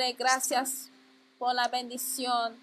Padre, 0.00 0.16
gracias 0.18 0.88
por 1.38 1.54
la 1.54 1.68
bendición. 1.68 2.58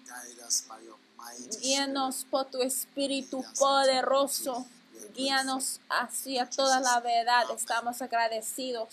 Guíanos 1.60 2.26
por 2.28 2.50
tu 2.50 2.60
Espíritu 2.62 3.44
poderoso. 3.56 4.66
Guíanos 5.14 5.78
hacia 5.88 6.50
toda 6.50 6.80
la 6.80 6.98
verdad. 6.98 7.44
Estamos 7.54 8.02
agradecidos. 8.02 8.88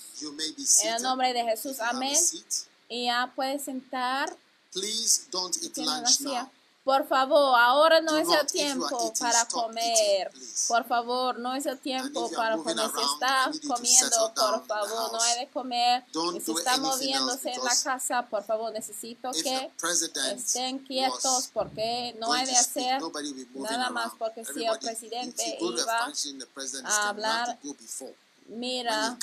En 0.83 0.93
el 0.93 1.01
nombre 1.01 1.33
de 1.33 1.43
Jesús. 1.43 1.79
Amén. 1.79 2.15
Y 2.87 3.05
ya 3.05 3.33
puedes 3.35 3.63
sentar. 3.63 4.37
Por 6.85 7.07
favor, 7.07 7.59
ahora 7.59 7.99
no 7.99 8.15
es 8.15 8.27
el 8.29 8.45
tiempo 8.45 9.11
para 9.19 9.45
comer. 9.45 10.31
Por 10.67 10.85
favor, 10.87 11.39
no 11.39 11.55
es 11.55 11.65
el 11.65 11.79
tiempo 11.79 12.29
para 12.29 12.57
comer. 12.57 12.77
Si 12.95 13.01
está 13.01 13.51
comiendo, 13.67 14.33
por 14.35 14.67
favor, 14.67 15.11
no 15.11 15.19
hay 15.19 15.39
de 15.39 15.47
comer. 15.49 16.03
Y 16.35 16.41
si 16.41 16.51
está 16.51 16.77
moviéndose 16.77 17.49
en 17.53 17.63
la 17.63 17.75
casa, 17.83 18.21
por 18.29 18.43
favor, 18.43 18.71
necesito 18.71 19.31
que 19.31 19.71
estén 20.35 20.77
quietos 20.79 21.49
porque 21.51 22.15
no 22.19 22.31
hay 22.31 22.45
de 22.45 22.55
hacer 22.55 23.01
nada 23.55 23.89
más 23.89 24.11
porque 24.19 24.45
si 24.45 24.63
el 24.63 24.77
presidente 24.77 25.57
iba 25.59 26.11
a 26.85 27.09
hablar, 27.09 27.57
mira, 28.47 29.17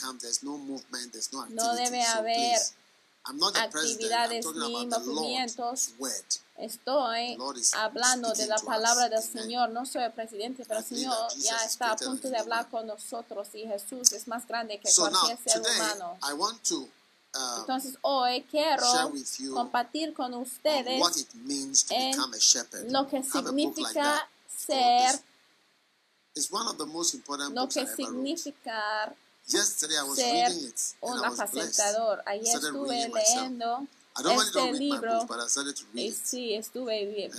no 1.51 1.75
debe 1.77 2.03
haber 2.03 2.59
actividades 3.25 4.47
ni 4.55 4.87
movimientos. 4.87 5.91
Estoy 6.57 7.39
hablando 7.77 8.33
de 8.33 8.47
la 8.47 8.59
palabra 8.59 9.09
del 9.09 9.23
Señor. 9.23 9.71
No 9.71 9.87
soy 9.87 10.05
el 10.05 10.13
presidente, 10.13 10.65
pero 10.67 10.81
el 10.81 10.87
Señor 10.87 11.17
ya 11.39 11.65
está 11.65 11.93
a 11.93 11.97
punto 11.97 12.29
de 12.29 12.37
hablar 12.37 12.69
con 12.69 12.87
nosotros 12.87 13.49
y 13.55 13.67
Jesús 13.67 14.13
es 14.13 14.29
más 14.29 14.47
grande 14.47 14.79
que 14.79 14.91
cualquier 14.95 15.39
ser 15.39 15.61
humano. 15.61 16.19
Uh, 17.35 17.61
Entonces 17.61 17.97
hoy 18.03 18.43
quiero 18.51 18.85
compartir 19.55 20.13
con 20.13 20.35
ustedes 20.35 21.01
lo 22.91 23.09
que 23.09 23.23
significa 23.23 24.29
ser, 24.55 25.19
lo 27.55 27.69
que 27.69 27.87
significa 27.87 29.17
ser 30.17 30.53
un 31.01 31.25
apacentador. 31.25 32.23
Ayer 32.27 32.57
estuve 32.57 33.09
leyendo 33.09 33.87
este 34.15 34.73
libro. 34.75 35.27
y 35.95 36.13
sí, 36.13 36.55
estuve 36.55 37.07
bien. 37.07 37.31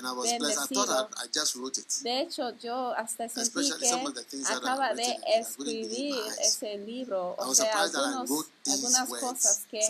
De 2.01 2.21
hecho, 2.21 2.57
yo 2.57 2.93
hasta 2.93 3.29
sentí 3.29 3.69
que 3.79 4.43
acaba 4.47 4.93
de 4.93 5.17
escribir 5.37 6.15
ese 6.39 6.77
libro. 6.77 7.35
O 7.37 7.53
sea, 7.53 7.81
algunos, 7.81 8.47
algunas 8.65 9.09
cosas 9.09 9.61
que 9.69 9.81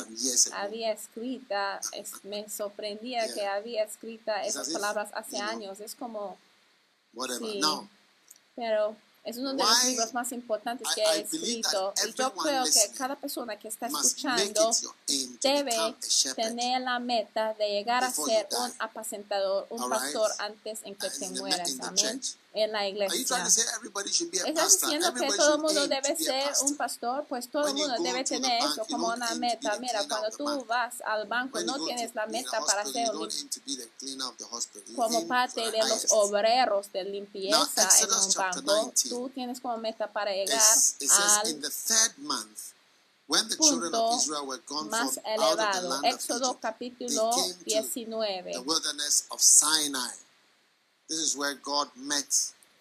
había 0.54 0.92
escrita, 0.92 1.80
me 2.24 2.50
sorprendía 2.50 3.34
que 3.34 3.46
había 3.46 3.84
escrita 3.84 4.46
esas 4.46 4.70
palabras 4.70 5.10
hace 5.14 5.38
años. 5.38 5.80
Es 5.80 5.96
como... 5.96 6.38
Sí, 7.40 7.62
pero 8.56 8.96
es 9.24 9.38
uno 9.38 9.54
de 9.54 9.64
los 9.64 9.84
libros 9.86 10.14
más 10.14 10.32
importantes 10.32 10.88
que 10.94 11.02
he 11.02 11.22
escrito. 11.22 11.94
Y 12.06 12.14
yo 12.14 12.34
creo 12.34 12.64
que 12.66 12.92
cada 12.98 13.16
persona 13.16 13.58
que 13.58 13.70
está 13.70 13.88
escuchando 13.88 14.72
debe 15.42 15.96
tener 16.36 16.82
la 16.82 17.00
meta 17.00 17.54
de 17.54 17.70
llegar 17.70 18.04
a 18.04 18.12
ser 18.12 18.48
un 18.52 18.72
apacentador, 18.80 19.68
un 19.70 19.90
pastor 19.90 20.30
antes 20.40 20.80
en 20.84 20.96
que 20.96 21.10
te 21.10 21.30
mueras. 21.30 21.80
Amén 21.82 22.22
en 22.54 22.72
la 22.72 22.88
iglesia. 22.88 23.20
¿Estás 24.46 24.80
diciendo 24.80 25.14
que 25.14 25.28
todo 25.36 25.56
el 25.56 25.62
mundo 25.62 25.88
debe 25.88 26.16
ser 26.16 26.54
un 26.62 26.78
pastor? 26.78 27.26
Pues 27.28 27.50
todo 27.50 27.68
el 27.68 27.74
mundo 27.74 27.96
debe 28.02 28.24
tener 28.24 28.64
eso 28.64 28.86
como 28.90 29.08
una 29.08 29.34
meta. 29.36 29.78
Mira, 29.80 30.08
cuando 30.08 30.30
tú 30.38 30.66
vas 30.66 31.02
al 31.06 31.28
banco 31.28 31.60
no 31.62 31.84
tienes 31.86 32.14
la 32.16 32.28
meta 32.28 32.62
para 32.66 32.86
ser 32.86 33.10
como 34.96 35.28
parte 35.28 35.72
de 35.72 35.80
los 35.80 36.06
obreros 36.12 36.92
de 36.92 37.04
limpieza 37.06 37.90
en 38.02 38.12
un 38.12 38.34
banco. 38.34 38.94
Tú 39.10 39.30
tienes 39.34 39.60
como 39.60 39.78
meta 39.78 40.12
para 40.12 40.32
llegar 40.32 40.62
al 40.62 41.58
punto 43.58 44.20
más 44.90 45.20
elevado. 45.26 46.04
Éxodo 46.04 46.60
capítulo 46.60 47.32
19. 47.66 48.64
This 51.14 51.22
is 51.22 51.38
where 51.38 51.54
God 51.54 51.90
met 51.96 52.26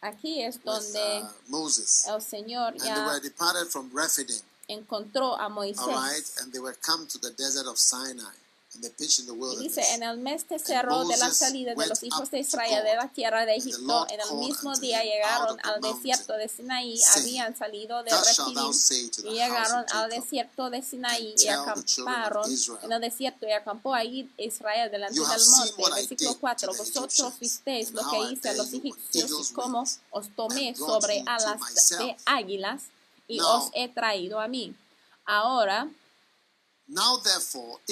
Aquí 0.03 0.43
es 0.43 0.57
donde 0.57 1.29
with, 1.51 2.07
uh, 2.07 2.13
el 2.13 2.21
Señor 2.21 2.73
and 2.73 2.81
they 2.81 3.05
were 3.05 3.21
departed 3.21 3.69
from 3.71 3.91
Rephidim, 3.93 4.41
encontró 4.71 5.37
a 5.39 5.51
all 5.53 5.89
right, 5.91 6.31
and 6.41 6.51
they 6.51 6.59
were 6.59 6.73
come 6.73 7.07
to 7.09 7.19
the 7.19 7.31
desert 7.33 7.67
of 7.67 7.79
Sinai, 7.79 8.33
Y 8.75 9.63
dice, 9.65 9.83
en 9.95 10.03
el 10.03 10.17
mes 10.19 10.47
tercero 10.47 11.05
de 11.05 11.17
la 11.19 11.31
salida 11.31 11.75
de 11.75 11.87
los 11.87 12.03
hijos 12.03 12.31
de 12.31 12.39
Israel 12.39 12.83
de 12.83 12.97
la 12.97 13.07
tierra 13.09 13.45
de 13.45 13.57
Egipto, 13.57 14.07
en 14.09 14.19
el 14.21 14.39
mismo 14.39 14.75
día 14.77 15.03
llegaron 15.03 15.59
al 15.63 15.81
desierto 15.81 16.33
de 16.35 16.49
Sinaí, 16.49 16.99
habían 17.17 17.57
salido 17.57 18.03
de 18.03 18.11
to 18.11 18.73
y 19.25 19.35
llegaron 19.35 19.85
al 19.93 20.11
desierto 20.11 20.71
de 20.71 20.81
Sinaí 20.81 21.35
y 21.37 21.49
acamparon 21.49 22.51
en 22.83 22.93
el 22.93 23.01
desierto 23.01 23.47
y 23.47 23.53
acampó 23.53 23.93
allí 23.95 24.31
Israel 24.39 24.91
delante 24.91 25.21
del 25.21 25.27
monte. 25.29 25.83
Versículo 25.93 26.31
did 26.31 26.41
4. 26.41 26.69
to 26.69 26.73
the 26.73 26.79
Vosotros 26.79 27.39
visteis 27.39 27.91
lo 27.93 28.03
que 28.11 28.33
hice 28.33 28.49
a 28.49 28.53
los 28.55 28.73
egipcios 28.73 29.51
y 29.51 29.53
cómo 29.53 29.85
os 30.11 30.35
tomé 30.35 30.75
sobre 30.75 31.23
alas 31.27 31.89
de 31.99 32.17
águilas 32.25 32.85
y 33.29 33.39
os 33.41 33.71
he 33.75 33.89
traído 33.89 34.41
a 34.41 34.49
mí. 34.49 34.75
Ahora, 35.25 35.89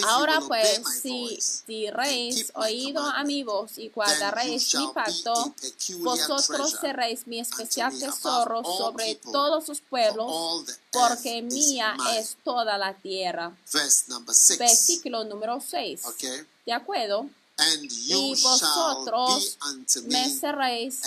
Ahora 0.04 0.40
pues, 0.46 0.82
si, 1.00 1.38
si 1.40 1.90
reis 1.90 2.52
oído 2.54 3.02
a 3.02 3.24
mi 3.24 3.42
voz 3.42 3.78
y 3.78 3.88
guardaréis 3.88 4.74
mi 4.74 4.88
pacto, 4.92 5.54
vosotros 6.00 6.76
seréis 6.80 7.26
mi 7.26 7.40
especial 7.40 7.98
tesoro 7.98 8.62
sobre 8.64 9.14
todos 9.14 9.64
sus 9.64 9.80
pueblos, 9.80 10.66
porque 10.92 11.40
mía 11.42 11.96
es 12.16 12.36
toda 12.44 12.76
la 12.76 12.94
tierra. 12.94 13.56
Verse 13.72 14.04
number 14.08 14.34
6. 14.34 14.58
Versículo 14.58 15.24
número 15.24 15.60
6. 15.60 16.04
Okay? 16.06 16.46
¿De 16.66 16.72
acuerdo? 16.72 17.28
And 17.60 17.90
you 18.06 18.18
Y 18.18 18.42
vosotros 18.42 19.58
me 20.06 20.30
seréis 20.30 21.00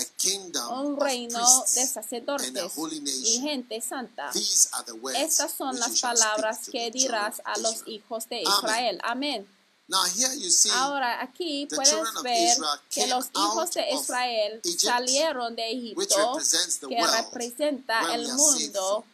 un 0.69 0.99
reino 0.99 1.65
de 1.73 1.87
sacerdotes 1.87 2.53
y 3.23 3.39
gente 3.41 3.81
santa. 3.81 4.29
Estas 5.15 5.51
son 5.51 5.79
las 5.79 5.99
palabras 5.99 6.69
que 6.71 6.91
dirás 6.91 7.41
a 7.43 7.57
los 7.59 7.87
hijos 7.87 8.29
de. 8.29 8.43
Israel. 8.43 8.99
Amén. 9.03 9.47
Ahora 10.73 11.21
aquí 11.21 11.67
puedes 11.67 12.23
ver 12.23 12.57
que 12.89 13.07
los 13.07 13.25
hijos 13.35 13.71
de 13.71 13.91
Israel 13.91 14.61
salieron 14.77 15.55
de 15.55 15.71
Egipto, 15.71 16.39
que 16.87 17.05
representa 17.05 18.15
el 18.15 18.31
mundo 18.33 19.05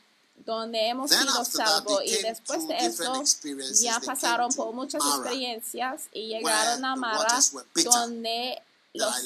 donde 0.46 0.88
hemos 0.88 1.12
sido 1.12 1.46
salvos. 1.46 2.02
Y 2.06 2.22
después 2.22 2.68
de 2.68 2.76
experiences. 2.76 3.82
ya 3.82 4.00
pasaron 4.00 4.52
por 4.54 4.74
muchas 4.74 5.02
experiencias 5.06 6.04
y 6.12 6.28
llegaron 6.28 6.86
a 6.86 6.96
Mara, 6.96 7.40
donde 7.84 8.62
las 8.94 9.24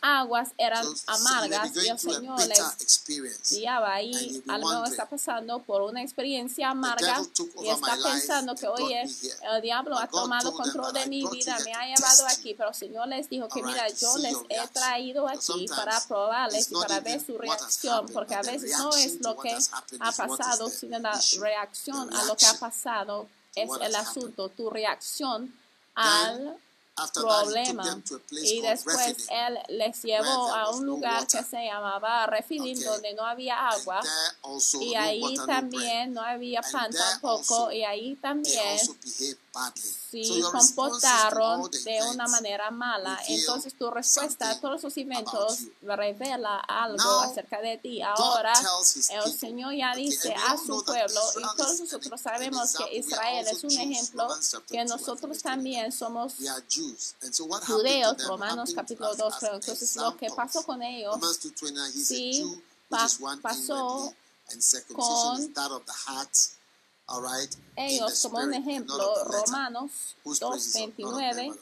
aguas 0.00 0.48
eran 0.56 0.86
amargas 1.06 1.76
y 1.76 1.88
el 1.88 1.98
Señor 1.98 2.40
les 2.46 3.04
guiaba 3.50 3.92
ahí. 3.92 4.42
Al 4.48 4.60
menos 4.60 4.90
está 4.90 5.06
pasando 5.06 5.58
por 5.60 5.82
una 5.82 6.02
experiencia 6.02 6.70
amarga 6.70 7.22
y 7.60 7.68
está 7.68 7.96
pensando 8.02 8.54
que, 8.54 8.66
oye, 8.66 9.02
el 9.02 9.62
diablo 9.62 9.98
ha 9.98 10.06
tomado 10.06 10.52
control 10.54 10.94
de 10.94 11.06
mi 11.06 11.28
vida, 11.28 11.58
me 11.64 11.74
ha 11.74 11.86
llevado 11.94 12.26
aquí, 12.26 12.54
pero 12.54 12.70
el 12.70 12.74
Señor 12.74 13.08
les 13.08 13.28
dijo 13.28 13.48
que, 13.48 13.62
mira, 13.62 13.86
yo 13.88 14.16
les 14.16 14.36
he 14.48 14.68
traído 14.68 15.28
aquí 15.28 15.66
para 15.68 16.00
probarles 16.06 16.70
y 16.70 16.74
para 16.74 17.00
ver 17.00 17.24
su 17.24 17.36
reacción, 17.36 18.06
porque 18.08 18.34
a 18.34 18.42
veces 18.42 18.78
no 18.78 18.90
es 18.96 19.20
lo 19.20 19.36
que 19.36 19.56
ha 20.00 20.12
pasado, 20.12 20.70
sino 20.70 20.98
la 20.98 21.20
reacción 21.38 22.14
a 22.14 22.24
lo 22.24 22.36
que 22.36 22.46
ha 22.46 22.54
pasado 22.54 23.28
es 23.54 23.68
el 23.80 23.94
asunto, 23.94 24.48
tu 24.48 24.70
reacción 24.70 25.54
al 25.94 26.58
problema. 27.14 28.02
Y 28.30 28.60
después 28.60 29.28
él 29.30 29.58
les 29.68 30.02
llevó 30.02 30.54
a 30.54 30.70
un 30.70 30.86
lugar 30.86 31.26
que 31.26 31.42
se 31.42 31.64
llamaba 31.64 32.26
Refidim, 32.26 32.80
donde 32.80 33.14
no 33.14 33.24
había 33.24 33.68
agua. 33.68 34.00
Y 34.80 34.94
ahí 34.94 35.36
también 35.46 36.14
no 36.14 36.22
había 36.22 36.62
pan 36.62 36.90
tampoco. 36.92 37.70
Y 37.72 37.84
ahí 37.84 38.16
también 38.16 38.78
si 40.10 40.42
comportaron 40.42 41.70
de 41.70 42.00
una 42.10 42.26
manera 42.28 42.70
mala, 42.70 43.18
entonces 43.28 43.76
tu 43.76 43.90
respuesta 43.90 44.50
a 44.50 44.60
todos 44.60 44.80
esos 44.80 44.96
eventos 44.96 45.60
revela 45.82 46.58
algo 46.60 47.20
acerca 47.20 47.60
de 47.60 47.78
ti. 47.78 48.02
Ahora 48.02 48.52
el 49.10 49.32
Señor 49.32 49.74
ya 49.74 49.94
dice 49.94 50.34
a 50.34 50.56
su 50.56 50.84
pueblo, 50.84 51.20
y 51.38 51.56
todos 51.56 51.80
nosotros 51.80 52.20
sabemos 52.20 52.74
que 52.76 52.98
Israel 52.98 53.46
es 53.48 53.64
un 53.64 53.72
ejemplo, 53.72 54.28
que 54.68 54.84
nosotros 54.84 55.38
también 55.42 55.92
somos 55.92 56.34
judíos, 57.66 58.24
Romanos 58.26 58.72
capítulo 58.74 59.14
2, 59.14 59.34
pero 59.40 59.54
entonces 59.56 59.96
lo 59.96 60.16
que 60.16 60.30
pasó 60.30 60.64
con 60.64 60.82
ellos, 60.82 61.16
sí, 61.94 62.62
pasó 62.88 64.14
con 64.94 65.52
ellos, 67.76 68.22
como 68.22 68.38
un 68.38 68.54
ejemplo, 68.54 69.24
Romanos 69.24 70.16
2.29. 70.24 71.56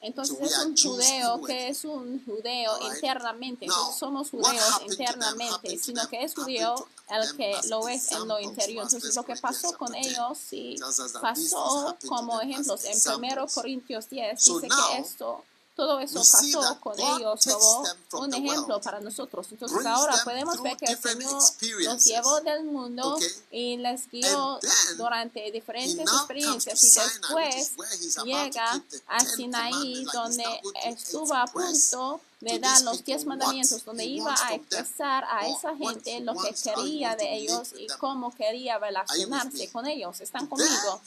Entonces 0.00 0.38
es 0.40 0.58
un 0.58 0.76
judeo 0.76 1.42
que 1.42 1.68
es 1.68 1.84
un 1.84 2.24
judeo 2.24 2.72
internamente. 2.94 3.66
somos 3.98 4.30
judeos 4.30 4.82
internamente, 4.86 5.76
sino 5.78 6.06
que 6.08 6.22
es 6.22 6.34
judío 6.34 6.86
el 7.08 7.36
que 7.36 7.56
lo 7.68 7.88
es 7.88 8.12
en 8.12 8.28
lo 8.28 8.38
interior. 8.38 8.84
Entonces 8.84 9.16
lo 9.16 9.24
que 9.24 9.34
pasó 9.36 9.72
con 9.76 9.94
ellos, 9.94 10.38
sí, 10.38 10.76
pasó 11.20 11.96
como 12.06 12.40
ejemplos. 12.40 12.84
En 12.84 13.24
1 13.24 13.46
Corintios 13.52 14.08
10 14.08 14.44
dice 14.44 14.68
que 14.68 14.98
esto 14.98 15.44
todo 15.78 16.00
eso 16.00 16.18
pasó 16.18 16.80
con 16.80 16.98
ellos 16.98 17.40
como 17.44 18.24
un 18.24 18.34
ejemplo 18.34 18.80
para 18.80 18.98
nosotros. 18.98 19.46
Entonces 19.52 19.86
ahora 19.86 20.16
podemos 20.24 20.60
ver 20.60 20.76
que 20.76 20.86
el 20.86 20.98
Señor 20.98 21.40
los 21.84 22.04
llevó 22.04 22.40
del 22.40 22.64
mundo 22.64 23.16
y 23.52 23.76
les 23.76 24.10
guió 24.10 24.58
durante 24.96 25.52
diferentes 25.52 26.00
experiencias 26.00 26.82
y 26.82 26.90
después 26.90 27.76
llega 28.24 28.82
a 29.06 29.20
Sinaí 29.20 30.04
donde 30.12 30.44
estuvo 30.84 31.32
a 31.32 31.44
punto 31.46 32.20
de 32.40 32.58
dar 32.58 32.80
los 32.82 33.04
diez 33.04 33.24
mandamientos, 33.24 33.84
donde 33.84 34.04
iba 34.04 34.32
a 34.32 34.54
expresar 34.54 35.24
a 35.28 35.48
esa 35.48 35.76
gente 35.76 36.20
lo 36.20 36.34
que 36.34 36.54
quería 36.54 37.16
de 37.16 37.36
ellos 37.36 37.72
y 37.76 37.86
cómo 37.98 38.34
quería 38.34 38.78
relacionarse 38.78 39.70
con 39.72 39.86
ellos. 39.86 40.20
Están 40.20 40.46
conmigo. 40.46 41.00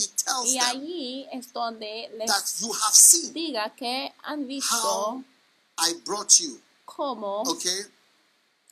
Y 0.46 0.60
allí 0.60 1.28
es 1.32 1.54
donde 1.54 2.12
les 2.18 3.34
diga 3.34 3.74
que 3.76 4.14
han 4.24 4.46
visto 4.48 5.24
cómo 6.86 7.44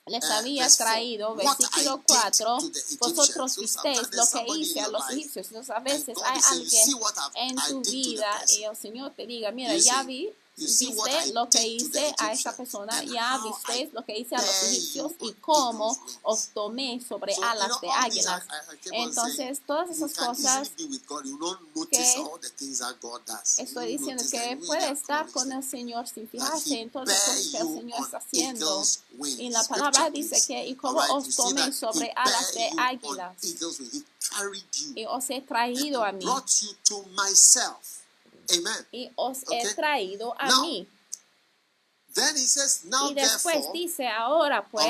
les 0.10 0.24
uh, 0.24 0.34
había 0.34 0.68
traído, 0.70 1.36
versículo 1.36 2.04
4, 2.08 2.58
vosotros 3.00 3.58
visteis 3.58 4.10
lo 4.12 4.26
que 4.26 4.58
hice 4.58 4.82
a 4.82 4.88
los 4.88 5.10
egipcios. 5.12 5.48
Entonces 5.48 5.76
a 5.76 5.80
veces 5.80 6.18
hay 6.26 6.42
alguien 6.52 6.90
en 7.36 7.56
tu 7.70 7.82
vida 7.92 8.44
y 8.58 8.64
el 8.64 8.76
Señor 8.76 9.14
te 9.16 9.28
diga, 9.28 9.52
mira, 9.52 9.78
ya 9.78 10.04
vi 10.04 10.34
viste 10.60 11.34
lo 11.34 11.50
que 11.50 11.66
hice 11.66 12.14
a 12.18 12.34
esa 12.34 12.56
persona, 12.56 13.04
ya 13.04 13.40
viste 13.44 13.90
lo 13.94 14.04
que 14.04 14.20
hice 14.20 14.36
a 14.36 14.42
los 14.42 14.64
egipcios 14.64 15.14
y 15.22 15.34
cómo 15.34 15.98
os 16.24 16.50
tomé 16.50 17.02
sobre 17.08 17.34
alas 17.36 17.82
de 17.82 17.90
águilas. 17.90 18.44
Entonces, 18.92 19.62
todas 19.66 19.90
esas 19.90 20.14
cosas 20.14 20.72
que 21.90 22.26
estoy 23.58 23.98
diciendo 23.98 24.24
que 24.30 24.60
puede 24.66 24.92
estar 24.92 25.30
con 25.32 25.52
el 25.52 25.64
Señor 25.64 26.08
sin 26.08 26.28
fijarse 26.28 26.82
en 26.82 26.90
todas 26.90 27.08
las 27.08 27.20
cosas 27.20 27.48
que 27.48 27.58
el 27.58 27.68
Señor 27.68 28.00
está 28.02 28.18
haciendo. 28.18 28.84
Y 29.20 29.50
la 29.50 29.64
palabra 29.64 30.10
dice 30.10 30.42
que, 30.48 30.68
y 30.68 30.76
cómo 30.76 31.00
os 31.12 31.36
tomé 31.36 31.72
sobre 31.72 32.12
alas 32.16 32.54
de 32.54 32.70
águilas. 32.78 33.36
Y 34.96 35.06
os 35.06 35.30
he 35.30 35.42
traído 35.42 36.04
a 36.04 36.12
mí. 36.12 36.26
Y 38.92 39.12
os 39.16 39.40
he 39.52 39.74
traído 39.76 40.34
a 40.40 40.62
mí. 40.62 40.88
y 43.10 43.14
después 43.14 43.66
dice, 43.74 44.08
ahora 44.08 44.68
pues, 44.68 44.86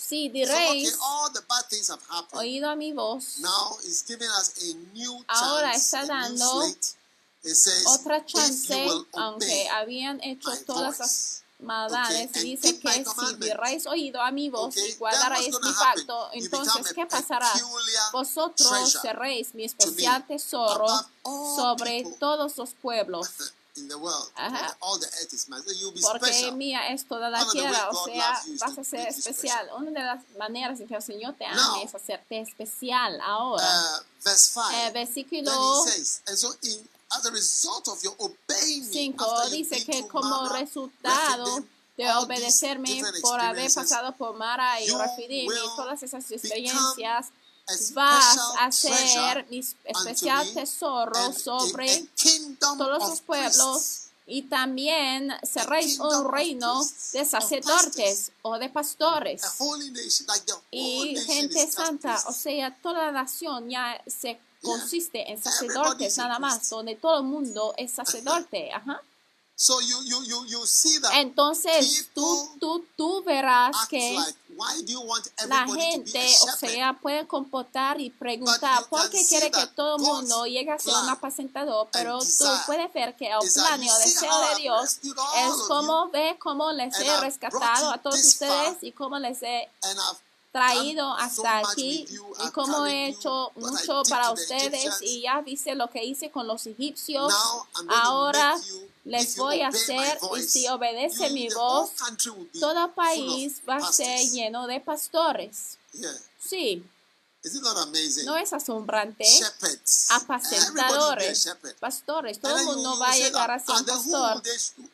si 0.00 0.28
diréis, 0.28 0.96
oído 2.32 2.68
a 2.70 2.76
mi 2.76 2.92
voz, 2.92 3.38
ahora 5.28 5.74
está 5.74 6.06
dando 6.06 6.62
otra 7.86 8.24
chance, 8.24 8.88
aunque 9.12 9.68
habían 9.68 10.22
hecho 10.22 10.50
todas 10.64 10.98
las 10.98 11.43
maldades, 11.58 12.32
dice 12.32 12.78
que 12.78 13.04
si 13.04 13.34
diréis 13.38 13.86
oído 13.86 14.20
a 14.20 14.30
mi 14.30 14.50
voz 14.50 14.76
y 14.76 14.94
guardaréis 14.94 15.54
mi 15.62 15.72
pacto, 15.72 16.28
entonces 16.32 16.92
¿qué 16.92 17.06
pasará? 17.06 17.50
Vosotros 18.12 18.98
seréis 19.00 19.54
mi 19.54 19.64
especial 19.64 20.26
tesoro 20.26 20.86
sobre 21.22 22.04
todos 22.18 22.56
los 22.56 22.74
pueblos. 22.74 23.28
Porque 26.02 26.52
mía 26.52 26.92
es 26.92 27.08
toda 27.08 27.28
la 27.28 27.44
tierra, 27.50 27.90
o 27.90 28.04
sea, 28.04 28.40
vas 28.60 28.78
a 28.78 28.84
ser 28.84 29.08
especial. 29.08 29.68
Una 29.76 29.90
de 29.90 30.06
las 30.06 30.22
maneras 30.38 30.78
en 30.78 30.86
que 30.86 30.94
el 30.94 31.02
Señor 31.02 31.34
te 31.34 31.44
ama 31.44 31.82
es 31.82 31.92
hacerte 31.92 32.40
especial. 32.40 33.20
Ahora, 33.20 33.64
uh, 33.64 34.60
eh, 34.74 34.90
versículo 34.92 35.84
5 38.90 39.50
dice 39.50 39.84
que 39.84 40.06
como 40.08 40.48
resultado 40.48 41.64
de 41.96 42.10
obedecerme 42.12 43.02
por 43.22 43.40
haber 43.40 43.72
pasado 43.72 44.12
por 44.16 44.36
Mara 44.36 44.80
y 44.80 44.88
Rafidim 44.88 45.50
y 45.50 45.76
todas 45.76 46.02
esas 46.02 46.30
experiencias, 46.30 47.28
vas 47.92 48.38
a 48.58 48.72
ser 48.72 49.46
mi 49.48 49.60
especial 49.84 50.52
tesoro 50.52 51.32
sobre 51.32 52.08
todos 52.58 53.08
los 53.08 53.20
pueblos 53.20 54.00
y 54.26 54.42
también 54.42 55.32
seréis 55.42 55.98
un 55.98 56.32
reino 56.32 56.82
de 57.12 57.24
sacerdotes 57.24 58.32
o 58.42 58.58
de 58.58 58.70
pastores. 58.70 59.42
Y 60.70 61.16
gente 61.26 61.70
santa, 61.70 62.22
o 62.26 62.32
sea, 62.32 62.74
toda 62.82 63.06
la 63.06 63.12
nación 63.12 63.68
ya 63.68 64.02
se 64.06 64.40
consiste 64.64 65.30
en 65.30 65.42
sacerdotes 65.42 66.16
nada 66.18 66.38
más, 66.38 66.68
donde 66.68 66.96
todo 66.96 67.18
el 67.18 67.24
mundo 67.24 67.74
es 67.76 67.92
sacerdote. 67.92 68.72
Ajá. 68.72 69.00
Entonces 71.14 72.08
tú, 72.12 72.56
tú, 72.58 72.84
tú 72.96 73.22
verás 73.22 73.86
que 73.88 74.18
la 75.46 75.66
gente, 75.66 76.26
o 76.42 76.56
sea, 76.56 76.92
puede 77.00 77.24
comportar 77.28 78.00
y 78.00 78.10
preguntar 78.10 78.84
por 78.88 79.08
qué 79.10 79.24
quiere 79.24 79.52
que 79.52 79.66
todo 79.68 79.96
el 79.96 80.02
mundo 80.02 80.46
llegue 80.46 80.72
a 80.72 80.78
ser 80.78 80.94
un 80.94 81.08
apacentador, 81.08 81.88
pero 81.92 82.18
tú 82.18 82.44
puedes 82.66 82.92
ver 82.92 83.14
que 83.14 83.28
el 83.28 83.52
plan 83.52 83.82
y 83.82 83.88
el 83.88 83.98
deseo 84.02 84.40
de 84.48 84.62
Dios 84.62 84.98
es 85.02 85.52
como 85.68 86.08
ve 86.08 86.36
cómo 86.40 86.72
les 86.72 86.98
he 86.98 87.20
rescatado 87.20 87.92
a 87.92 87.98
todos 87.98 88.18
ustedes 88.18 88.78
y 88.82 88.90
cómo 88.90 89.20
les 89.20 89.40
he 89.42 89.70
traído 90.54 91.12
hasta 91.14 91.58
aquí 91.58 92.06
y 92.46 92.50
como 92.52 92.86
he 92.86 93.08
hecho 93.08 93.50
mucho 93.56 94.04
para 94.08 94.30
ustedes 94.30 95.02
y 95.02 95.22
ya 95.22 95.40
viste 95.40 95.74
lo 95.74 95.90
que 95.90 96.04
hice 96.04 96.30
con 96.30 96.46
los 96.46 96.64
egipcios. 96.68 97.34
Ahora 97.88 98.54
les 99.04 99.36
voy 99.36 99.62
a 99.62 99.68
hacer 99.68 100.16
y 100.38 100.42
si 100.42 100.68
obedece 100.68 101.30
mi 101.30 101.48
voz, 101.48 101.90
todo 102.60 102.94
país 102.94 103.62
va 103.68 103.78
a 103.78 103.92
ser 103.92 104.30
lleno 104.30 104.68
de 104.68 104.80
pastores. 104.80 105.76
Sí. 106.38 106.84
¿No 108.24 108.36
es 108.36 108.52
asombrante? 108.52 109.26
Apacentadores, 110.10 111.48
pastores, 111.80 112.38
todo 112.38 112.56
el 112.56 112.64
mundo 112.64 112.96
va 113.00 113.10
a 113.10 113.16
llegar 113.16 113.50
a 113.50 113.58
ser 113.58 113.84
pastor. 113.84 114.40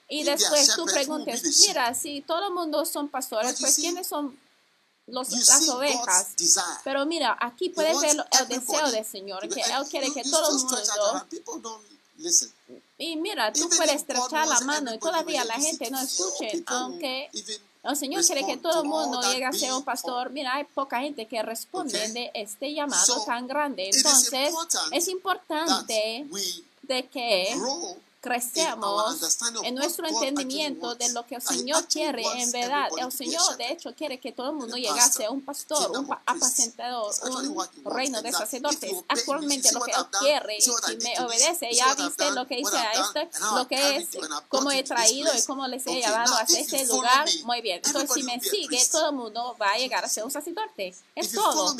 Y 0.08 0.24
después 0.24 0.74
tú 0.74 0.86
preguntes, 0.86 1.42
mira, 1.68 1.94
si 1.94 2.22
todo 2.22 2.46
el 2.46 2.54
mundo 2.54 2.86
son 2.86 3.10
pastores, 3.10 3.60
pues 3.60 3.76
¿quiénes 3.76 4.06
son 4.06 4.36
las 5.10 5.68
ovejas. 5.68 6.28
Pero 6.84 7.06
mira, 7.06 7.36
aquí 7.40 7.70
puedes 7.70 8.00
ver 8.00 8.16
el 8.40 8.48
deseo 8.48 8.90
del 8.90 9.04
Señor, 9.04 9.48
que 9.48 9.60
Él 9.60 9.88
quiere 9.90 10.12
que 10.12 10.22
todo 10.22 10.50
el 10.50 10.56
mundo 10.56 11.84
Y 12.98 13.16
mira, 13.16 13.52
tú 13.52 13.68
puedes 13.68 13.96
estrechar 13.96 14.46
la 14.46 14.60
mano 14.60 14.94
y 14.94 14.98
todavía 14.98 15.44
la 15.44 15.54
gente 15.54 15.90
no 15.90 16.00
escuche, 16.00 16.62
aunque 16.66 17.30
el 17.82 17.96
Señor 17.96 18.24
quiere 18.24 18.44
que 18.44 18.58
todo 18.58 18.82
el 18.82 18.88
mundo 18.88 19.22
llegue 19.32 19.46
a 19.46 19.52
ser 19.52 19.72
un 19.72 19.84
pastor. 19.84 20.30
Mira, 20.30 20.54
hay 20.54 20.64
poca 20.64 21.00
gente 21.00 21.26
que 21.26 21.42
responde 21.42 22.08
de 22.08 22.30
este 22.34 22.74
llamado 22.74 23.24
tan 23.24 23.46
grande. 23.46 23.90
Entonces, 23.92 24.54
es 24.92 25.08
importante 25.08 26.26
de 26.82 27.08
que 27.08 27.56
crecemos 28.20 29.36
en 29.64 29.74
nuestro 29.74 30.06
entendimiento 30.06 30.94
de 30.94 31.10
lo 31.12 31.26
que 31.26 31.36
el 31.36 31.42
Señor 31.42 31.86
quiere 31.88 32.22
en 32.22 32.50
verdad. 32.52 32.88
El 32.98 33.10
Señor, 33.10 33.56
de 33.56 33.72
hecho, 33.72 33.94
quiere 33.94 34.20
que 34.20 34.32
todo 34.32 34.50
el 34.50 34.56
mundo 34.56 34.76
llegase 34.76 35.24
a 35.24 35.30
un 35.30 35.42
pastor, 35.42 35.90
un 35.98 36.08
apacentador, 36.26 37.12
un 37.22 37.92
reino 37.92 38.20
de 38.22 38.32
sacerdotes. 38.32 38.92
Actualmente 39.08 39.72
lo 39.72 39.80
que 39.80 39.92
Él 39.92 40.06
quiere, 40.20 40.60
si 40.60 40.70
me 41.02 41.18
obedece, 41.20 41.72
ya 41.72 41.94
viste 41.94 42.30
lo 42.32 42.46
que 42.46 42.60
hice 42.60 42.76
a 42.76 42.92
este, 42.92 43.30
lo 43.54 43.66
que 43.66 43.96
es, 43.96 44.08
cómo 44.48 44.70
he 44.70 44.82
traído 44.82 45.32
y 45.36 45.42
cómo 45.44 45.66
les 45.66 45.86
he 45.86 45.94
llevado 45.94 46.34
a 46.36 46.42
este 46.42 46.86
lugar. 46.86 47.28
Muy 47.44 47.60
bien. 47.62 47.80
Entonces, 47.84 48.10
si 48.12 48.22
me 48.22 48.40
sigue, 48.40 48.84
todo 48.90 49.10
el 49.10 49.16
mundo 49.16 49.56
va 49.60 49.72
a 49.72 49.78
llegar 49.78 50.04
a 50.04 50.08
ser 50.08 50.24
un 50.24 50.30
sacerdote. 50.30 50.94
Es 51.14 51.32
todo. 51.32 51.74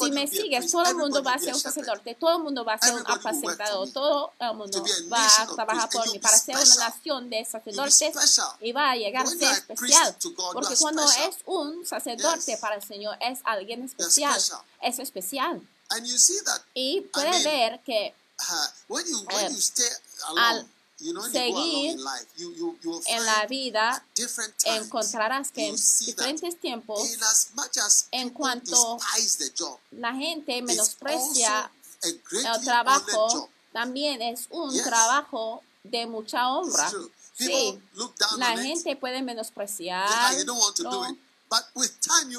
Si 0.00 0.10
me 0.10 0.26
sigues, 0.26 0.70
todo 0.70 0.84
el 0.84 0.96
mundo 0.96 1.22
va 1.22 1.34
a 1.34 1.38
ser 1.38 1.54
un 1.54 1.60
sacerdote, 1.60 2.14
todo 2.14 2.36
el 2.38 2.42
mundo 2.42 2.64
va 2.64 2.74
a 2.74 2.78
ser 2.78 2.94
un 2.94 3.04
apacentador, 3.06 3.90
todo 3.90 4.32
el 4.40 4.54
mundo 4.54 4.84
va 5.12 5.42
a 5.42 5.46
trabajar 5.46 5.83
por 5.88 6.10
mí, 6.10 6.18
para 6.18 6.38
ser 6.38 6.56
una 6.56 6.74
nación 6.76 7.30
de 7.30 7.44
sacerdotes 7.44 8.14
y 8.60 8.72
va 8.72 8.92
a 8.92 8.96
llegar 8.96 9.26
a 9.26 9.30
ser 9.30 9.52
especial. 9.52 10.16
Porque 10.52 10.76
cuando 10.76 11.02
es 11.02 11.36
un 11.46 11.86
sacerdote 11.86 12.56
para 12.58 12.76
el 12.76 12.82
Señor, 12.82 13.16
es 13.20 13.40
alguien 13.44 13.84
especial. 13.84 14.40
Es 14.82 14.98
especial. 14.98 15.60
Y 16.74 17.02
puede 17.12 17.44
ver 17.44 17.80
que 17.84 18.14
al 20.36 20.68
seguir 21.32 21.98
en 23.06 23.26
la 23.26 23.46
vida, 23.46 24.04
encontrarás 24.64 25.50
que 25.50 25.68
en 25.68 25.76
diferentes 25.76 26.58
tiempos, 26.60 27.00
en 28.10 28.30
cuanto 28.30 28.98
la 29.92 30.14
gente 30.14 30.62
menosprecia 30.62 31.70
el 32.02 32.64
trabajo, 32.64 33.50
también 33.72 34.22
es 34.22 34.46
un 34.50 34.76
trabajo 34.82 35.62
de 35.84 36.06
mucha 36.06 36.50
honra. 36.50 36.90
Sí, 37.32 37.80
la 38.36 38.56
gente 38.56 38.96
puede 38.96 39.22
menospreciar, 39.22 40.08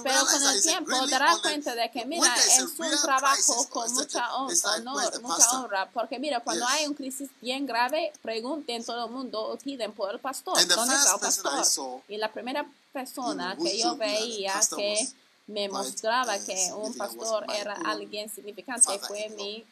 pero 0.03 0.25
con 0.25 0.43
el 0.43 0.61
tiempo 0.61 1.07
darás 1.07 1.39
cuenta 1.39 1.75
de 1.75 1.91
que, 1.91 2.05
mira, 2.05 2.35
es 2.35 2.59
un 2.59 3.01
trabajo 3.01 3.69
con 3.69 3.93
mucha 3.93 4.35
honor, 4.35 5.21
mucha 5.21 5.51
honra. 5.51 5.89
Porque, 5.93 6.19
mira, 6.19 6.39
cuando 6.41 6.67
hay 6.67 6.85
una 6.85 6.95
crisis 6.95 7.29
bien 7.41 7.65
grave, 7.65 8.11
pregunten 8.21 8.83
todo 8.83 9.05
el 9.05 9.11
mundo, 9.11 9.57
piden 9.63 9.93
por 9.93 10.13
el 10.13 10.19
pastor. 10.19 10.55
¿Dónde 10.67 10.95
está 10.95 11.13
el 11.13 11.19
pastor? 11.19 12.01
Y 12.07 12.17
la 12.17 12.31
primera 12.31 12.65
persona 12.91 13.55
que 13.61 13.77
yo 13.77 13.95
veía 13.95 14.59
que 14.75 15.07
me 15.47 15.69
mostraba 15.69 16.39
que 16.39 16.71
un 16.73 16.93
pastor 16.95 17.45
era 17.53 17.73
alguien 17.85 18.29
significante 18.29 18.97
fue 18.99 19.29
mi 19.37 19.63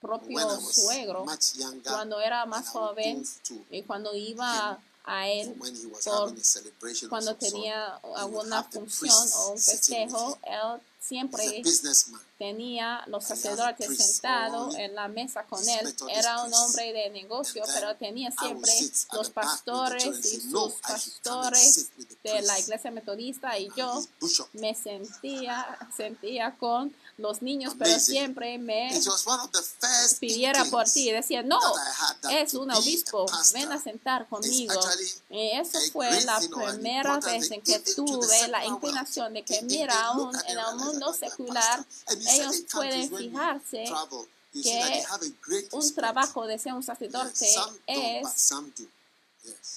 propio 0.00 0.60
suegro 0.60 1.26
cuando 1.84 2.20
era 2.20 2.46
más 2.46 2.68
joven 2.68 3.24
y 3.70 3.82
cuando 3.82 4.14
iba 4.14 4.78
a 5.04 5.28
él 5.28 5.54
por, 6.04 6.34
cuando 7.08 7.34
tenía 7.36 7.96
alguna 8.16 8.62
función 8.64 9.28
o 9.36 9.52
un 9.52 9.58
festejo, 9.58 10.38
él 10.42 10.80
siempre 11.00 11.62
tenía 12.36 13.02
los 13.06 13.24
sacerdotes 13.24 13.96
sentados 13.96 14.74
en 14.76 14.94
la 14.94 15.08
mesa 15.08 15.44
con 15.44 15.66
él. 15.66 15.94
Era 16.10 16.44
un 16.44 16.52
hombre 16.52 16.92
de 16.92 17.08
negocio, 17.10 17.64
pero 17.72 17.96
tenía 17.96 18.30
siempre 18.30 18.70
los 19.14 19.30
pastores 19.30 20.04
y 20.04 20.40
sus 20.40 20.74
pastores 20.74 21.88
de 22.22 22.42
la 22.42 22.58
iglesia 22.58 22.90
metodista 22.90 23.58
y 23.58 23.70
yo 23.74 24.02
me 24.52 24.74
sentía, 24.74 25.78
sentía 25.96 26.54
con 26.58 26.94
los 27.18 27.42
niños, 27.42 27.74
pero 27.78 27.98
siempre 27.98 28.58
me 28.58 28.90
pidiera 30.20 30.64
por 30.66 30.88
ti. 30.88 31.10
Decía, 31.10 31.42
no, 31.42 31.60
es 32.30 32.54
un 32.54 32.70
obispo, 32.70 33.26
ven 33.52 33.70
a 33.70 33.82
sentar 33.82 34.26
conmigo. 34.28 34.80
Y 35.28 35.50
esa 35.50 35.78
fue 35.92 36.08
la 36.24 36.40
primera 36.40 37.18
vez 37.18 37.50
en 37.50 37.60
que 37.60 37.78
tuve 37.80 38.48
la 38.48 38.64
inclinación 38.64 39.34
de 39.34 39.44
que, 39.44 39.60
mira, 39.62 40.06
aún 40.06 40.34
en 40.46 40.58
el 40.58 40.76
mundo 40.76 41.12
secular, 41.12 41.84
ellos 42.08 42.62
pueden 42.72 43.14
fijarse 43.14 43.84
que 44.52 45.04
un 45.72 45.94
trabajo 45.94 46.46
de 46.46 46.58
ser 46.58 46.72
un 46.72 46.82
sacerdote 46.82 47.48
es 47.86 48.52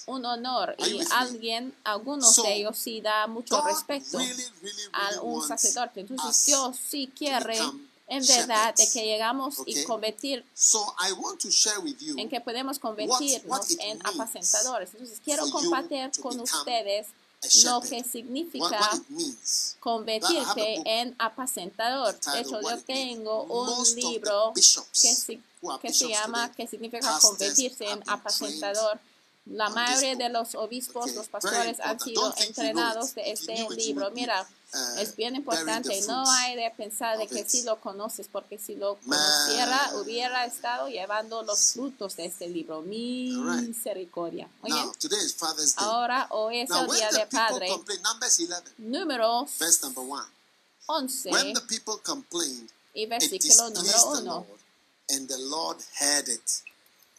un 0.06 0.25
honor 0.25 0.75
y 0.78 1.00
alguien, 1.12 1.74
algunos 1.84 2.36
de 2.44 2.56
ellos 2.56 2.78
sí 2.78 3.01
da 3.01 3.28
mucho 3.28 3.62
respeto 3.62 4.20
a 4.94 5.22
un 5.22 5.48
sacerdote. 5.48 6.01
Entonces 6.01 6.46
Dios 6.46 6.78
sí 6.90 7.12
quiere 7.16 7.58
en 8.08 8.25
verdad 8.25 8.75
de 8.75 8.90
que 8.90 9.06
llegamos 9.06 9.56
y 9.66 9.84
convertir 9.84 10.44
en 12.18 12.30
que 12.30 12.42
podemos 12.42 12.78
convertirnos 12.80 13.72
en 13.80 14.06
apacentadores. 14.06 14.90
Entonces 14.94 15.22
quiero 15.24 15.50
compartir 15.50 16.12
con 16.22 16.40
ustedes 16.40 17.08
lo 17.63 17.82
que 17.82 18.04
significa 18.04 18.92
convertirte 19.80 20.82
en 20.86 21.16
apacentador. 21.18 22.20
De 22.34 22.42
hecho, 22.42 22.62
yo 22.62 22.78
tengo 22.84 23.44
un 23.44 23.96
libro 23.96 24.54
que, 24.54 25.40
que 25.82 25.94
se 25.94 26.10
llama, 26.10 26.51
que 26.51 26.68
significa 26.68 27.18
convertirse 27.20 27.90
en 27.90 28.04
apacentador 28.08 29.00
la 29.53 29.70
mayoría 29.70 30.15
de 30.15 30.29
los 30.29 30.55
obispos, 30.55 31.13
los 31.13 31.27
pastores 31.27 31.79
han 31.79 32.00
sido 32.00 32.34
entrenados 32.38 33.15
de 33.15 33.31
este 33.31 33.67
libro. 33.75 34.10
Mira, 34.12 34.48
uh, 34.74 35.00
es 35.00 35.15
bien 35.15 35.36
importante. 35.36 36.01
No 36.08 36.29
hay 36.29 36.55
de 36.55 36.72
pensar 36.75 37.17
de 37.17 37.27
que 37.27 37.48
si 37.48 37.63
lo 37.63 37.79
conoces, 37.79 38.27
porque 38.31 38.58
si 38.58 38.75
lo 38.75 38.98
conociera, 38.98 39.91
hubiera 39.96 40.46
estado 40.46 40.88
llevando 40.88 41.43
los 41.43 41.74
frutos 41.74 42.15
de 42.15 42.25
este 42.25 42.48
libro. 42.48 42.81
Misericordia. 42.81 44.50
Ahora, 45.77 46.27
hoy 46.31 46.60
es 46.60 46.70
el 46.70 46.88
día 46.88 47.10
de 47.12 47.27
Padre. 47.27 47.67
Número 48.77 49.48
11 50.88 51.31
y 52.93 53.05
versículo 53.05 53.70
número 53.70 54.05
1. 54.05 54.48
And 55.10 55.27
the 55.27 55.38
Lord 55.38 55.77
heard 56.00 56.29
it, 56.29 56.62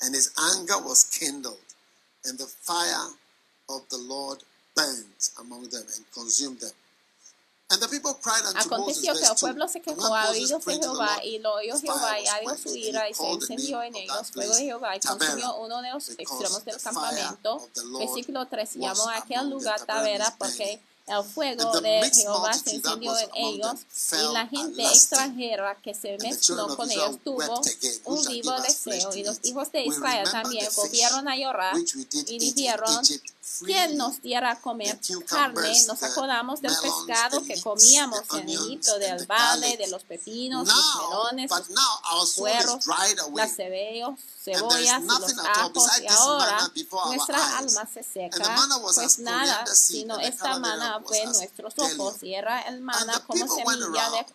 and 0.00 0.14
his 0.14 0.32
anger 0.38 0.78
was 0.78 1.04
kindled 1.04 1.71
and 2.24 2.38
the 2.38 2.46
fire 2.46 3.08
of 3.68 3.88
the 3.90 3.98
Lord 3.98 4.42
burned 4.74 5.30
among 5.40 5.68
them 5.68 5.84
and 5.96 6.04
consumed 6.12 6.60
them. 6.60 6.72
And 7.70 7.80
the 7.80 7.88
people 7.88 8.12
cried 8.14 8.44
unto 8.44 8.58
Aconteció 8.58 9.14
que 9.14 9.24
el 9.24 9.34
pueblo 9.34 9.66
se 9.66 9.80
quejó 9.80 10.14
a 10.14 10.28
oídos 10.28 10.62
de 10.62 10.78
Jehová 10.78 11.24
y 11.24 11.38
lo 11.38 11.54
oyó 11.54 11.78
Jehová 11.78 12.20
y 12.20 12.24
dio 12.44 12.56
su 12.58 12.76
ira 12.76 13.08
y 13.08 13.14
se 13.14 13.26
encendió 13.30 13.82
en 13.82 13.96
ellos 13.96 14.30
fuego 14.30 14.54
de 14.54 14.64
Jehová 14.64 14.96
y 14.96 15.00
consumió 15.00 15.54
uno 15.56 15.80
de 15.80 15.90
los 15.90 16.10
extremos 16.10 16.64
del 16.66 16.78
campamento. 16.78 17.66
Versículo 17.98 18.46
3 18.46 18.74
llamó 18.74 19.08
a 19.08 19.16
aquel 19.16 19.48
lugar 19.48 19.80
Tavera 19.86 20.34
porque 20.38 20.82
el 21.06 21.25
fuego 21.25 21.80
de 21.80 22.11
Jehová 22.14 22.52
se 22.54 22.76
encendió 22.76 23.16
en 23.18 23.28
ellos 23.35 23.80
y 24.12 24.32
la 24.32 24.47
gente 24.47 24.82
extranjera 24.82 25.76
que 25.82 25.94
se 25.94 26.16
mezcló 26.18 26.76
con 26.76 26.90
ellos 26.90 27.18
tuvo 27.25 27.61
un 28.04 28.25
vivo 28.26 28.52
deseo. 28.61 29.14
Y 29.14 29.25
los 29.25 29.38
hijos 29.42 29.73
de 29.73 29.85
Israel 29.85 30.28
también 30.30 30.68
volvieron 30.76 31.28
a 31.28 31.37
llorar 31.37 31.76
y 32.26 32.38
dijeron, 32.38 33.02
¿quién 33.64 33.96
nos 33.96 34.22
diera 34.22 34.52
a 34.52 34.61
comer 34.61 34.99
carne? 35.26 35.72
Nos 35.87 36.02
acordamos 36.02 36.61
del 36.61 36.72
pescado 36.80 37.42
que 37.42 37.61
comíamos 37.61 38.22
en 38.34 38.49
Egipto, 38.49 38.99
del 38.99 39.26
valle, 39.26 39.76
de 39.76 39.88
los 39.88 40.04
pepinos, 40.04 40.68
los 40.68 40.96
melones, 40.96 41.50
los 41.50 42.34
puerros, 42.34 42.87
las 43.34 43.56
cebollas, 43.56 44.18
cebollas 44.42 45.02
los 45.02 45.38
ajos. 45.38 45.99
Y 46.00 46.06
ahora 46.06 46.70
nuestra 47.06 47.58
alma 47.58 47.88
se 47.92 48.02
seca, 48.02 48.56
pues 48.94 49.18
nada, 49.18 49.66
sino 49.66 50.18
esta 50.18 50.58
mana 50.58 51.00
fue 51.04 51.25
nuestros 51.26 51.75
ojos. 51.78 52.22
Y 52.22 52.34
era 52.34 52.62
el 52.62 52.80
mana 52.80 53.22
como 53.26 53.46
semilla 53.49 54.11
de 54.11 54.26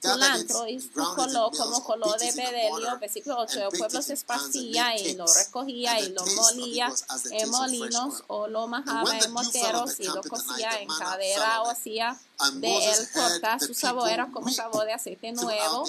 culantro 0.00 0.66
y 0.66 0.80
su 0.80 0.92
color 0.92 1.56
como 1.56 1.84
color 1.84 2.18
de 2.18 2.32
bedelio. 2.32 2.98
Versículo 2.98 3.38
8. 3.40 3.68
El 3.72 3.78
pueblo 3.78 4.02
se 4.02 4.14
esparcía 4.14 4.96
y 4.98 5.14
lo 5.14 5.26
recogía 5.26 6.00
y 6.00 6.10
lo 6.10 6.24
molía 6.24 6.92
en 7.30 7.50
molinos 7.50 8.22
o 8.38 8.48
lo 8.48 8.66
majaba 8.68 9.18
en 9.18 9.32
morteros 9.32 9.98
y 9.98 10.04
lo 10.04 10.22
cocía 10.22 10.80
en 10.80 10.88
cadera 10.88 11.62
o 11.62 11.70
hacía 11.70 12.16
de 12.54 12.90
él 12.90 13.08
corta, 13.12 13.58
su 13.58 13.74
sabor 13.74 14.08
era 14.08 14.30
como 14.30 14.48
sabor 14.50 14.84
de 14.86 14.92
aceite 14.92 15.32
nuevo. 15.32 15.84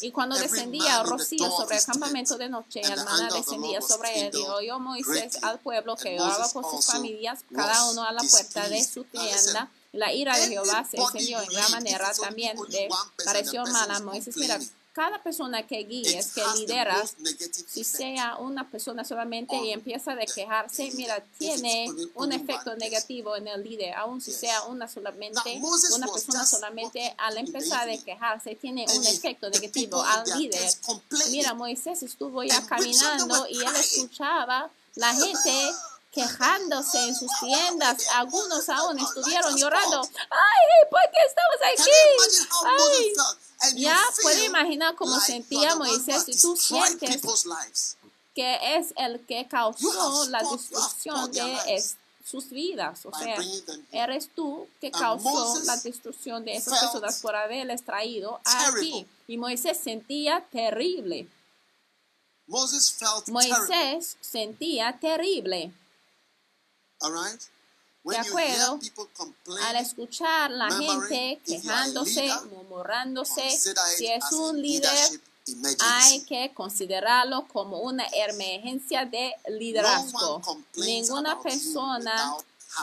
Y 0.00 0.10
cuando 0.10 0.36
descendía 0.36 1.02
rocío 1.02 1.50
sobre 1.50 1.76
el 1.76 1.84
campamento 1.84 2.38
de 2.38 2.48
noche, 2.48 2.80
el 2.80 3.04
maná 3.04 3.28
descendía 3.34 3.82
sobre 3.82 4.26
él. 4.26 4.34
Y 4.34 4.42
oyó 4.44 4.78
Moisés 4.78 5.42
al 5.42 5.58
pueblo 5.58 5.96
que 5.96 6.18
oraba 6.18 6.48
por 6.48 6.64
sus 6.70 6.86
familias, 6.86 7.40
cada 7.54 7.90
uno 7.90 8.04
a 8.04 8.12
la 8.12 8.22
puerta 8.22 8.68
de 8.68 8.82
su 8.82 9.04
tienda. 9.04 9.70
La 9.92 10.12
ira 10.12 10.36
de 10.36 10.48
Jehová 10.48 10.86
se 10.90 10.98
encendió 10.98 11.40
en 11.40 11.48
gran 11.48 11.70
manera 11.70 12.12
también. 12.12 12.56
Le 12.68 12.88
pareció 13.24 13.64
mal 13.64 13.90
a 13.90 14.00
Moisés. 14.00 14.36
Mira, 14.36 14.58
cada 14.96 15.22
persona 15.22 15.66
que 15.66 15.84
guíes, 15.84 16.32
que 16.32 16.42
lideras, 16.56 17.16
si 17.68 17.84
sea 17.84 18.36
una 18.36 18.66
persona 18.66 19.04
solamente 19.04 19.54
y 19.54 19.70
empieza 19.70 20.12
a 20.12 20.16
quejarse, 20.24 20.90
mira, 20.94 21.22
tiene 21.36 21.86
un 22.14 22.32
efecto 22.32 22.74
negativo 22.76 23.36
en 23.36 23.46
el 23.46 23.62
líder, 23.62 23.92
aun 23.92 24.22
si 24.22 24.32
sea 24.32 24.62
una 24.62 24.88
solamente, 24.88 25.60
una 25.94 26.06
persona 26.06 26.46
solamente, 26.46 27.14
al 27.18 27.36
empezar 27.36 27.90
a 27.90 27.98
quejarse, 27.98 28.54
tiene 28.54 28.86
un 28.96 29.06
efecto 29.06 29.50
negativo 29.50 30.02
al 30.02 30.24
líder. 30.38 30.66
Mira, 31.30 31.52
Moisés 31.52 32.02
estuvo 32.02 32.42
ya 32.42 32.66
caminando 32.66 33.46
y 33.50 33.58
él 33.58 33.76
escuchaba 33.78 34.70
la 34.94 35.12
gente 35.12 35.72
quejándose 36.10 36.98
en 37.06 37.14
sus 37.14 37.30
tiendas. 37.40 37.98
Algunos 38.14 38.66
aún 38.70 38.98
estuvieron 38.98 39.54
llorando. 39.58 40.00
¡Ay, 40.00 40.88
por 40.90 41.02
qué 41.12 41.18
estamos 41.28 41.58
aquí! 41.70 41.90
¡Ay! 42.64 43.45
Ya 43.76 43.98
puede 44.22 44.44
imaginar 44.44 44.94
cómo 44.94 45.18
sentía 45.20 45.76
Moisés 45.76 46.24
y 46.26 46.38
tú 46.38 46.56
sientes 46.56 47.22
que 48.36 48.76
es 48.76 48.92
el 48.96 49.24
que 49.24 49.48
causó 49.48 50.28
la 50.28 50.42
destrucción 50.42 51.32
de 51.32 51.82
sus 52.22 52.50
vidas. 52.50 53.06
O 53.06 53.12
sea, 53.16 53.38
eres 53.92 54.28
tú 54.34 54.68
que 54.78 54.90
causó 54.90 55.58
la 55.64 55.78
destrucción 55.78 56.44
de 56.44 56.56
esas 56.56 56.78
personas 56.80 57.20
por 57.20 57.34
haberles 57.34 57.82
traído 57.82 58.40
aquí. 58.44 59.06
Y 59.26 59.38
Moisés 59.38 59.78
sentía 59.78 60.44
terrible. 60.52 61.28
Moisés 63.28 64.18
sentía 64.20 64.98
terrible. 65.00 65.72
¿De 68.06 68.16
acuerdo? 68.16 68.78
Al 69.64 69.76
escuchar 69.76 70.50
la 70.50 70.70
gente 70.70 71.40
quejándose, 71.44 72.28
murmurándose, 72.50 73.50
si 73.96 74.06
es 74.06 74.32
un 74.32 74.60
líder, 74.62 75.20
hay 75.80 76.20
que 76.22 76.52
considerarlo 76.54 77.46
como 77.48 77.80
una 77.80 78.06
emergencia 78.12 79.04
de 79.06 79.32
liderazgo. 79.48 80.40
Ninguna 80.76 81.40
persona 81.40 82.36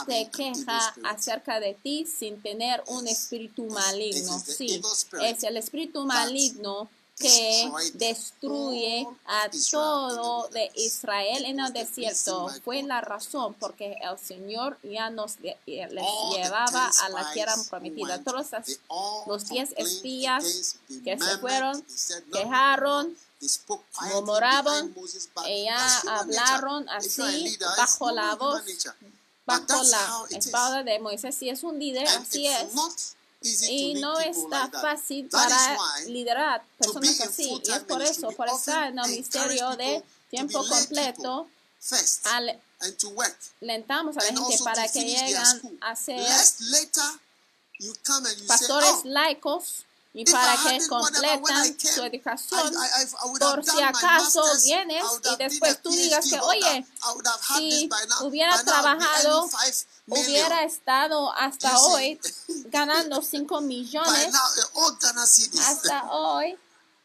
se 0.06 0.28
queja 0.30 0.94
acerca 1.04 1.60
de 1.60 1.74
ti 1.74 2.06
sin 2.06 2.40
tener 2.42 2.82
un 2.88 3.06
espíritu 3.06 3.64
maligno. 3.64 4.38
Sí, 4.40 4.82
es 5.22 5.42
el 5.42 5.56
espíritu 5.56 6.04
maligno 6.04 6.88
que 7.18 7.70
destruye 7.94 9.06
a 9.24 9.48
todo 9.70 10.48
de 10.48 10.70
Israel 10.74 11.44
en 11.44 11.60
el 11.60 11.72
desierto. 11.72 12.50
Fue 12.64 12.82
la 12.82 13.00
razón 13.00 13.54
porque 13.54 13.96
el 14.00 14.18
Señor 14.18 14.78
ya 14.82 15.10
nos 15.10 15.38
les 15.40 15.56
llevaba 15.64 16.90
a 17.02 17.08
la 17.10 17.32
tierra 17.32 17.54
prometida. 17.70 18.22
Todos 18.22 18.46
los 19.26 19.48
diez 19.48 19.74
espías 19.76 20.76
que 21.04 21.18
se 21.18 21.38
fueron, 21.38 21.84
quejaron, 22.32 23.16
murmuraban, 24.12 24.94
y 25.46 25.64
ya 25.64 26.00
hablaron 26.08 26.88
así 26.88 27.56
bajo 27.76 28.10
la 28.10 28.34
voz, 28.34 28.62
bajo 29.46 29.82
la 29.84 30.26
espada 30.30 30.82
de 30.82 30.98
Moisés. 30.98 31.34
Si 31.36 31.48
es 31.48 31.62
un 31.62 31.78
líder, 31.78 32.08
así 32.08 32.48
es 32.48 33.13
y 33.68 33.94
no 33.94 34.18
está 34.20 34.70
fácil 34.70 35.28
para 35.28 35.76
liderar 36.06 36.64
personas 36.78 37.20
así. 37.20 37.60
Y 37.64 37.70
es 37.70 37.78
por 37.80 38.02
eso, 38.02 38.30
por 38.32 38.48
estar 38.48 38.88
en 38.88 38.98
el 38.98 39.10
ministerio 39.10 39.76
de 39.76 40.02
tiempo 40.30 40.66
completo, 40.66 41.48
alentamos 43.60 44.16
a 44.16 44.20
la 44.20 44.26
gente 44.26 44.58
para 44.64 44.88
que 44.88 45.04
lleguen 45.04 45.78
a 45.80 45.96
ser 45.96 46.26
pastores 48.46 49.04
laicos 49.04 49.84
y 50.16 50.24
para 50.24 50.56
que 50.56 50.86
completan 50.86 51.76
su 51.78 52.02
educación. 52.04 52.72
Por 53.40 53.64
si 53.64 53.82
acaso 53.82 54.44
vienes 54.64 55.04
y 55.32 55.36
después 55.36 55.82
tú 55.82 55.90
digas 55.90 56.30
que, 56.30 56.40
oye, 56.40 56.86
si 57.58 57.90
hubiera 58.22 58.62
trabajado, 58.62 59.50
hubiera 60.06 60.64
estado 60.64 61.32
hasta 61.32 61.78
hoy 61.80 62.20
ganando 62.66 63.22
5 63.22 63.60
millones, 63.62 64.34
hasta 65.60 66.10
hoy 66.12 66.58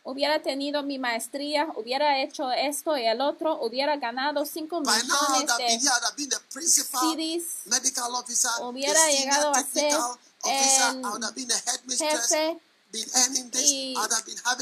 hubiera 0.04 0.42
tenido 0.42 0.82
mi 0.84 0.98
maestría, 0.98 1.68
hubiera 1.76 2.22
hecho 2.22 2.52
esto 2.52 2.98
y 2.98 3.06
el 3.06 3.22
otro, 3.22 3.60
hubiera 3.62 3.96
ganado 3.98 4.46
5 4.46 4.82
millones 4.82 5.58
de 5.58 5.80
CDs, 7.00 7.46
hubiera 8.62 9.08
llegado 9.12 9.52
a 9.54 9.64
ser 9.64 9.94
el 10.46 11.04
jefe 11.98 12.60
y 12.92 13.94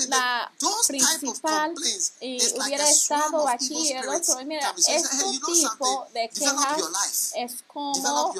la 0.09 0.51
principal 0.85 1.73
y 2.19 2.37
hubiera 2.59 2.89
estado 2.89 3.47
aquí 3.47 3.91
el 3.93 4.09
otro 4.09 4.43
mira 4.45 4.73
este 4.77 5.23
tipo 5.45 6.07
de 6.13 6.29
quejas 6.29 7.31
es 7.35 7.63
como 7.67 8.33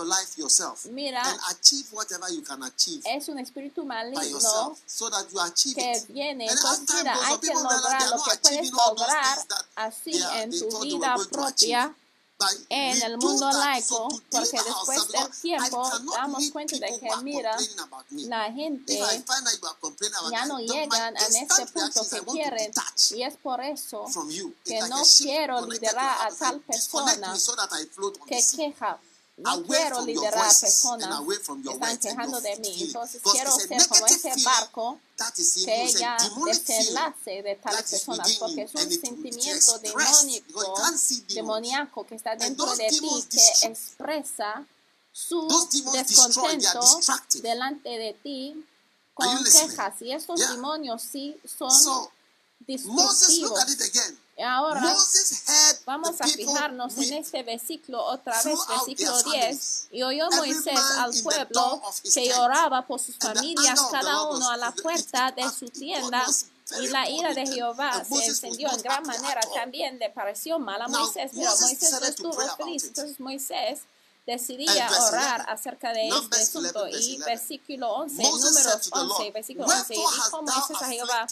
mira 0.92 1.24
es 3.06 3.30
un 3.30 3.40
espíritu 3.40 3.86
maligno 3.86 4.76
que 5.74 6.06
viene 6.10 6.48
entonces 6.50 6.96
mira 6.98 7.18
hay 7.26 7.38
que 7.40 7.54
lograr 7.54 8.10
lo 8.10 8.24
que 8.24 8.38
puedes 8.40 8.72
lograr 8.72 9.48
así 9.76 10.12
en 10.34 10.52
tu 10.52 10.80
vida 10.82 11.16
propia 11.32 11.96
en 12.70 13.02
el 13.02 13.18
mundo 13.18 13.52
laico, 13.52 14.08
porque 14.30 14.58
después 14.64 15.08
del 15.08 15.42
tiempo 15.42 15.90
damos 16.14 16.52
cuenta 16.52 16.78
de 16.78 17.00
que, 17.00 17.10
mira, 17.24 17.58
la 18.12 18.52
gente 18.52 19.00
ya 20.32 20.46
no 20.46 20.60
llegan 20.60 21.18
a 21.18 21.28
este 21.28 21.66
punto 21.68 22.08
que 22.10 22.22
quieren. 22.32 22.72
y 23.12 23.24
es 23.24 23.38
por 23.38 23.62
eso 23.62 24.06
que 24.64 24.80
no 24.82 25.04
quiero 25.18 25.66
liderar 25.66 26.28
a 26.28 26.36
tal 26.36 26.60
persona 26.62 27.34
que 28.28 28.44
queja 28.56 29.00
no 29.38 29.64
quiero 29.64 30.02
liderar 30.02 30.52
personas 30.60 31.22
que 31.64 31.72
están 31.72 31.98
quejando 32.00 32.42
de 32.42 32.58
mí. 32.58 32.84
Entonces 32.84 33.22
quiero 33.22 33.52
ser 33.52 33.88
como 33.88 34.06
ese 34.08 34.34
barco 34.44 35.00
que 35.66 35.94
ya 35.94 36.18
desenlace 36.46 37.44
de 37.44 37.56
tales 37.56 37.90
personas, 37.90 38.34
porque 38.38 38.64
es 38.64 38.74
un 38.74 38.92
sentimiento 38.92 39.80
demoníaco, 39.80 40.76
demoníaco 41.30 42.08
que 42.08 42.16
está 42.16 42.36
dentro 42.36 42.76
de 42.76 42.90
ti, 42.90 43.26
que 43.30 43.68
expresa 43.68 44.66
su 45.12 45.48
descontento 45.94 46.80
delante 47.42 47.90
de 47.90 48.14
ti 48.22 48.66
con 49.14 49.44
quejas. 49.44 50.02
Y 50.02 50.14
estos 50.14 50.40
demonios 50.40 51.02
sí 51.04 51.40
son 51.46 51.72
destructivos. 52.60 53.60
Ahora 54.40 54.96
vamos 55.86 56.22
a 56.22 56.28
fijarnos 56.28 56.96
en 56.98 57.14
este 57.14 57.42
versículo 57.42 58.04
otra 58.04 58.42
vez, 58.44 58.60
versículo 58.68 59.24
10. 59.24 59.88
Y 59.92 60.04
oyó 60.04 60.30
Moisés 60.32 60.80
al 60.98 61.12
pueblo 61.24 61.82
que 62.14 62.28
lloraba 62.28 62.86
por 62.86 63.00
sus 63.00 63.18
familias, 63.18 63.80
cada 63.92 64.24
uno 64.30 64.50
a 64.50 64.58
la 64.58 64.72
puerta 64.72 65.32
de 65.32 65.50
su 65.50 65.70
tienda. 65.70 66.26
Y 66.82 66.88
la 66.88 67.10
ira 67.10 67.34
de 67.34 67.48
Jehová 67.48 68.04
se 68.04 68.26
encendió 68.26 68.70
en 68.70 68.82
gran 68.82 69.02
manera. 69.04 69.40
También 69.56 69.98
le 70.00 70.10
pareció 70.10 70.60
mal 70.60 70.82
a 70.82 70.88
Moisés, 70.88 71.32
pero 71.34 71.50
Moisés 71.62 71.92
no 71.92 72.06
estuvo 72.06 72.56
feliz. 72.58 72.84
Entonces 72.84 73.20
Moisés 73.20 73.80
decidía 74.26 74.90
orar 75.08 75.46
acerca 75.50 75.94
de 75.94 76.10
este 76.10 76.36
asunto. 76.36 76.88
Y 76.90 77.18
versículo 77.20 77.90
11, 77.94 78.22
números 78.22 78.90
11, 78.92 79.32
versículo 79.32 79.66
11, 79.66 79.94
y 79.94 79.98
dijo 79.98 80.42
Moisés 80.44 80.82
a 80.82 80.88
Jehová, 80.90 81.28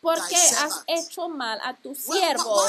porque 0.00 0.36
has 0.36 0.84
hecho 0.86 1.28
mal 1.28 1.60
a 1.64 1.74
tu 1.74 1.94
siervo. 1.94 2.62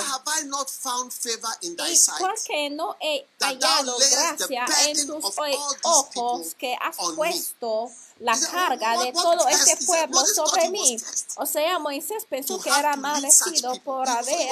¿Y 1.81 1.97
por 2.19 2.43
qué 2.43 2.69
no 2.69 2.97
he 2.99 3.27
hallado 3.39 3.97
gracia 3.97 4.65
en 4.87 5.07
tus 5.07 5.25
ojos 5.83 6.55
que 6.55 6.75
has 6.79 6.97
puesto 7.15 7.91
la 8.19 8.37
carga 8.39 9.01
de 9.01 9.13
todo 9.13 9.47
este 9.47 9.77
pueblo 9.85 10.25
sobre 10.25 10.69
mí. 10.69 10.97
O 11.37 11.45
sea, 11.45 11.79
Moisés 11.79 12.25
pensó 12.29 12.59
que 12.59 12.69
era 12.69 12.95
maldecido 12.95 13.73
por 13.83 14.07
haber 14.07 14.49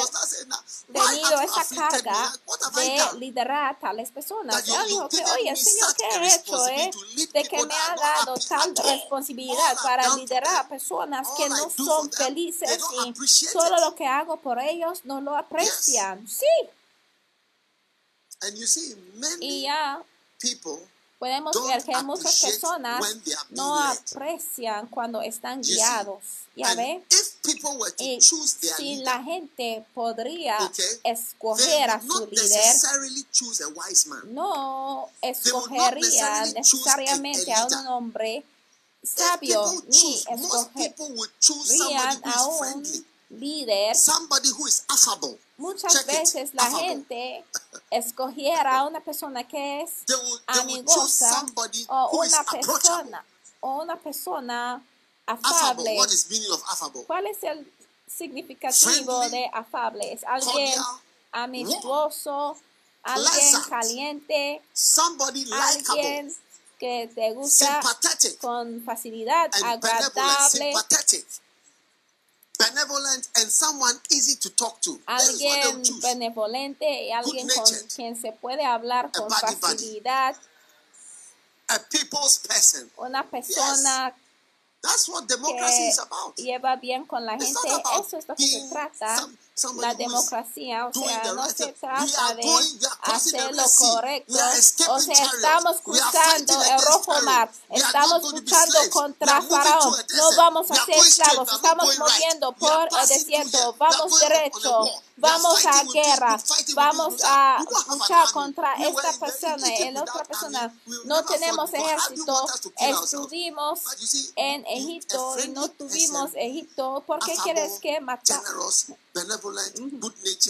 tenido 0.92 1.42
esa 1.42 1.66
carga 1.76 2.34
de 2.76 3.20
liderar 3.20 3.76
a 3.76 3.80
tales 3.80 4.12
personas. 4.12 4.68
Él 4.68 4.88
dijo 4.88 5.10
que, 5.10 5.24
oye, 5.24 5.56
Señor, 5.56 5.96
¿qué 5.96 6.06
he 6.06 6.36
hecho? 6.36 6.68
Eh? 6.68 6.92
De 7.34 7.44
que 7.44 7.66
me 7.66 7.74
ha 7.74 7.96
dado 7.96 8.36
tal 8.48 8.76
responsabilidad 8.76 9.78
para 9.84 10.16
liderar 10.16 10.56
a 10.56 10.68
personas 10.68 11.28
que 11.36 11.50
no 11.50 11.70
son 11.70 12.12
felices 12.12 12.80
y 13.06 13.28
solo 13.28 13.80
lo 13.82 13.96
que 13.96 14.08
hago 14.08 14.38
por 14.38 14.60
ellos 14.60 15.02
no 15.04 15.20
lo 15.22 15.36
aprecian. 15.36 16.28
Sí. 16.28 16.46
Y 19.40 19.64
ya 19.64 20.02
podemos 21.20 21.56
ver 21.68 21.84
que 21.84 21.96
muchas 22.04 22.42
personas 22.42 23.04
no 23.50 23.80
aprecian 23.80 24.88
cuando 24.88 25.22
están 25.22 25.62
guiados. 25.62 26.24
¿Ya 26.56 26.74
ve? 26.74 27.04
Y 28.00 28.20
si 28.20 28.96
la 28.98 29.24
gente 29.24 29.86
podría 29.94 30.58
escoger 31.04 31.90
a 31.90 32.02
su 32.02 32.28
líder, 32.28 32.76
no 34.26 35.10
escogería 35.22 36.46
necesariamente 36.46 37.54
a 37.54 37.66
un 37.66 37.88
hombre 37.88 38.44
sabio 39.04 39.72
ni 39.88 40.16
escogerían 40.16 42.22
a 42.24 42.46
un 42.48 43.06
líder, 43.30 43.96
muchas 45.58 46.06
veces 46.06 46.54
la 46.54 46.70
gente 46.72 47.44
escogiera 47.92 48.80
a 48.80 48.84
una 48.86 49.00
persona 49.02 49.48
que 49.48 49.82
es 49.82 49.92
amigosa 50.48 51.46
o 51.90 52.20
una 52.20 52.44
persona 52.44 53.26
o 53.60 53.82
una 53.82 53.96
persona 53.98 54.82
afable. 55.26 55.98
¿Cuál 57.06 57.28
es 57.28 57.44
el 57.44 57.72
significativo 58.08 59.20
de 59.30 59.50
afable? 59.54 60.14
Es 60.14 60.24
alguien 60.24 60.80
amistoso, 61.32 62.58
alguien 63.04 63.62
caliente, 63.70 64.62
alguien 65.52 66.34
que 66.80 67.10
te 67.14 67.34
gusta 67.34 67.82
con 68.40 68.84
facilidad, 68.86 69.50
agradable, 69.64 70.74
benevolent 72.78 73.28
and 73.36 73.50
someone 73.50 73.96
easy 74.10 74.36
to 74.36 74.50
talk 74.52 74.80
to. 74.82 75.00
Alguien 75.08 75.84
benevolente 76.02 76.86
y 76.86 77.12
alguien 77.12 77.48
con 77.48 77.66
quien 77.96 78.16
se 78.16 78.32
puede 78.32 78.66
hablar 78.66 79.12
con 79.12 79.30
facilidad. 79.30 80.36
A 81.70 81.80
people's 81.90 82.40
person. 82.40 82.90
Una 82.98 83.24
persona 83.24 84.16
That's 84.82 85.10
what 85.10 85.28
democracy 85.28 85.78
que 85.78 85.88
is 85.90 86.00
about. 86.00 86.36
lleva 86.38 86.76
bien 86.78 87.06
con 87.06 87.26
la 87.26 87.34
gente. 87.34 87.46
Eso 87.46 88.18
es 88.18 88.28
lo 88.28 88.36
que 88.36 88.48
se 88.48 88.70
trata 88.70 89.28
la 89.78 89.94
democracia, 89.96 90.88
o 90.88 90.94
sea, 90.94 91.34
no 91.34 91.50
se 91.50 91.68
trata 91.74 92.34
de 92.36 92.70
hacer 93.02 93.56
lo 93.56 93.64
correcto, 93.64 94.34
o 94.90 95.00
sea, 95.00 95.26
estamos 95.26 95.82
cruzando 95.82 96.64
el 96.64 96.82
rojo 96.82 97.22
mar, 97.24 97.52
estamos 97.70 98.32
luchando 98.34 98.78
contra 98.92 99.42
Faraón, 99.42 99.96
no 100.16 100.36
vamos 100.38 100.72
a 100.72 100.86
ser 100.86 100.96
esclavos, 100.96 101.52
estamos 101.52 101.98
moviendo 101.98 102.52
por 102.54 102.88
el 103.02 103.08
desierto, 103.08 103.76
vamos 103.78 104.20
derecho, 104.20 104.86
vamos 105.18 105.66
a 105.66 105.84
guerra, 105.84 106.38
vamos 106.76 107.16
a 107.24 107.66
luchar 107.90 108.32
contra 108.32 108.74
esta 108.76 109.14
persona 109.20 109.76
y 109.76 109.92
la 109.92 110.02
otra 110.02 110.24
persona. 110.24 110.74
No 111.06 111.24
tenemos 111.26 111.74
ejército, 111.74 112.46
estuvimos 112.78 113.80
en 114.36 114.66
Egipto 114.68 115.36
y 115.44 115.48
no 115.50 115.70
tuvimos 115.70 116.32
Egipto. 116.36 117.04
¿Por 117.06 117.20
qué 117.20 117.36
quieres 117.44 117.80
que 117.80 118.00
matar? 118.00 118.42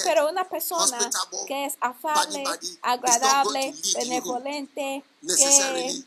Pero 0.03 0.29
una 0.29 0.47
persona 0.47 0.97
que 1.47 1.65
es 1.65 1.75
afable, 1.79 2.43
agradable, 2.81 3.73
benevolente, 3.95 5.03
que 5.21 6.03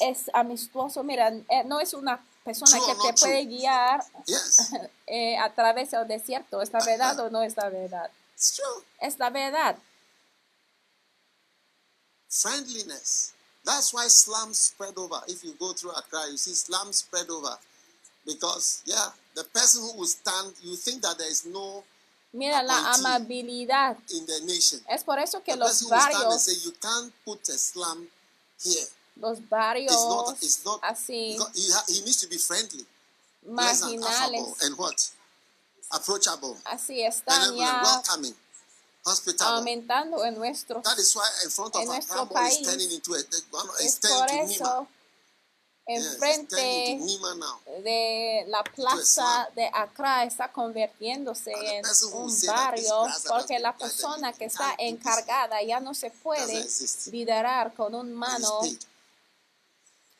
es 0.00 0.30
amistoso, 0.32 1.02
mira, 1.02 1.28
eh, 1.28 1.64
no 1.64 1.80
es 1.80 1.94
una 1.94 2.24
persona 2.44 2.78
que 2.78 2.94
te 2.94 3.20
puede 3.20 3.44
guiar 3.46 4.04
eh, 5.06 5.38
a 5.38 5.54
través 5.54 5.90
del 5.90 6.06
desierto. 6.06 6.62
¿Es 6.62 6.72
la 6.72 6.84
verdad 6.84 7.18
o 7.20 7.30
no 7.30 7.42
es 7.42 7.56
la 7.56 7.68
verdad? 7.68 8.10
Es 9.00 9.18
la 9.18 9.30
verdad. 9.30 9.76
Friendliness. 12.28 13.32
That's 13.64 13.92
why 13.92 14.08
slums 14.08 14.58
spread 14.58 14.96
over. 14.96 15.20
If 15.28 15.44
you 15.44 15.54
go 15.58 15.72
through 15.72 15.92
Accra, 15.92 16.30
you 16.30 16.38
see 16.38 16.54
slums 16.54 16.98
spread 16.98 17.28
over. 17.28 17.58
Because, 18.26 18.82
yeah, 18.84 19.08
the 19.34 19.44
person 19.44 19.82
who 19.82 19.98
will 19.98 20.06
stand, 20.06 20.52
you 20.62 20.76
think 20.76 21.02
that 21.02 21.18
there 21.18 21.30
is 21.30 21.46
no 21.46 21.84
Mira 22.32 22.62
la 22.62 22.94
amabilidad. 22.94 23.96
In 24.14 24.24
the 24.26 24.40
nation. 24.46 24.80
Es 24.88 25.02
por 25.02 25.18
eso 25.18 25.42
que 25.42 25.54
the 25.54 25.58
los 25.58 25.82
barrios. 25.88 26.42
Say, 26.42 26.54
you 26.64 26.72
can't 26.80 27.12
put 27.24 27.48
a 27.48 27.58
slum 27.58 28.06
here. 28.62 28.86
Los 29.20 29.40
barrios 29.40 29.92
it's 29.92 30.04
not, 30.04 30.36
it's 30.40 30.64
not, 30.64 30.80
así. 30.82 31.36
He, 31.54 31.72
ha, 31.72 31.82
he 31.88 32.00
needs 32.02 32.18
to 32.18 32.28
be 32.28 32.38
friendly. 32.38 32.86
Marginales. 33.48 34.62
And 34.62 34.78
what? 34.78 35.10
Approachable. 35.92 36.56
Así 36.64 37.02
están 37.02 37.56
ya. 37.56 37.82
Welcoming. 37.82 38.34
Hospitable. 39.04 39.56
aumentando 39.56 40.24
en 40.24 40.34
nuestro, 40.34 40.82
That 40.82 40.98
is 40.98 41.16
why 41.16 41.26
in 41.42 41.50
front 41.50 41.74
of 41.74 41.82
en 41.82 41.88
nuestro 41.88 42.26
país. 42.26 42.60
Is 42.60 42.66
turning 42.66 42.92
into 42.92 43.14
a, 43.14 43.18
es 43.80 43.98
por 43.98 44.30
eso 44.30 44.86
enfrente 45.96 47.00
de 47.82 48.44
la 48.48 48.62
plaza 48.64 49.48
de 49.54 49.70
Accra 49.72 50.24
está 50.24 50.52
convirtiéndose 50.52 51.52
en 51.52 51.84
un 52.12 52.40
barrio 52.46 53.06
porque 53.28 53.58
la 53.58 53.76
persona 53.76 54.32
que 54.32 54.46
está 54.46 54.74
encargada 54.78 55.62
ya 55.62 55.80
no 55.80 55.94
se 55.94 56.10
puede 56.10 56.66
liderar 57.10 57.74
con 57.74 57.94
un 57.94 58.12
mano 58.14 58.60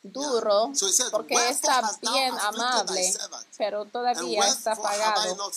duro 0.03 0.71
porque 1.11 1.49
está 1.49 1.81
bien 2.01 2.33
amable, 2.39 3.13
pero 3.57 3.85
todavía 3.85 4.47
está 4.47 4.75
pagado. 4.75 5.51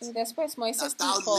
Y 0.00 0.12
después 0.12 0.56
Moisés 0.56 0.96
dijo, 0.96 1.38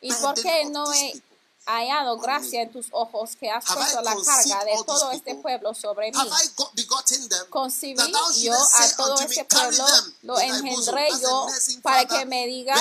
¿y 0.00 0.12
por 0.14 0.34
qué 0.34 0.64
no 0.66 0.92
he 0.92 1.22
hallado 1.66 2.18
gracia 2.18 2.62
en 2.62 2.70
tus 2.70 2.88
ojos 2.90 3.36
que 3.36 3.50
has 3.50 3.64
puesto 3.64 4.00
la 4.02 4.14
carga 4.14 4.64
de 4.64 4.84
todo 4.84 5.10
este 5.12 5.34
pueblo 5.36 5.74
sobre 5.74 6.12
mí. 6.12 6.18
Concibí 7.50 8.12
yo 8.42 8.54
a 8.54 8.96
todo 8.96 9.20
este 9.20 9.44
pueblo, 9.44 9.84
lo 10.22 10.38
engendré 10.38 11.08
yo 11.20 11.46
para 11.82 12.04
que 12.06 12.26
me 12.26 12.46
digas, 12.46 12.80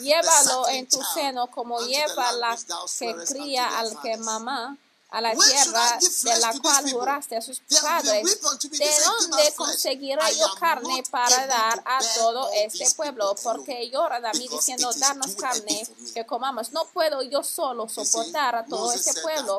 llévalo 0.00 0.68
en 0.68 0.88
tu 0.88 1.00
seno 1.14 1.50
como 1.50 1.80
lleva 1.80 2.32
la 2.32 2.56
que 2.98 3.14
cría 3.26 3.78
al 3.78 4.00
que 4.00 4.16
mamá 4.16 4.76
a 5.12 5.20
la 5.20 5.32
tierra 5.34 5.98
de 6.22 6.38
la 6.40 6.58
cual 6.58 6.90
juraste 6.90 7.36
a 7.36 7.42
sus 7.42 7.60
padres, 7.60 8.40
¿de 8.70 8.90
dónde 9.04 9.52
conseguiré 9.54 10.22
yo 10.38 10.46
carne 10.58 11.02
para 11.10 11.46
dar 11.46 11.82
a 11.84 11.98
todo 12.16 12.50
este 12.54 12.90
pueblo? 12.96 13.34
Porque 13.42 13.90
lloran 13.90 14.24
a 14.24 14.32
mí 14.32 14.48
diciendo, 14.48 14.90
darnos 14.96 15.34
carne 15.34 15.86
que 16.14 16.24
comamos. 16.24 16.72
No 16.72 16.86
puedo 16.86 17.22
yo 17.22 17.42
solo 17.44 17.88
soportar 17.88 18.56
a 18.56 18.64
todo 18.64 18.92
este 18.92 19.20
pueblo 19.20 19.58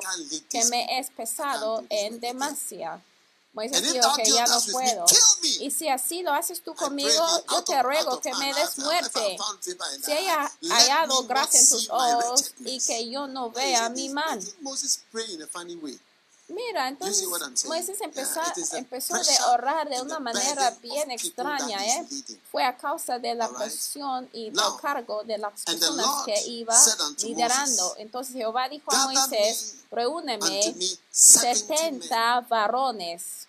que 0.49 0.65
me 0.65 0.99
es 0.99 1.11
pesado 1.11 1.83
en 1.89 2.19
demasía. 2.19 2.99
Moisés 3.53 3.93
dijo 3.93 4.15
que 4.15 4.31
ya 4.31 4.47
no 4.47 4.59
puedo. 4.71 5.05
Y 5.59 5.69
si 5.69 5.87
así 5.87 6.23
lo 6.23 6.33
haces 6.33 6.63
tú 6.63 6.73
conmigo, 6.73 7.23
yo 7.51 7.63
te 7.63 7.83
ruego 7.83 8.19
que 8.19 8.33
me 8.35 8.53
des 8.53 8.79
muerte. 8.79 9.37
Si 10.03 10.11
haya 10.11 10.51
hallado 10.69 11.23
gracia 11.23 11.59
en 11.59 11.69
tus 11.69 11.89
ojos 11.89 12.51
y 12.59 12.79
que 12.79 13.09
yo 13.09 13.27
no 13.27 13.51
vea 13.51 13.89
mi 13.89 14.09
mal. 14.09 14.39
Mira, 16.49 16.89
entonces 16.89 17.25
Moisés 17.65 18.01
empezó, 18.01 18.41
empezó 18.73 19.15
a 19.15 19.51
orar 19.53 19.89
de 19.89 20.01
una 20.01 20.19
manera 20.19 20.71
bien 20.81 21.09
extraña. 21.09 21.85
¿eh? 21.85 22.05
Fue 22.51 22.63
a 22.65 22.75
causa 22.75 23.17
de 23.17 23.33
la 23.33 23.47
presión 23.49 24.29
y 24.33 24.47
el 24.47 24.55
cargo 24.81 25.23
de 25.23 25.37
las 25.37 25.61
personas 25.61 26.25
que 26.25 26.35
iba 26.47 26.75
liderando. 27.23 27.95
Entonces 27.97 28.35
Jehová 28.35 28.67
dijo 28.67 28.93
a 28.93 29.05
Moisés, 29.05 29.75
reúneme 29.89 30.75
70 31.11 32.41
varones 32.41 33.47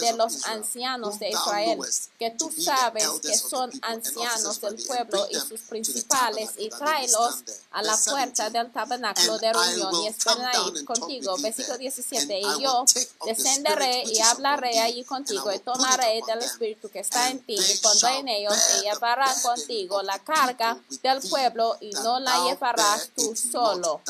de 0.00 0.12
los 0.14 0.44
ancianos 0.46 1.18
de 1.18 1.30
Israel, 1.30 1.78
que 2.18 2.32
tú 2.32 2.50
sabes 2.50 3.08
que 3.22 3.38
son 3.38 3.70
ancianos 3.82 4.60
del 4.60 4.76
pueblo 4.84 5.26
y 5.30 5.36
sus 5.36 5.60
principales, 5.62 6.50
y 6.58 6.68
tráelos 6.68 7.44
a 7.70 7.82
la 7.82 7.96
puerta 7.96 8.50
del 8.50 8.72
tabernáculo 8.72 9.38
de 9.38 9.52
reunión 9.52 9.94
y 10.02 10.08
esperen 10.08 10.44
ahí 10.46 10.84
contigo. 10.84 11.36
Versículo 11.38 11.78
17. 11.78 12.25
Y 12.28 12.62
yo 12.62 12.84
descenderé 13.24 14.04
y 14.04 14.20
hablaré 14.20 14.80
allí 14.80 15.04
contigo 15.04 15.52
y 15.52 15.58
tomaré 15.58 16.20
del 16.26 16.40
Espíritu 16.40 16.88
que 16.90 17.00
está 17.00 17.30
en 17.30 17.44
ti 17.44 17.56
y 17.56 17.78
pondré 17.78 18.18
en 18.18 18.28
ellos 18.28 18.54
y 18.78 18.82
llevarán 18.82 19.34
contigo 19.40 20.02
la 20.02 20.18
carga 20.18 20.78
del 21.02 21.20
pueblo 21.28 21.76
y 21.80 21.90
no 21.90 22.20
la 22.20 22.44
llevarás 22.44 23.10
tú 23.14 23.34
solo. 23.34 24.00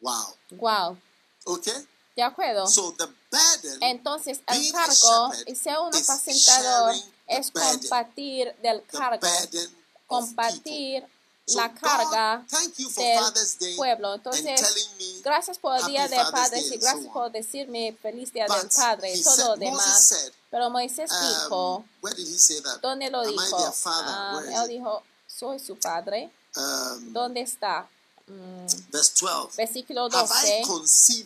Wow. 0.00 0.36
Wow. 0.50 0.98
Okay. 1.44 1.88
¿De 2.16 2.22
acuerdo? 2.22 2.66
Entonces, 3.80 4.40
el 4.46 4.72
cargo, 4.72 5.32
y 5.46 5.54
sea 5.56 5.80
un 5.80 5.94
apacentador, 5.94 6.94
es 7.26 7.50
compartir 7.50 8.54
del 8.62 8.84
cargo, 8.86 9.26
compartir 10.06 11.04
la 11.46 11.74
carga 11.74 12.44
del 12.48 13.76
pueblo. 13.76 14.14
Entonces, 14.14 14.60
gracias 15.22 15.58
por 15.58 15.78
el 15.78 15.86
Día 15.86 16.08
de 16.08 16.16
Padres 16.30 16.72
y 16.72 16.78
gracias 16.78 17.12
por 17.12 17.30
decirme 17.30 17.96
feliz 18.00 18.32
Día 18.32 18.46
del 18.46 18.68
Padre 18.68 19.14
y 19.14 19.22
todo 19.22 19.48
lo 19.48 19.56
demás. 19.56 20.30
Pero 20.50 20.70
Moisés 20.70 21.10
um, 21.10 21.28
dijo, 21.28 21.84
¿dónde 22.80 23.10
lo 23.10 23.26
dijo? 23.26 23.74
Ah, 23.86 24.40
él 24.48 24.68
dijo, 24.68 25.02
soy 25.26 25.58
su 25.58 25.76
padre. 25.76 26.30
Um, 26.56 27.12
¿Dónde 27.12 27.40
está? 27.40 27.88
Mm. 28.26 28.66
Versículo 29.56 30.08
12. 30.08 30.62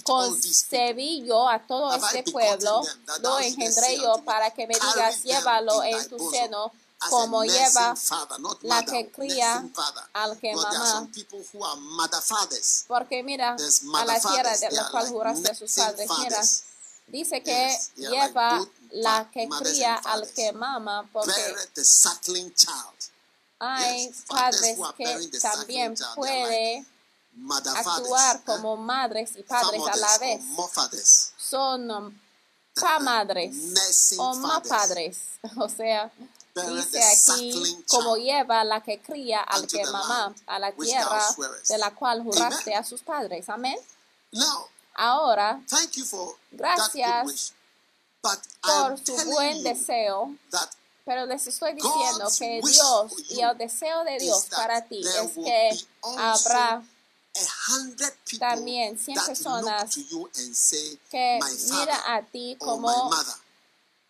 Concebí 0.02 1.24
yo 1.26 1.48
a 1.48 1.59
todo 1.61 1.94
este 1.94 2.24
pueblo, 2.24 2.83
lo 3.20 3.38
engendré 3.38 3.98
yo 3.98 4.22
para 4.24 4.50
que 4.50 4.66
me 4.66 4.74
digas, 4.74 5.22
llévalo 5.22 5.85
en 5.85 6.09
tu 6.09 6.18
seno 6.31 6.72
como 7.11 7.44
lleva 7.44 7.94
la 8.62 8.84
que 8.84 9.11
cría 9.11 9.64
al 10.12 10.38
que 10.38 10.54
mamá. 10.54 11.08
Porque 12.88 13.22
mira, 13.22 13.56
a 13.94 14.04
la 14.04 14.20
tierra 14.20 14.56
de 14.56 14.70
la 14.70 14.90
cual 14.90 15.08
juraste 15.08 15.54
sus 15.54 15.72
padres, 15.72 16.08
mira, 16.18 16.42
Dice 17.08 17.42
que 17.42 17.78
lleva 17.96 18.61
la 18.90 19.30
que 19.32 19.48
cría 19.48 19.94
al 19.96 20.30
que 20.32 20.52
mama 20.52 21.08
porque 21.11 21.32
hay 23.61 24.14
padres 24.28 24.78
que 24.96 25.30
también 25.40 25.94
pueden 26.14 26.87
actuar 27.76 28.44
como 28.44 28.76
madres 28.76 29.32
y 29.37 29.42
padres 29.42 29.82
a 29.90 29.96
la 29.96 30.18
vez. 30.18 30.42
Son 31.38 31.90
um, 31.90 32.20
pa 32.74 32.98
madres 33.00 34.14
o 34.18 34.34
ma 34.37 34.62
padres. 34.62 35.18
O 35.56 35.68
sea, 35.68 36.11
dice 36.62 37.01
aquí 37.03 37.85
como 37.88 38.16
lleva 38.16 38.64
la 38.64 38.83
que 38.83 39.01
cría 39.01 39.40
al 39.40 39.66
que 39.66 39.85
mamá 39.85 40.35
a 40.47 40.59
la 40.59 40.73
tierra 40.73 41.23
de 41.68 41.79
la 41.79 41.94
cual 41.94 42.23
juraste 42.23 42.75
a 42.75 42.85
sus 42.85 43.03
padres. 43.03 43.49
Amén. 43.49 43.79
Ahora, 44.94 45.61
gracias 46.51 47.55
por 48.21 48.99
su 48.99 49.16
buen 49.31 49.62
deseo, 49.62 50.35
pero 51.05 51.25
les 51.27 51.47
estoy 51.47 51.75
diciendo 51.75 52.29
que 52.38 52.61
Dios 52.62 53.12
y 53.31 53.40
el 53.40 53.57
deseo 53.57 54.05
de 54.05 54.18
Dios 54.18 54.47
para 54.51 54.85
ti 54.85 55.01
es 55.01 55.33
que 55.33 55.87
habrá 56.03 56.83
también 58.38 58.99
100 58.99 59.25
personas 59.25 59.94
que 61.11 61.38
miran 61.71 62.01
a 62.07 62.23
ti 62.23 62.57
como, 62.59 63.11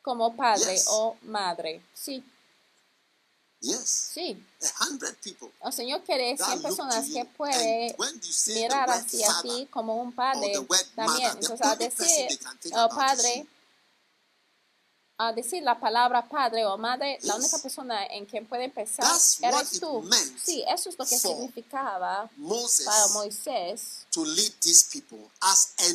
como 0.02 0.34
padre 0.34 0.80
o 0.88 1.16
madre. 1.22 1.82
Sí. 1.92 2.24
Sí. 3.60 4.44
El 5.64 5.72
Señor 5.72 6.02
quiere 6.04 6.36
100 6.36 6.62
personas 6.62 7.06
que 7.06 7.24
pueden 7.24 7.94
mirar 8.54 8.90
hacia 8.90 9.28
ti 9.42 9.66
como 9.70 9.96
un 10.00 10.12
padre 10.12 10.52
también. 10.94 11.30
Entonces, 11.30 11.66
al 11.66 11.78
decir, 11.78 12.38
oh, 12.74 12.88
padre, 12.88 13.46
a 15.20 15.32
decir 15.32 15.64
la 15.64 15.78
palabra 15.78 16.28
padre 16.28 16.64
o 16.64 16.78
madre, 16.78 17.18
la 17.22 17.34
única 17.34 17.58
persona 17.58 18.06
en 18.06 18.24
quien 18.24 18.46
puede 18.46 18.66
empezar 18.66 19.04
eres 19.42 19.80
tú. 19.80 20.08
Sí, 20.40 20.64
eso 20.68 20.88
es 20.88 20.96
lo 20.96 21.04
que 21.04 21.18
significaba 21.18 22.30
para 22.84 23.08
Moisés 23.08 24.06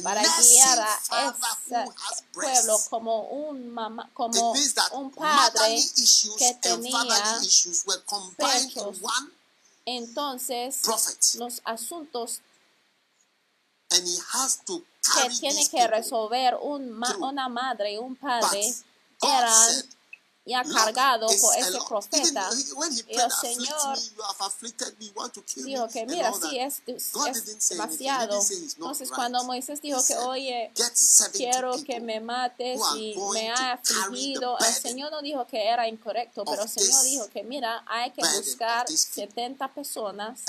para 0.04 0.22
guiar 0.22 0.80
a 1.10 1.36
ese 1.36 1.86
pueblo 2.34 2.78
como 2.90 3.24
un 3.30 3.74
mamá, 3.74 4.10
como 4.14 4.52
un 4.92 5.12
padre 5.12 5.82
que 6.38 6.54
tenía 6.56 7.40
pechos. 8.36 9.02
Entonces, 9.86 10.82
los 11.38 11.62
asuntos 11.64 12.42
que 13.90 15.30
tiene 15.40 15.70
que 15.70 15.88
resolver 15.88 16.58
un 16.62 17.02
una 17.20 17.48
madre 17.48 17.94
y 17.94 17.98
un 17.98 18.16
padre 18.16 18.62
eran 19.24 19.84
ya 20.46 20.64
cargado 20.64 21.28
por 21.28 21.56
ese 21.58 21.80
profeta. 21.88 22.50
Y 23.08 23.16
el 23.16 23.32
Señor 23.32 23.98
dijo 25.56 25.88
que, 25.88 26.06
mira, 26.06 26.34
sí, 26.34 26.60
es, 26.60 26.82
es 26.88 27.70
demasiado. 27.70 28.42
Entonces, 28.52 29.10
cuando 29.10 29.44
Moisés 29.46 29.82
dijo 29.82 30.04
que, 30.06 30.18
oye, 30.18 30.72
quiero 31.34 31.82
que 31.84 32.00
me 32.00 32.20
mates 32.20 32.80
y 32.98 33.16
me 33.34 33.52
ha 33.52 33.74
afligido, 33.74 34.58
el 34.60 34.74
Señor 34.74 35.12
no 35.12 35.22
dijo 35.22 35.48
que 35.48 35.66
era 35.66 35.88
incorrecto, 35.88 36.44
pero 36.44 36.64
el 36.64 36.70
Señor 36.70 37.04
dijo 37.04 37.28
que, 37.30 37.44
mira, 37.44 37.84
hay 37.88 38.12
que 38.12 38.22
buscar 38.22 38.88
70 38.90 39.74
personas 39.74 40.42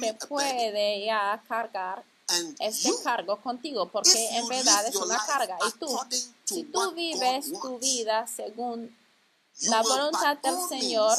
que 0.00 0.14
puede 0.26 1.04
ya 1.04 1.42
cargar 1.46 2.02
este 2.58 2.90
cargo 3.02 3.40
contigo, 3.40 3.90
porque 3.90 4.28
en 4.36 4.48
verdad 4.48 4.86
es 4.86 4.96
una 4.96 5.24
carga. 5.26 5.58
Y 5.66 5.78
tú, 5.78 5.98
si 6.44 6.64
tú 6.64 6.92
vives 6.92 7.52
tu 7.60 7.78
vida 7.78 8.26
según 8.26 8.96
la 9.62 9.82
voluntad 9.82 10.38
del 10.38 10.56
Señor, 10.68 11.16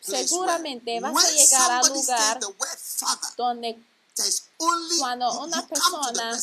seguramente 0.00 1.00
vas 1.00 1.24
a 1.24 1.30
llegar 1.30 1.70
al 1.70 1.88
lugar 1.92 2.40
donde 3.36 3.82
cuando 4.98 5.40
una 5.40 5.66
persona 5.66 6.38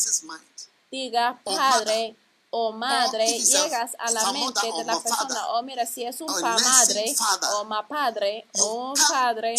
diga 0.92 1.40
Padre, 1.44 2.16
o 2.52 2.72
madre, 2.72 3.40
llegas 3.40 3.96
a 4.00 4.12
la 4.12 4.32
mente 4.32 4.72
de 4.76 4.84
la 4.84 5.00
persona, 5.00 5.48
oh 5.50 5.62
mira, 5.64 5.86
si 5.86 6.04
es 6.04 6.20
un 6.22 6.28
pa 6.28 6.58
madre 6.58 7.16
o 7.56 7.64
ma 7.66 7.88
padre 7.88 8.48
o 8.60 8.92
un 8.92 8.96
padre 8.96 9.56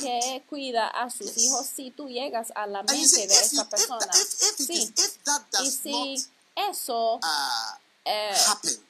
que 0.00 0.44
cuida 0.48 0.88
a 0.88 1.08
sus 1.08 1.36
hijos, 1.36 1.66
si 1.66 1.90
tú 1.92 2.08
llegas 2.08 2.52
a 2.54 2.66
la 2.66 2.82
mente 2.82 3.26
de 3.26 3.34
esa 3.34 3.68
persona, 3.68 4.06
sí, 4.56 4.92
y 5.62 5.70
si 5.70 6.26
eso 6.56 7.14
uh, 7.16 7.20
eh, 8.04 8.34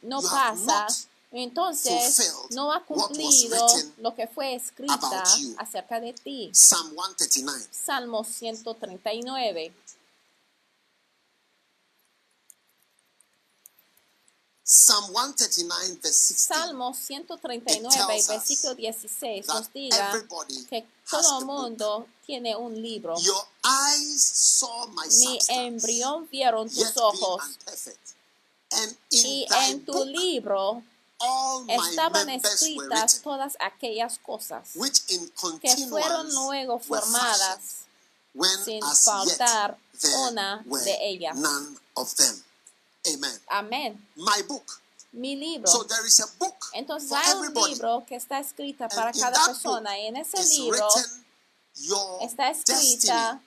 no 0.02 0.22
pasa, 0.22 0.86
entonces 1.30 2.32
no 2.50 2.72
ha 2.72 2.82
cumplido 2.84 3.66
lo 3.98 4.14
que 4.14 4.26
fue 4.26 4.54
escrita 4.54 5.24
acerca 5.58 6.00
de 6.00 6.14
ti. 6.14 6.50
Salmo 7.70 8.24
139. 8.24 9.74
Salmo 16.36 16.92
139, 16.92 18.22
versículo 18.28 18.74
16 18.74 19.46
nos 19.46 19.72
diga 19.72 20.12
que 20.68 20.86
todo 21.10 21.40
mundo 21.40 22.06
tiene 22.26 22.54
un 22.54 22.74
libro. 22.82 23.14
Mi 25.20 25.38
embrión 25.48 26.28
vieron 26.30 26.68
tus 26.68 26.94
ojos. 26.98 27.42
Y 29.08 29.46
en 29.50 29.86
tu 29.86 30.04
libro 30.04 30.82
estaban 31.66 32.28
escritas 32.28 33.22
todas 33.22 33.56
aquellas 33.60 34.18
cosas 34.18 34.68
que 35.62 35.86
fueron 35.88 36.30
luego 36.34 36.78
formadas 36.78 37.86
sin 38.66 38.82
faltar 38.82 39.78
una 40.28 40.62
de 40.84 41.08
ellas. 41.08 41.38
Amen. 43.06 43.40
Amén. 43.48 44.08
My 44.16 44.42
book. 44.46 44.64
Mi 45.12 45.36
libro. 45.36 45.70
So 45.70 45.84
there 45.84 46.06
is 46.06 46.20
a 46.20 46.26
book 46.38 46.54
Entonces 46.74 47.10
hay 47.12 47.34
un 47.34 47.54
libro 47.68 48.04
que 48.06 48.16
está 48.16 48.40
escrita 48.40 48.88
para 48.88 49.12
cada 49.12 49.46
persona 49.46 49.98
y 49.98 50.06
en 50.06 50.16
ese 50.16 50.44
libro 50.58 50.86
está 52.20 52.50
escrita 52.50 53.40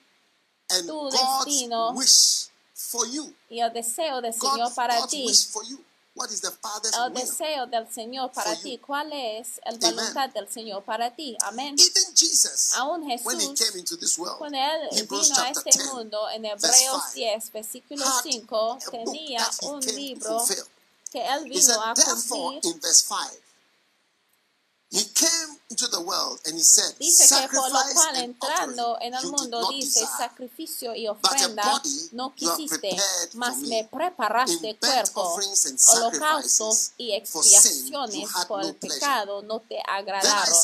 tu 0.87 1.09
destino 1.09 1.93
y 3.49 3.59
el 3.59 3.73
deseo 3.73 4.21
del 4.21 4.33
Señor 4.33 4.73
para 4.73 5.05
ti. 5.07 5.27
El 7.07 7.13
deseo 7.13 7.67
del 7.67 7.89
Señor 7.91 8.31
para 8.31 8.55
ti. 8.59 8.77
¿Cuál 8.77 9.11
es 9.13 9.59
la 9.65 9.91
voluntad 9.91 10.29
del 10.29 10.49
Señor 10.51 10.83
para 10.83 11.15
ti? 11.15 11.37
Amén. 11.41 11.75
Aún 12.75 13.05
Jesús, 13.05 13.33
cuando 14.37 14.57
Él 14.57 15.07
vino 15.07 15.35
a 15.37 15.49
este 15.49 15.83
mundo, 15.85 16.29
en 16.29 16.45
Hebreos 16.45 17.13
10, 17.13 17.51
versículo 17.51 18.05
5, 18.23 18.77
tenía 18.91 19.47
un 19.63 19.79
libro 19.79 20.45
que 21.11 21.25
Él 21.25 21.43
vino 21.45 21.81
a 21.81 21.93
cumplir. 21.95 22.61
Dice 26.99 27.39
que 27.39 27.55
por 27.55 27.71
lo 27.71 27.79
cual 27.93 28.15
entrando 28.17 28.97
en 28.99 29.13
el 29.13 29.25
mundo 29.27 29.69
dice 29.69 30.05
sacrificio 30.05 30.93
y 30.93 31.07
ofrenda 31.07 31.81
no 32.11 32.35
quisiste, 32.35 32.97
mas 33.33 33.57
me 33.59 33.85
preparaste 33.85 34.77
cuerpo, 34.77 35.39
holocaustos 35.87 36.91
y 36.97 37.13
expiaciones 37.13 38.29
por 38.49 38.65
el 38.65 38.75
pecado 38.75 39.41
no 39.43 39.61
te 39.61 39.81
agradaron. 39.87 40.57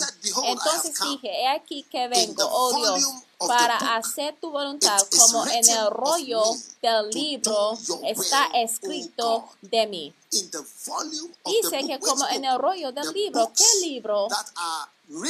Entonces 0.44 1.00
dije, 1.02 1.44
he 1.44 1.48
aquí 1.48 1.84
que 1.84 2.10
vengo, 2.10 2.44
oh 2.52 2.74
Dios, 2.76 3.10
para 3.38 3.96
hacer 3.96 4.36
tu 4.42 4.52
voluntad 4.52 5.08
como 5.18 5.48
en 5.48 5.70
el 5.70 5.90
rollo 5.90 6.44
del 6.82 7.10
libro 7.12 7.78
está 8.04 8.48
escrito 8.56 9.48
de 9.62 9.88
mí. 9.88 10.14
Dice 11.46 11.88
que 11.88 12.00
como 12.00 12.28
en 12.28 12.46
el 12.46 12.58
rollo 12.60 12.92
del 12.92 13.12
libro, 13.14 13.52
¿qué 13.56 13.88
libro? 13.88 14.28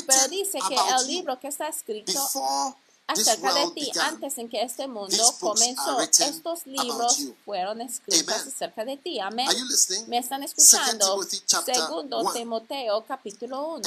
Pero 0.08 0.28
dice 0.30 0.60
que 0.68 0.76
el 0.76 1.08
libro 1.08 1.40
que 1.40 1.48
está 1.48 1.68
escrito 1.68 2.12
acerca 3.08 3.54
de 3.54 3.72
ti 3.72 3.92
antes 4.02 4.38
en 4.38 4.50
que 4.50 4.62
este 4.62 4.88
mundo 4.88 5.36
comenzó. 5.40 6.00
Estos 6.02 6.66
libros 6.68 7.18
fueron 7.46 7.82
escritos 7.82 8.36
acerca 8.48 8.84
de 8.84 8.98
ti. 8.98 9.20
Amén. 9.20 9.48
¿Me 10.08 10.18
están 10.18 10.44
escuchando? 10.44 11.24
Segundo 11.66 12.32
Timoteo 12.34 13.06
capítulo 13.06 13.76
1 13.76 13.82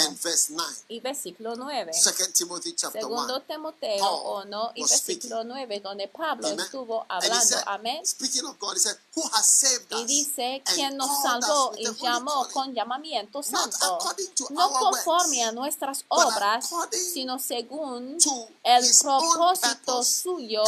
y 0.89 1.01
versículo 1.01 1.55
9. 1.57 1.93
Segundo 2.93 3.41
Timoteo 3.43 4.43
1 4.43 4.73
y 4.75 4.81
versículo 4.83 5.45
9 5.45 5.81
donde 5.81 6.09
Pablo 6.09 6.49
estuvo 6.49 7.05
hablando. 7.09 7.57
Amén. 7.67 8.03
Y 9.91 10.05
dice, 10.07 10.63
quien 10.75 10.97
nos 10.97 11.23
salvó 11.23 11.73
y 11.77 11.87
llamó 12.03 12.49
con 12.53 12.73
llamamiento 12.73 13.43
santo, 13.43 13.99
no 14.51 14.71
conforme 14.71 15.45
a 15.45 15.53
nuestras 15.53 16.05
obras, 16.09 16.71
sino 17.13 17.39
según 17.39 18.17
el 18.63 18.83
propósito 18.83 19.10
suyo 20.05 20.63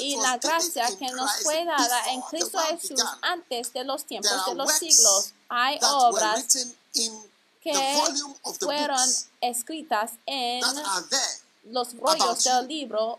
y 0.00 0.16
la 0.16 0.38
gracia 0.38 0.86
que 0.96 1.10
nos 1.10 1.30
fue 1.42 1.64
dada 1.64 2.12
en 2.12 2.20
Cristo 2.22 2.58
Jesús 2.58 3.02
antes 3.22 3.72
de 3.72 3.84
los 3.84 4.04
tiempos 4.04 4.46
de 4.46 4.54
los 4.54 4.72
siglos. 4.72 5.32
Hay 5.48 5.78
obras 5.82 6.46
que 7.62 8.02
fueron 8.60 9.08
escritas 9.40 10.12
en 10.26 10.62
los 11.64 11.96
rollos 11.96 12.44
del 12.44 12.68
libro 12.68 13.18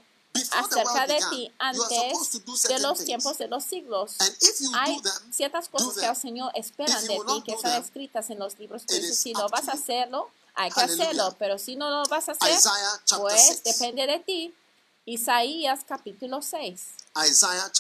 acerca 0.52 1.08
de 1.08 1.20
ti 1.30 1.52
antes 1.58 2.42
de 2.68 2.80
los 2.80 3.04
tiempos 3.04 3.38
de 3.38 3.48
los 3.48 3.64
siglos. 3.64 4.16
Hay 4.76 5.02
ciertas 5.32 5.70
cosas 5.70 5.96
que 5.96 6.06
el 6.06 6.16
Señor 6.16 6.52
espera 6.56 7.02
de 7.02 7.08
ti 7.08 7.44
que 7.46 7.54
están 7.54 7.82
escritas 7.82 8.30
en 8.30 8.40
los 8.40 8.58
libros. 8.60 8.84
Entonces, 8.84 9.18
si 9.18 9.34
lo 9.34 9.50
vas 9.50 9.68
a 9.68 9.74
hacerlo, 9.74 10.30
hay 10.58 10.72
que 10.72 10.82
hacerlo. 10.82 11.36
Pero 11.40 11.58
si 11.58 11.76
no 11.76 11.90
lo 11.90 12.04
vas 12.10 12.28
a 12.30 12.34
hacer, 12.34 12.60
pues 13.18 13.64
depende 13.64 14.06
de 14.08 14.20
ti. 14.20 14.54
Isaías 15.06 15.82
capítulo 15.88 16.42
6. 16.42 16.82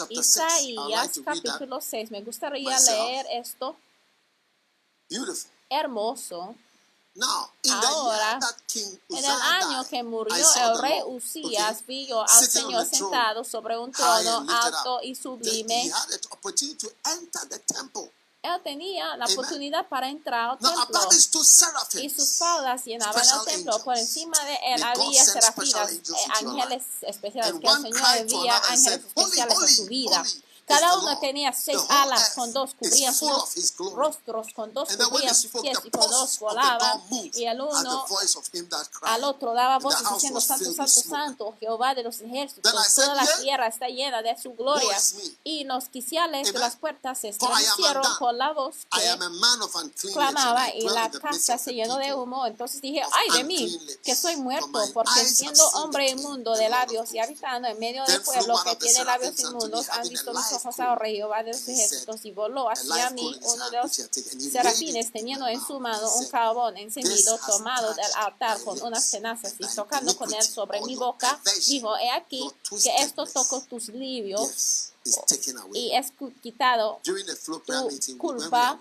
Isaías 0.09 1.19
capítulo 1.25 1.81
6. 1.81 2.11
Me 2.11 2.21
gustaría 2.21 2.79
leer 2.79 3.25
esto. 3.31 3.75
Hermoso. 5.69 6.55
Ahora, 7.19 8.39
en 9.09 9.17
el 9.17 9.25
año 9.25 9.83
que 9.89 10.03
murió 10.03 10.35
el 10.35 10.81
rey 10.81 11.01
Usías, 11.07 11.85
vio 11.85 12.21
al 12.21 12.47
Señor 12.47 12.85
sentado 12.85 13.43
sobre 13.43 13.77
un 13.77 13.91
trono 13.91 14.45
alto 14.47 14.99
y 15.01 15.15
sublime. 15.15 15.91
Él 18.43 18.61
tenía 18.63 19.17
la 19.17 19.25
oportunidad 19.25 19.87
para 19.89 20.09
entrar 20.09 20.51
al 20.51 20.57
templo 20.59 21.09
y 22.01 22.09
sus 22.09 22.37
faldas 22.37 22.85
llenaban 22.85 23.21
el 23.21 23.53
templo. 23.53 23.83
Por 23.83 23.97
encima 23.97 24.37
de 24.45 24.57
él 24.73 24.83
había 24.83 25.23
serafines, 25.23 25.75
eh, 25.75 26.15
ángeles 26.39 26.83
especiales 27.01 27.53
que 27.59 27.67
el 27.67 27.81
Señor 27.81 28.17
envía 28.17 28.57
ángeles 28.69 29.01
especiales 29.15 29.57
a 29.57 29.67
su 29.67 29.85
vida. 29.85 30.23
Cada 30.67 30.97
uno 30.97 31.17
tenía 31.19 31.53
seis 31.53 31.79
alas, 31.87 32.31
con 32.35 32.51
dos 32.51 32.75
cubrían 32.77 33.15
sus 33.15 33.73
rostros, 33.95 34.47
con 34.53 34.73
dos 34.73 34.89
cubrían 34.97 35.33
sus 35.33 35.49
pies 35.61 35.79
y 35.83 35.89
con 35.89 36.09
dos 36.09 36.39
volaban. 36.39 37.01
Y 37.09 37.45
el 37.45 37.61
uno 37.61 38.05
al 39.01 39.23
otro 39.23 39.53
daba 39.53 39.79
voces 39.79 40.07
diciendo, 40.13 40.41
Santo, 40.41 40.73
Santo, 40.73 41.01
Santo, 41.01 41.55
Jehová 41.59 41.95
de 41.95 42.03
los 42.03 42.19
ejércitos, 42.19 42.73
toda 42.95 43.15
la 43.15 43.25
tierra 43.37 43.67
está 43.67 43.87
llena 43.87 44.21
de 44.21 44.37
su 44.37 44.53
gloria. 44.55 44.97
Y 45.45 45.63
los 45.63 45.85
quiciales 45.85 46.51
de 46.51 46.59
las 46.59 46.75
puertas 46.75 47.19
se 47.19 47.29
estremecieron 47.29 48.03
con 48.19 48.37
la 48.37 48.51
voz 48.51 48.75
que 48.91 50.11
clamaba 50.11 50.69
y 50.73 50.81
la 50.81 51.09
casa 51.09 51.57
se 51.57 51.73
llenó 51.73 51.95
de 51.97 52.13
humo. 52.13 52.45
Entonces 52.45 52.81
dije, 52.81 53.01
ay 53.13 53.37
de 53.37 53.43
mí, 53.45 53.79
que 54.03 54.15
soy 54.15 54.35
muerto, 54.35 54.81
porque 54.93 55.25
siendo 55.25 55.65
hombre 55.75 56.09
inmundo 56.09 56.55
de 56.55 56.67
labios 56.67 57.13
y 57.13 57.19
habitando 57.19 57.69
en 57.69 57.79
medio 57.79 58.03
del 58.05 58.21
pueblo 58.21 58.61
que 58.65 58.75
tiene 58.75 59.05
labios 59.05 59.39
inmundos, 59.39 59.87
han 59.89 60.07
visto 60.09 60.33
mis 60.33 60.56
pasado 60.59 60.95
rey 60.95 61.15
Jehová 61.15 61.43
de 61.43 61.51
los 61.51 61.67
ejércitos 61.67 62.25
y 62.25 62.31
voló 62.31 62.69
hacia 62.69 63.09
mí 63.11 63.39
uno 63.43 63.69
de 63.69 63.77
los 63.77 63.91
serafines 63.91 65.11
teniendo 65.11 65.47
en 65.47 65.59
su 65.61 65.79
mano 65.79 66.13
un 66.15 66.27
carbón 66.27 66.77
encendido 66.77 67.37
tomado 67.45 67.93
del 67.93 68.05
altar 68.17 68.59
con 68.63 68.81
unas 68.81 69.09
tenazas 69.09 69.55
y 69.59 69.67
tocando 69.75 70.15
con 70.15 70.33
él 70.33 70.43
sobre 70.43 70.81
mi 70.81 70.95
boca, 70.95 71.39
dijo, 71.67 71.97
he 71.97 72.09
aquí 72.11 72.49
que 72.83 72.95
esto 72.97 73.25
tocó 73.25 73.61
tus 73.61 73.89
libios 73.89 74.93
y 75.73 75.95
es 75.95 76.11
quitado 76.41 76.99
tu 77.03 78.17
culpa, 78.17 78.79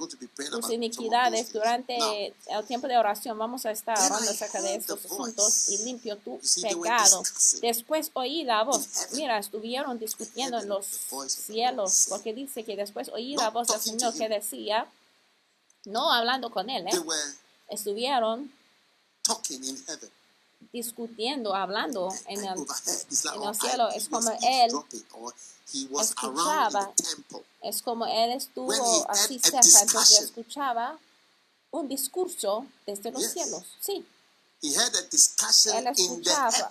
tus 0.51 0.71
iniquidades 0.71 1.53
durante 1.53 2.35
el 2.47 2.65
tiempo 2.67 2.87
de 2.89 2.97
oración. 2.97 3.39
Vamos 3.39 3.67
a 3.67 3.71
estar 3.71 3.99
hablando 3.99 4.31
acerca 4.31 4.61
de 4.63 4.77
estos 4.77 5.05
asuntos 5.05 5.69
y 5.71 5.79
limpio 5.85 6.17
tu 6.19 6.41
pecado. 6.63 7.23
Después 7.61 8.11
oí 8.15 8.45
la 8.45 8.65
voz. 8.65 8.89
Mira, 9.13 9.39
estuvieron 9.39 9.99
discutiendo 9.99 10.59
en 10.59 10.69
los 10.69 10.87
cielos, 11.29 12.07
porque 12.09 12.35
dice 12.35 12.65
que 12.65 12.77
después 12.77 13.09
oí 13.11 13.37
la 13.37 13.51
voz 13.51 13.69
del 13.69 13.81
Señor 13.81 14.15
que 14.15 14.29
decía, 14.29 14.91
no 15.85 16.13
hablando 16.13 16.51
con 16.51 16.71
él, 16.71 16.87
¿eh? 16.87 16.93
estuvieron 17.69 18.53
discutiendo, 20.73 21.55
hablando 21.55 22.13
en 22.27 22.45
el, 22.45 22.59
en 22.59 23.43
el 23.43 23.55
cielo. 23.55 23.89
Es 23.91 24.09
como 24.09 24.31
él 24.43 24.73
escuchaba. 26.01 26.93
Es 27.63 27.83
como 27.83 28.07
él 28.07 28.33
estuvo 28.33 29.11
así 29.11 29.39
cerca, 29.39 29.81
entonces 29.81 30.21
escuchaba 30.23 30.99
un 31.71 31.89
discurso 31.89 32.67
desde 32.87 33.11
los 33.11 33.25
cielos. 33.25 33.65
Sí. 33.81 34.07
Él 34.63 35.87
escuchaba 35.87 36.71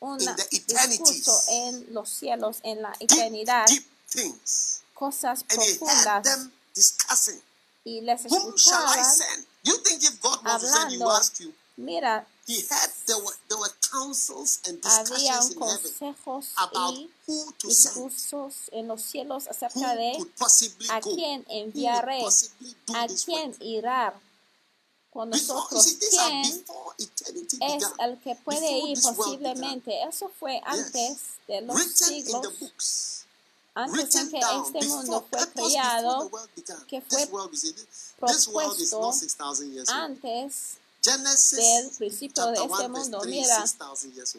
un 0.00 0.18
discurso 0.18 1.40
en 1.48 1.94
los 1.94 2.08
cielos, 2.08 2.58
en 2.62 2.82
la 2.82 2.92
eternidad, 3.00 3.66
cosas 4.94 5.44
profundas. 5.44 6.26
Y 7.84 8.00
les 8.00 8.24
escuchaba 8.24 8.94
hablando. 10.44 11.20
Mira, 11.76 12.26
habían 14.84 15.54
consejos 15.54 16.54
y 16.86 17.10
discursos 17.64 18.54
en 18.70 18.86
los 18.86 19.02
cielos 19.02 19.48
acerca 19.48 19.96
de 19.96 20.16
a 20.90 21.00
quién 21.00 21.44
enviaré, 21.48 22.22
a 22.94 23.06
quién 23.08 23.56
irá 23.60 24.14
con 25.10 25.30
nosotros. 25.30 25.96
¿Quién 26.10 26.64
es 27.60 27.84
el 27.98 28.20
que 28.20 28.36
puede 28.36 28.78
ir 28.78 29.00
posiblemente? 29.00 30.02
Eso 30.02 30.30
fue 30.38 30.60
antes 30.64 31.18
de 31.48 31.62
los 31.62 31.82
siglos. 31.82 33.24
antes 33.74 34.14
en 34.14 34.30
que 34.30 34.38
este 34.38 34.86
mundo 34.86 35.26
fue 35.28 35.52
creado, 35.52 36.30
que 36.86 37.00
fue 37.00 37.26
propuesto 38.18 39.12
antes 39.88 40.78
del 41.06 41.90
principio 41.96 42.46
de 42.46 42.64
este 42.64 42.88
mundo. 42.88 43.22
Mira, 43.24 43.64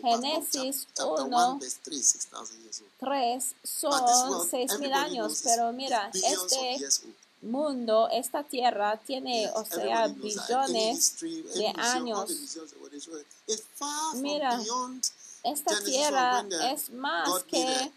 Génesis 0.01 0.88
1, 0.99 1.60
3 2.99 3.56
son 3.63 3.91
6.000 4.49 4.93
años, 4.93 5.41
pero 5.43 5.71
mira, 5.71 6.12
este 6.13 6.77
mundo, 7.41 8.10
esta 8.12 8.43
tierra 8.43 8.99
tiene, 9.06 9.49
o 9.53 9.65
sea, 9.65 10.08
billones 10.08 11.19
de 11.19 11.73
años. 11.77 12.32
Mira, 14.15 14.60
esta 15.43 15.80
tierra 15.84 16.45
es 16.71 16.89
más 16.89 17.43
que 17.43 17.91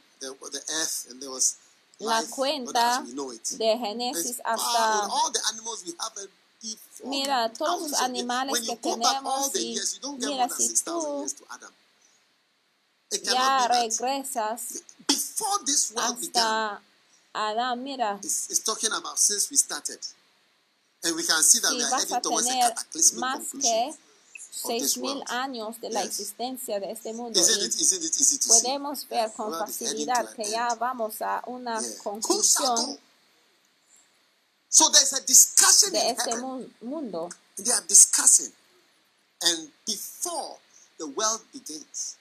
la 1.98 2.24
cuenta 2.30 3.02
de 3.02 3.78
Génesis 3.78 4.40
hasta 4.44 5.08
Mira, 7.04 7.50
todos 7.52 7.90
los 7.90 8.00
animales 8.00 8.60
que 8.60 8.76
tenemos 8.76 9.54
y 9.56 9.80
mira, 10.18 10.48
si 10.48 10.74
tú 10.84 11.26
ya 13.22 13.66
regresas 13.68 14.62
hasta 15.96 16.82
Adán, 17.32 17.82
mira, 17.82 18.20
si 21.02 21.80
vas 21.90 22.12
a 22.12 22.20
tener 22.20 22.74
más 23.14 23.40
que 23.62 23.94
seis 24.52 24.98
mil 24.98 25.22
años 25.28 25.80
de 25.80 25.90
la 25.90 26.02
existencia 26.02 26.78
de 26.78 26.92
este 26.92 27.12
mundo 27.14 27.40
y 27.40 28.38
podemos 28.48 29.08
ver 29.08 29.32
con 29.32 29.58
facilidad 29.58 30.34
que 30.34 30.50
ya 30.50 30.74
vamos 30.74 31.22
a 31.22 31.42
una 31.46 31.80
conclusión 32.02 32.98
So 34.70 34.88
there's 34.88 35.12
a 35.12 35.26
discussion 35.26 35.92
de 35.92 35.98
in 35.98 36.16
este 36.16 36.30
heaven. 36.30 36.72
mundo. 36.80 37.28
They 37.58 37.72
are 37.72 37.82
discussing. 37.88 38.52
And 39.42 39.68
before 39.84 40.58
the 40.96 41.08
world 41.08 41.42
begins, 41.52 42.16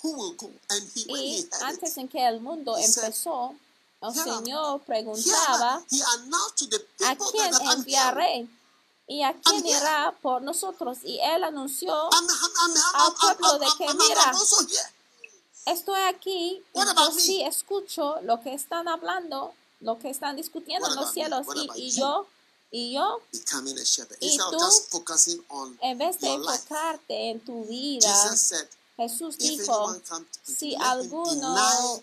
who 0.00 0.16
will 0.16 0.34
go? 0.34 0.48
And 0.70 0.82
he, 0.94 1.10
when 1.10 1.20
he 1.20 1.40
y 1.40 1.48
antes 1.64 1.98
en 1.98 2.08
que 2.08 2.24
el 2.24 2.40
mundo 2.40 2.76
empezó, 2.76 3.54
el 4.00 4.14
Señor 4.14 4.80
preguntaba, 4.82 5.82
¿a 5.82 7.16
quién 7.30 7.54
enviaré? 7.72 8.48
¿Y 9.08 9.22
a 9.24 9.34
quién 9.34 9.66
irá 9.66 10.14
por 10.22 10.40
nosotros? 10.40 10.98
Y 11.02 11.18
Él 11.20 11.42
anunció 11.42 11.92
al 12.12 13.14
pueblo 13.14 13.58
de 13.58 13.66
que, 13.76 13.94
mira, 13.94 14.32
estoy 15.66 16.00
aquí 16.02 16.62
y 16.74 16.78
yo 16.78 17.10
sí 17.12 17.42
escucho 17.42 18.20
lo 18.22 18.40
que 18.40 18.54
están 18.54 18.86
hablando 18.88 19.54
lo 19.82 19.98
que 19.98 20.10
están 20.10 20.36
discutiendo 20.36 20.88
en 20.88 20.96
los 20.96 21.12
cielos. 21.12 21.46
Y, 21.76 21.86
y 21.86 21.90
yo, 21.90 22.26
y 22.70 22.92
yo, 22.94 23.20
y 24.20 24.38
tú, 24.38 24.58
en 25.80 25.98
vez 25.98 26.18
de 26.20 26.32
enfocarte 26.32 27.30
en 27.30 27.40
tu 27.40 27.64
vida, 27.66 28.08
Jesús 28.96 29.36
dijo, 29.38 29.96
si 30.42 30.74
alguno 30.76 32.02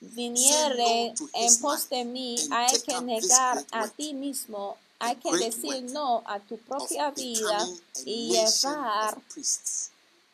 viniere 0.00 1.14
en 1.34 1.60
pos 1.60 1.88
de 1.90 2.04
mí, 2.04 2.36
hay 2.50 2.80
que 2.80 3.00
negar 3.00 3.64
a 3.72 3.88
ti 3.88 4.14
mismo, 4.14 4.76
hay 5.00 5.16
que 5.16 5.36
decir 5.36 5.82
no 5.92 6.22
a 6.26 6.40
tu 6.40 6.56
propia 6.58 7.10
vida 7.10 7.68
y 8.04 8.30
llevar 8.32 9.20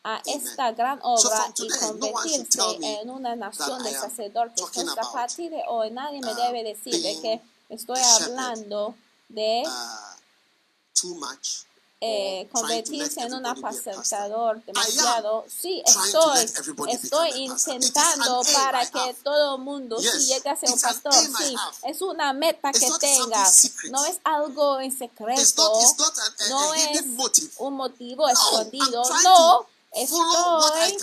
a 0.07 0.21
esta 0.23 0.71
gran 0.71 0.99
obra 1.01 1.51
y 1.57 1.67
convertirse 1.67 2.61
en 2.79 3.09
una 3.09 3.35
nación 3.35 3.81
de 3.83 3.91
sacerdotes. 3.91 4.63
Entonces, 4.75 4.97
a 4.99 5.11
partir 5.11 5.49
de 5.49 5.63
hoy, 5.67 5.89
nadie 5.89 6.21
me 6.21 6.31
uh, 6.31 6.35
debe 6.35 6.63
decir 6.63 6.93
de 7.01 7.21
que 7.21 7.41
estoy 7.69 7.99
hablando 7.99 8.93
de 9.29 9.63
uh, 9.65 11.25
eh, 12.01 12.47
convertirse 12.51 13.21
en 13.21 13.33
un 13.33 13.47
apacentador 13.47 14.63
demasiado. 14.63 15.43
Sí, 15.47 15.81
estoy, 15.83 16.45
estoy 16.91 17.29
intentando 17.37 18.43
para 18.53 18.85
que 18.85 19.15
todo 19.23 19.55
el 19.55 19.63
mundo 19.63 19.99
sí 19.99 20.27
llegue 20.27 20.49
a 20.51 20.55
ser 20.55 20.69
un 20.69 20.79
pastor. 20.79 21.13
Sí, 21.13 21.55
es 21.81 21.99
una 22.03 22.31
meta 22.31 22.71
que 22.71 22.87
tenga. 22.99 23.51
No 23.89 24.05
es 24.05 24.19
algo 24.23 24.79
en 24.81 24.95
secreto. 24.95 25.81
No 26.51 26.73
es 26.75 27.03
un 27.57 27.73
motivo 27.73 28.29
escondido. 28.29 29.01
No 29.23 29.74
Estoy 29.95 30.97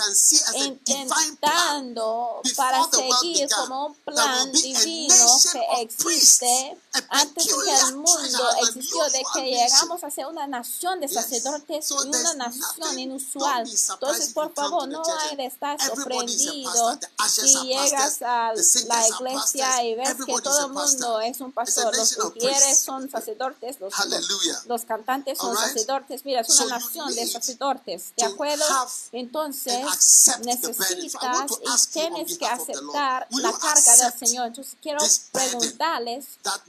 intentando 0.55 2.43
para 2.55 2.85
seguir 2.91 3.49
como 3.49 3.87
un 3.87 3.95
plan 3.95 4.53
divino 4.53 5.41
que 5.51 5.81
existe 5.81 6.77
antes 7.09 7.47
de 7.47 7.53
que 7.65 7.79
el 7.89 7.97
mundo 7.97 8.51
existió, 8.61 9.05
de 9.05 9.23
que 9.33 9.41
llegamos 9.47 10.05
a 10.05 10.11
ser 10.11 10.27
una 10.27 10.47
nación 10.47 11.01
de 11.01 11.09
sacerdotes 11.09 11.91
y 11.91 11.95
una 12.07 12.35
nación 12.35 12.99
inusual. 12.99 13.67
Entonces, 13.67 14.35
por 14.35 14.53
favor, 14.53 14.87
no 14.89 15.03
hay 15.21 15.37
de 15.37 15.47
estar 15.47 15.81
sorprendido. 15.81 16.99
si 17.31 17.67
llegas 17.67 18.21
a 18.21 18.53
la 18.53 19.09
iglesia 19.09 19.85
y 19.85 19.95
ves 19.95 20.17
que 20.27 20.41
todo 20.43 20.67
el 20.67 20.73
mundo 20.73 21.21
es 21.21 21.41
un 21.41 21.53
pastor. 21.53 21.97
Los 21.97 22.19
mujeres 22.19 22.79
son 22.79 23.11
sacerdotes, 23.11 23.81
los, 23.81 23.95
los 24.67 24.85
cantantes 24.85 25.39
son 25.39 25.57
sacerdotes. 25.57 26.27
Mira, 26.27 26.43
es 26.43 26.61
una 26.61 26.79
nación 26.79 27.15
de 27.15 27.27
sacerdotes, 27.27 28.13
¿de 28.17 28.25
acuerdo? 28.25 28.82
Entonces 29.13 29.85
necesitas 30.45 31.51
y 31.51 31.93
tienes 31.93 32.39
que 32.39 32.47
aceptar 32.47 33.27
la 33.31 33.53
carga 33.53 33.97
del 33.97 34.13
Señor. 34.13 34.47
Entonces 34.49 34.77
quiero 34.81 35.01
preguntarles 35.33 36.27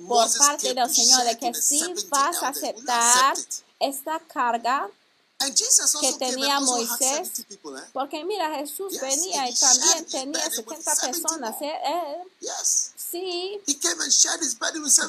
por 0.08 0.38
parte 0.38 0.74
del 0.74 0.90
Señor 0.90 1.24
de 1.24 1.38
que 1.38 1.54
si 1.54 1.94
vas 2.10 2.42
a 2.44 2.50
aceptar 2.50 3.38
esta 3.80 4.20
carga 4.20 4.90
que 6.00 6.14
tenía 6.14 6.60
Moisés, 6.60 7.40
eh? 7.40 7.60
porque 7.92 8.24
mira, 8.24 8.56
Jesús 8.56 9.00
venía 9.00 9.50
y 9.50 9.56
también 9.56 10.06
tenía 10.06 10.50
70 10.50 10.96
personas. 10.96 11.56
¿eh? 11.62 11.78
sí 12.96 13.62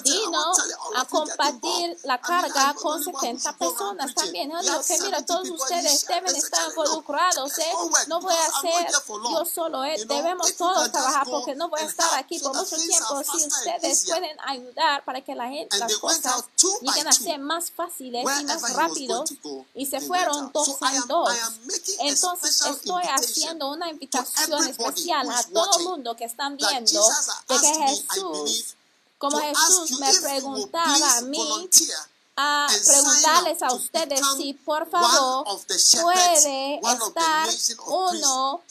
vino 0.05 0.53
a 0.97 1.05
compartir 1.07 1.99
la 2.05 2.21
carga 2.21 2.75
con 2.75 3.03
70 3.03 3.57
personas 3.57 4.15
también. 4.15 4.51
Yo 4.51 4.61
digo 4.61 4.81
que 4.87 4.99
mira, 5.01 5.25
todos 5.25 5.49
ustedes 5.51 6.07
deben 6.07 6.35
estar 6.37 6.69
involucrados. 6.69 7.59
¿eh? 7.59 7.73
No 8.09 8.21
voy 8.21 8.35
a 8.35 8.47
hacer 8.47 8.93
yo 9.11 9.45
solo, 9.45 9.85
¿eh? 9.85 9.97
debemos 10.07 10.55
todos 10.57 10.91
trabajar 10.93 11.27
porque 11.31 11.55
no 11.55 11.69
voy 11.69 11.81
a 11.81 11.85
estar 11.85 12.19
aquí 12.19 12.39
por 12.39 12.55
mucho 12.55 12.77
tiempo. 12.77 13.23
Si 13.25 13.47
ustedes 13.47 14.05
pueden 14.07 14.37
ayudar 14.47 15.05
para 15.05 15.23
que 15.23 15.35
la 15.35 15.49
gente, 15.49 15.79
las 15.79 15.97
cosas 15.97 16.45
lleguen 16.81 17.09
a 17.09 17.13
ser 17.13 17.39
más 17.39 17.71
fáciles 17.71 18.25
y 18.41 18.45
más 18.45 18.73
rápido 18.75 19.25
y 19.75 19.87
se 19.87 20.01
fue 20.01 20.24
dos 20.53 20.77
en 20.93 21.07
dos. 21.07 21.31
Entonces 22.01 22.61
estoy 22.61 23.03
haciendo 23.05 23.71
una 23.71 23.91
invitación 23.91 24.67
especial 24.69 25.31
a 25.31 25.43
todo 25.45 25.79
el 25.79 25.85
mundo 25.85 26.17
que 26.17 26.25
están 26.25 26.57
viendo 26.57 27.07
de 27.49 27.61
que 27.61 27.75
Jesús, 27.75 28.77
como 29.19 29.39
Jesús 29.39 29.99
me 29.99 30.13
preguntaba 30.21 31.19
a 31.19 31.21
mí, 31.23 31.71
a 32.37 32.69
preguntarles 32.85 33.63
a 33.63 33.73
ustedes 33.73 34.21
si 34.37 34.55
por 34.55 34.89
favor 34.91 35.47
puede 36.03 36.81
estar 36.81 37.49
uno 37.87 38.63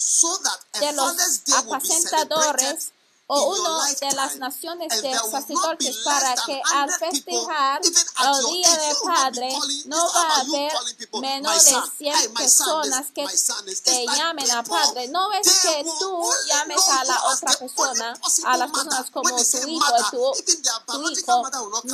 de 0.79 0.93
los 0.93 1.15
apacentadores 1.53 2.92
o 3.33 3.55
uno 3.55 3.83
de 3.99 4.11
las 4.15 4.35
naciones 4.37 5.01
de 5.01 5.13
sacerdotes 5.17 5.97
para 6.03 6.35
que 6.45 6.61
al 6.73 6.89
festejar 6.91 7.81
el 7.83 8.45
Día 8.51 8.69
del 8.69 8.95
Padre 9.03 9.57
no 9.85 9.97
va 10.13 10.27
a 10.27 10.41
haber 10.41 10.71
menos 11.19 11.65
de 11.65 11.75
100 11.97 12.33
personas 12.33 13.07
que 13.13 13.25
te 13.83 14.05
llamen 14.05 14.49
a 14.51 14.63
Padre. 14.63 15.07
No 15.07 15.31
es 15.33 15.47
que 15.61 15.85
tú 15.99 16.23
llames 16.47 16.87
a 16.89 17.03
la 17.05 17.23
otra 17.25 17.53
persona, 17.53 18.13
a 18.45 18.57
las 18.57 18.71
personas 18.71 19.11
como 19.11 19.29
tu 19.29 19.67
hijo, 19.67 19.93
tu, 20.11 20.33
tu 20.87 21.09
hijo. 21.09 21.43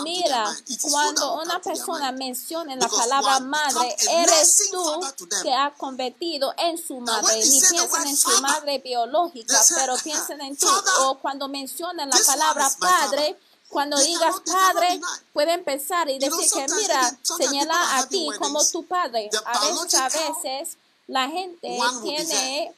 Mira, 0.04 0.58
cuando 0.82 1.36
una 1.42 1.62
persona 1.62 2.12
menciona 2.12 2.76
la 2.76 2.88
palabra 2.88 3.40
madre, 3.40 3.96
eres 4.10 4.70
tú 4.72 5.02
que 5.42 5.54
ha 5.54 5.72
convertido 5.72 6.54
en 6.58 6.78
su 6.78 7.00
madre. 7.00 7.40
Ni 7.46 7.62
piensen 7.62 8.08
en 8.08 8.18
su 8.18 8.42
madre 8.42 8.80
biológica, 8.80 9.60
pero 9.76 9.96
piensen 10.04 10.42
en 10.42 10.58
tú. 10.58 10.68
O 11.02 11.20
cuando 11.30 11.48
mencionan 11.48 12.10
la 12.10 12.18
palabra 12.26 12.68
padre, 12.80 13.38
cuando 13.68 14.00
digas 14.00 14.38
padre, 14.48 15.00
pueden 15.32 15.64
pensar 15.64 16.10
y 16.10 16.18
decir 16.18 16.52
que 16.52 16.74
mira, 16.74 17.20
señala 17.22 18.00
a 18.00 18.08
ti 18.08 18.28
como 18.40 18.66
tu 18.66 18.84
padre. 18.88 19.30
A 19.46 19.60
veces, 19.60 19.94
a 19.94 20.10
veces 20.10 20.78
la 21.06 21.30
gente 21.30 21.78
tiene 22.02 22.74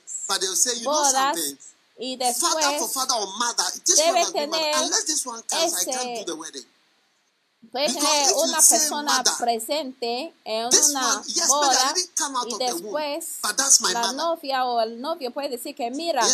bodas 0.84 1.38
y 1.98 2.18
después 2.18 2.56
debe 3.96 4.26
tener 4.34 4.76
ese 5.62 5.86
puede 7.72 7.88
tener 7.88 8.34
una 8.36 8.62
persona 8.62 9.24
presente 9.40 10.34
en 10.44 10.66
una 10.66 11.24
boda 11.48 11.94
y 12.48 12.58
después 12.58 13.40
la 13.94 14.12
novia 14.12 14.66
o 14.66 14.82
el 14.82 15.00
novio 15.00 15.32
puede 15.32 15.50
decir 15.50 15.76
que 15.76 15.90
mira, 15.90 16.26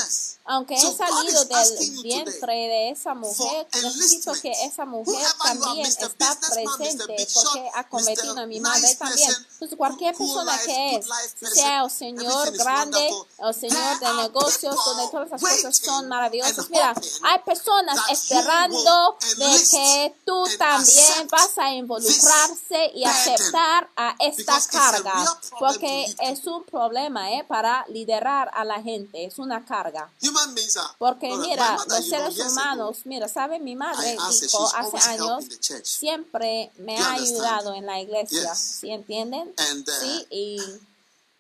aunque 0.46 0.76
he 0.76 0.96
salido 0.96 1.46
del 1.46 2.02
vientre 2.02 2.54
de 2.54 2.90
esa 2.90 3.14
mujer, 3.14 3.68
necesito 3.74 4.34
que 4.42 4.52
esa 4.66 4.86
mujer 4.86 5.26
también 5.44 5.86
está 5.86 6.38
presente 6.40 7.28
porque 7.34 7.70
ha 7.76 7.88
convertido 7.88 8.38
a 8.40 8.46
mi 8.46 8.60
madre 8.60 8.96
también. 8.96 9.32
Entonces 9.54 9.78
cualquier 9.78 10.16
persona 10.16 10.60
que 10.66 10.96
es, 10.96 11.06
sea 11.54 11.84
el 11.84 11.92
Señor 11.92 12.52
grande, 12.58 13.12
el 13.40 13.54
Señor 13.54 14.00
de 14.00 14.14
negocios, 14.24 14.76
donde 14.86 15.08
todas 15.12 15.30
las 15.30 15.42
cosas 15.42 15.78
son 15.78 16.08
maravillosas. 16.08 16.70
Mira, 16.70 16.96
hay 17.24 17.40
personas 17.46 18.00
esperando 18.10 19.18
de 19.38 19.68
que 19.70 20.16
tú 20.26 20.44
también 20.58 21.27
vas 21.30 21.58
a 21.58 21.74
involucrarse 21.74 22.92
y 22.94 23.04
aceptar 23.04 23.90
a 23.96 24.16
esta 24.20 24.60
carga, 24.70 25.40
porque 25.60 26.06
es 26.22 26.46
un 26.46 26.64
problema 26.64 27.32
¿eh? 27.34 27.46
para 27.48 27.86
liderar 27.88 28.50
a 28.54 28.64
la 28.64 28.82
gente, 28.82 29.26
es 29.26 29.40
una 29.40 29.66
carga. 29.66 30.10
Porque 30.98 31.36
mira, 31.38 31.78
los 31.88 32.08
seres 32.08 32.40
humanos, 32.40 33.00
mira, 33.06 33.28
¿sabe? 33.28 33.60
Mi 33.60 33.76
madre 33.76 34.18
dijo 34.42 34.70
hace 34.76 34.98
años, 35.10 35.46
siempre 35.84 36.72
me 36.78 36.98
ha 36.98 37.14
ayudado 37.14 37.74
en 37.74 37.86
la 37.86 38.00
iglesia, 38.00 38.54
¿sí 38.56 38.92
entienden? 38.92 39.54
Uh, 39.58 39.92
sí, 40.02 40.28
y 40.30 40.62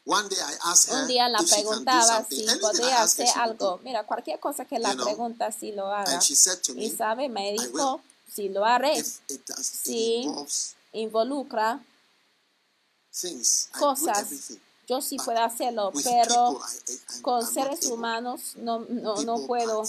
un 0.07 1.07
día 1.07 1.27
la 1.27 1.39
preguntaba 1.39 2.25
si 2.29 2.45
podría 2.61 3.03
hacer 3.03 3.27
algo. 3.35 3.79
Mira, 3.83 4.05
cualquier 4.05 4.39
cosa 4.39 4.63
que 4.63 4.79
la 4.79 4.95
pregunta, 4.95 5.51
si 5.51 5.73
lo 5.73 5.87
haga. 5.87 6.19
Y 6.75 6.89
sabe, 6.89 7.27
me 7.27 7.51
dijo, 7.51 8.01
si 8.31 8.49
lo 8.49 8.65
haré, 8.65 9.03
si 9.03 10.29
involucra 10.93 11.79
cosas, 13.79 14.51
yo 14.87 15.01
sí 15.01 15.17
puedo 15.17 15.39
hacerlo, 15.39 15.91
pero 16.03 16.59
con 17.21 17.45
seres 17.45 17.85
humanos 17.87 18.53
no, 18.55 18.79
no, 18.89 19.21
no 19.23 19.47
puedo, 19.47 19.83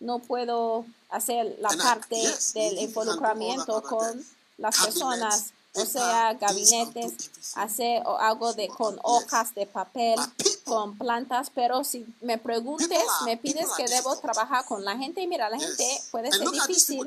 no 0.00 0.18
puedo 0.18 0.86
hacer 1.10 1.56
la 1.60 1.70
parte 1.70 2.16
del 2.54 2.78
involucramiento 2.78 3.82
con 3.82 4.24
las 4.58 4.78
personas 4.78 5.52
o 5.74 5.86
sea, 5.86 6.34
gabinetes, 6.34 7.30
hacer 7.54 8.02
algo 8.18 8.52
de 8.54 8.68
con 8.68 8.98
hojas 9.02 9.54
de 9.54 9.66
papel, 9.66 10.18
con 10.64 10.98
plantas, 10.98 11.50
pero 11.54 11.84
si 11.84 12.04
me 12.20 12.38
preguntes, 12.38 13.04
me 13.24 13.36
pides 13.36 13.68
que 13.76 13.86
debo 13.86 14.16
trabajar 14.16 14.64
con 14.64 14.84
la 14.84 14.96
gente, 14.96 15.20
y 15.20 15.26
mira, 15.28 15.48
la 15.48 15.58
gente 15.58 16.02
puede 16.10 16.32
ser 16.32 16.50
difícil. 16.50 17.00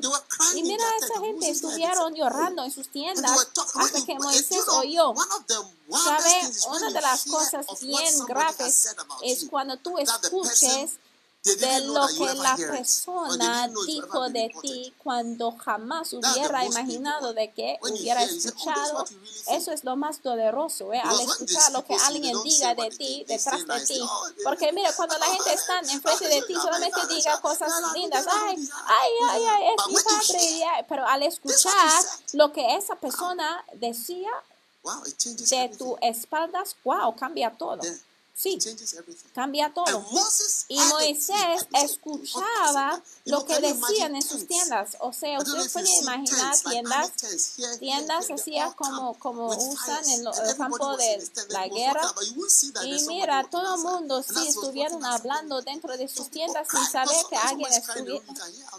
Y 0.54 0.62
mira, 0.62 0.84
esa 1.02 1.20
gente 1.20 1.50
estuvieron 1.50 2.14
llorando 2.14 2.64
en 2.64 2.70
sus 2.70 2.88
tiendas 2.88 3.48
hasta 3.74 4.04
que 4.04 4.14
Moisés 4.14 4.66
oyó. 4.68 5.14
¿Sabe? 5.90 6.52
Una 6.70 6.90
de 6.90 7.00
las 7.00 7.24
cosas 7.24 7.66
bien 7.82 8.24
graves 8.26 8.94
es 9.22 9.46
cuando 9.50 9.76
tú 9.76 9.98
escuches 9.98 10.98
de 11.44 11.80
lo 11.80 12.06
que 12.08 12.34
la 12.34 12.56
persona 12.56 13.68
dijo 13.86 14.30
de 14.30 14.50
ti 14.62 14.94
cuando 14.96 15.52
jamás 15.52 16.14
hubiera 16.14 16.64
imaginado 16.64 17.34
de 17.34 17.52
que 17.52 17.78
hubiera 17.82 18.22
escuchado. 18.22 19.04
Eso 19.48 19.72
es 19.72 19.84
lo 19.84 19.94
más 19.94 20.22
doloroso, 20.22 20.92
¿eh? 20.94 21.00
al 21.04 21.20
escuchar 21.20 21.70
lo 21.72 21.84
que 21.84 21.94
alguien 21.96 22.34
diga 22.42 22.74
de 22.74 22.88
ti, 22.88 23.24
detrás 23.28 23.66
de 23.66 23.86
ti. 23.86 24.00
Porque 24.42 24.72
mira, 24.72 24.90
cuando 24.96 25.18
la 25.18 25.26
gente 25.26 25.52
está 25.52 25.80
enfrente 25.92 26.28
de 26.28 26.42
ti, 26.42 26.54
solamente 26.54 27.00
diga 27.08 27.38
cosas 27.42 27.70
lindas, 27.92 28.26
ay, 28.30 28.56
ay, 28.86 29.12
ay, 29.30 29.44
ay, 29.44 29.62
es 29.76 29.86
mi 29.88 30.02
padre, 30.02 30.86
pero 30.88 31.06
al 31.06 31.22
escuchar 31.24 32.02
lo 32.32 32.52
que 32.52 32.76
esa 32.76 32.96
persona 32.96 33.62
decía 33.74 34.30
de 35.50 35.76
tu 35.76 35.98
espaldas, 36.00 36.76
wow, 36.84 37.14
cambia 37.14 37.50
todo. 37.50 37.82
Sí, 38.36 38.58
cambia 39.32 39.72
todo. 39.72 40.04
Y 40.66 40.76
Moisés 40.76 41.68
escuchaba 41.72 43.00
lo 43.26 43.44
que 43.44 43.60
decían 43.60 44.16
en 44.16 44.22
sus 44.22 44.48
tiendas. 44.48 44.96
O 44.98 45.12
sea, 45.12 45.38
ustedes 45.38 45.72
pueden 45.72 46.02
imaginar 46.02 46.58
tiendas, 46.68 47.12
tiendas 47.78 48.30
así 48.32 48.56
como, 48.76 49.14
como 49.20 49.46
usan 49.46 50.04
en 50.08 50.26
el 50.26 50.56
campo 50.56 50.96
de 50.96 51.30
la 51.50 51.68
guerra. 51.68 52.12
Y 52.82 53.06
mira, 53.06 53.44
todo 53.48 53.76
el 53.76 53.82
mundo 53.82 54.20
sí 54.24 54.48
estuvieron 54.48 55.04
hablando 55.04 55.62
dentro 55.62 55.96
de 55.96 56.08
sus 56.08 56.28
tiendas 56.28 56.66
sin 56.68 56.84
saber 56.86 57.16
que 57.30 57.36
alguien 57.36 57.72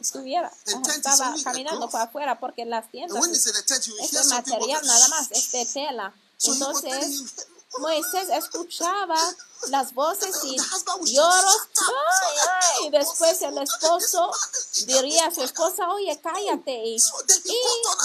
estuviera, 0.01 0.51
estaba 0.65 1.33
caminando 1.43 1.89
para 1.89 2.03
afuera 2.03 2.39
porque 2.41 2.65
las 2.65 2.91
tiendas 2.91 3.25
es 3.25 4.27
material 4.27 4.85
nada 4.85 5.07
más, 5.07 5.31
es 5.31 5.51
de 5.53 5.65
tela. 5.65 6.13
Entonces, 6.43 7.47
Moisés 7.79 8.29
escuchaba 8.29 9.17
las 9.69 9.93
voces 9.93 10.43
y 10.43 10.57
lloros. 11.05 11.69
y 12.83 12.89
después 12.89 13.41
el 13.41 13.57
esposo 13.57 14.31
diría 14.85 15.27
a 15.27 15.33
su 15.33 15.43
esposa, 15.43 15.89
oye, 15.89 16.19
cállate. 16.21 16.71
Y, 16.71 16.97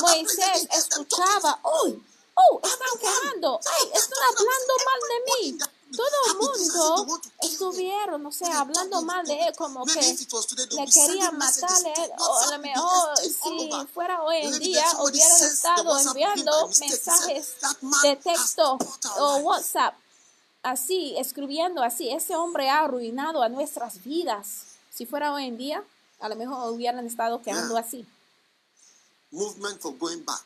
Moisés 0.02 0.68
escuchaba, 0.70 1.60
uy, 1.82 2.02
oh, 2.34 2.60
están 2.62 2.98
quejando, 3.00 3.60
ay, 3.66 3.90
están 3.94 4.18
hablando 4.28 4.74
mal 4.84 5.00
de 5.08 5.50
mí 5.52 5.79
todo 5.97 6.16
el 6.28 6.36
mundo 6.38 7.20
estuvieron, 7.43 8.22
no 8.22 8.32
sé, 8.32 8.47
hablando 8.47 9.03
mal 9.03 9.26
de 9.26 9.49
él, 9.49 9.55
como 9.57 9.84
que 9.84 10.01
le 10.01 10.86
querían 10.86 11.36
matarle, 11.36 11.95
o 12.18 12.38
a 12.38 12.47
lo 12.53 12.59
mejor 12.59 13.16
si 13.18 13.86
fuera 13.93 14.22
hoy 14.22 14.36
en 14.38 14.59
día 14.59 14.86
hubieran 15.01 15.43
estado 15.43 15.99
enviando 15.99 16.68
mensajes 16.68 17.55
de 18.03 18.16
texto 18.16 18.78
o 19.18 19.36
WhatsApp, 19.38 19.95
así, 20.62 21.14
escribiendo 21.18 21.82
así, 21.82 22.11
ese 22.11 22.36
hombre 22.36 22.68
ha 22.68 22.84
arruinado 22.84 23.43
a 23.43 23.49
nuestras 23.49 24.03
vidas. 24.03 24.64
Si 24.93 25.07
fuera 25.07 25.32
hoy 25.32 25.47
en 25.47 25.57
día, 25.57 25.84
a 26.20 26.28
lo 26.28 26.36
mejor 26.36 26.72
hubieran 26.72 27.07
estado 27.07 27.41
quedando 27.43 27.76
así. 27.76 28.07
Movement 29.32 29.80
for 29.80 29.97
going 29.97 30.24
back 30.24 30.45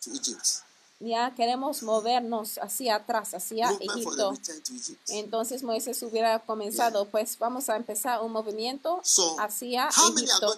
to 0.00 0.10
Egypt 0.12 0.65
ya 1.00 1.34
queremos 1.34 1.82
movernos 1.82 2.58
hacia 2.58 2.96
atrás, 2.96 3.34
hacia 3.34 3.70
Egipto. 3.80 4.34
Entonces 5.08 5.62
Moisés 5.62 6.02
hubiera 6.02 6.38
comenzado, 6.40 7.06
pues 7.06 7.38
vamos 7.38 7.68
a 7.68 7.76
empezar 7.76 8.22
un 8.22 8.32
movimiento 8.32 9.02
hacia 9.38 9.88
Egipto. 9.88 10.56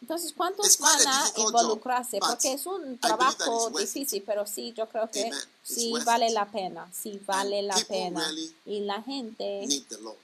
Entonces, 0.00 0.32
¿cuántos 0.36 0.78
van 0.78 1.06
a 1.06 1.32
involucrarse? 1.36 2.18
Porque 2.18 2.54
es 2.54 2.66
un 2.66 2.98
trabajo 2.98 3.70
difícil, 3.70 4.24
pero 4.26 4.44
sí, 4.46 4.72
yo 4.76 4.88
creo 4.88 5.08
que 5.08 5.30
sí 5.62 5.92
vale 6.04 6.30
la 6.30 6.50
pena, 6.50 6.90
sí 6.92 7.20
vale 7.24 7.62
la 7.62 7.76
pena. 7.86 8.28
Y 8.66 8.80
la 8.80 9.00
gente 9.02 9.64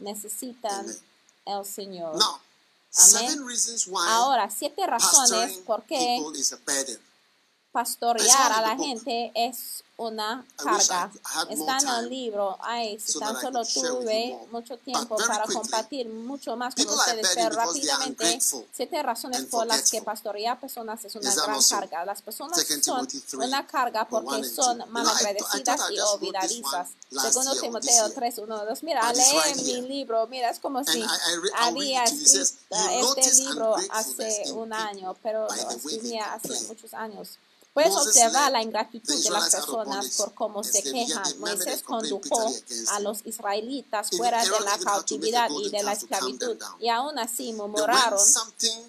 necesita 0.01 0.84
el 1.47 1.64
Señor. 1.64 2.18
Amén. 2.93 3.39
Ahora, 4.09 4.51
siete 4.51 4.84
razones 4.84 5.59
por 5.59 5.84
qué 5.84 6.20
pastorear 7.79 8.53
a 8.55 8.61
la 8.61 8.76
gente 8.76 9.31
es 9.37 9.85
una 9.99 10.45
carga. 10.57 11.12
Está 11.49 11.79
en 11.79 11.89
el 11.89 12.09
libro. 12.09 12.59
Ay, 12.61 12.99
si 12.99 13.20
tan 13.20 13.41
solo 13.41 13.62
tuve 13.64 14.37
mucho 14.51 14.76
tiempo 14.79 15.16
para 15.16 15.45
compartir 15.45 16.09
mucho 16.09 16.57
más 16.57 16.74
con 16.74 16.89
ustedes, 16.89 17.29
pero 17.37 17.51
rápidamente, 17.51 18.41
siete 18.72 19.01
razones 19.01 19.45
por 19.45 19.64
las 19.64 19.89
que 19.91 20.03
pastorear 20.03 20.59
personas 20.59 21.05
es 21.05 21.14
una 21.14 21.33
gran 21.33 21.62
carga. 21.62 22.05
Las 22.05 22.20
personas 22.20 22.66
son 22.83 23.07
una 23.35 23.64
carga 23.64 24.09
porque 24.09 24.43
son 24.43 24.83
malagradecidas 24.89 25.81
y 25.93 26.01
olvidadizas. 26.01 26.89
Segundo 27.11 27.61
Timoteo 27.61 28.11
3, 28.11 28.39
1, 28.39 28.64
2. 28.64 28.83
Mira, 28.83 29.12
lee 29.12 29.62
mi 29.64 29.83
libro. 29.83 30.26
Mira, 30.26 30.51
es 30.51 30.59
como 30.59 30.83
si 30.83 31.05
había 31.57 32.03
escrito 32.03 32.47
este 33.16 33.35
libro 33.45 33.76
hace 33.91 34.53
un 34.53 34.72
año, 34.72 35.16
pero 35.22 35.47
lo 35.47 35.70
escribía 35.70 36.35
hace 36.35 36.61
muchos 36.66 36.93
años. 36.95 37.39
Puedes 37.73 37.95
observar 37.95 38.51
la 38.51 38.61
ingratitud 38.61 39.23
de 39.23 39.31
las 39.31 39.51
personas 39.55 40.16
por 40.16 40.35
cómo 40.35 40.64
se 40.64 40.83
quejan. 40.83 41.39
Moisés 41.39 41.83
condujo 41.83 42.53
a 42.91 43.01
los 43.01 43.25
israelitas 43.25 44.11
fuera 44.11 44.43
de 44.43 44.61
la 44.64 44.79
cautividad 44.79 45.49
y 45.51 45.71
de 45.71 45.83
la 45.85 45.93
esclavitud 45.93 46.59
y 46.81 46.89
aún 46.89 47.19
así 47.19 47.53
murmuraron 47.53 48.19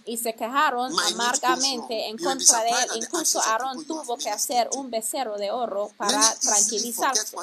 y 0.06 0.18
se 0.18 0.34
quejaron 0.34 0.92
amargamente 1.00 2.08
en 2.08 2.18
contra 2.18 2.64
de 2.64 2.70
él. 2.70 2.90
Incluso 2.96 3.40
Aarón 3.42 3.86
tuvo 3.86 4.18
que 4.18 4.30
hacer 4.32 4.70
un 4.76 4.90
becerro 4.90 5.38
de 5.38 5.52
oro 5.52 5.92
para 5.96 6.36
tranquilizarlos. 6.40 7.34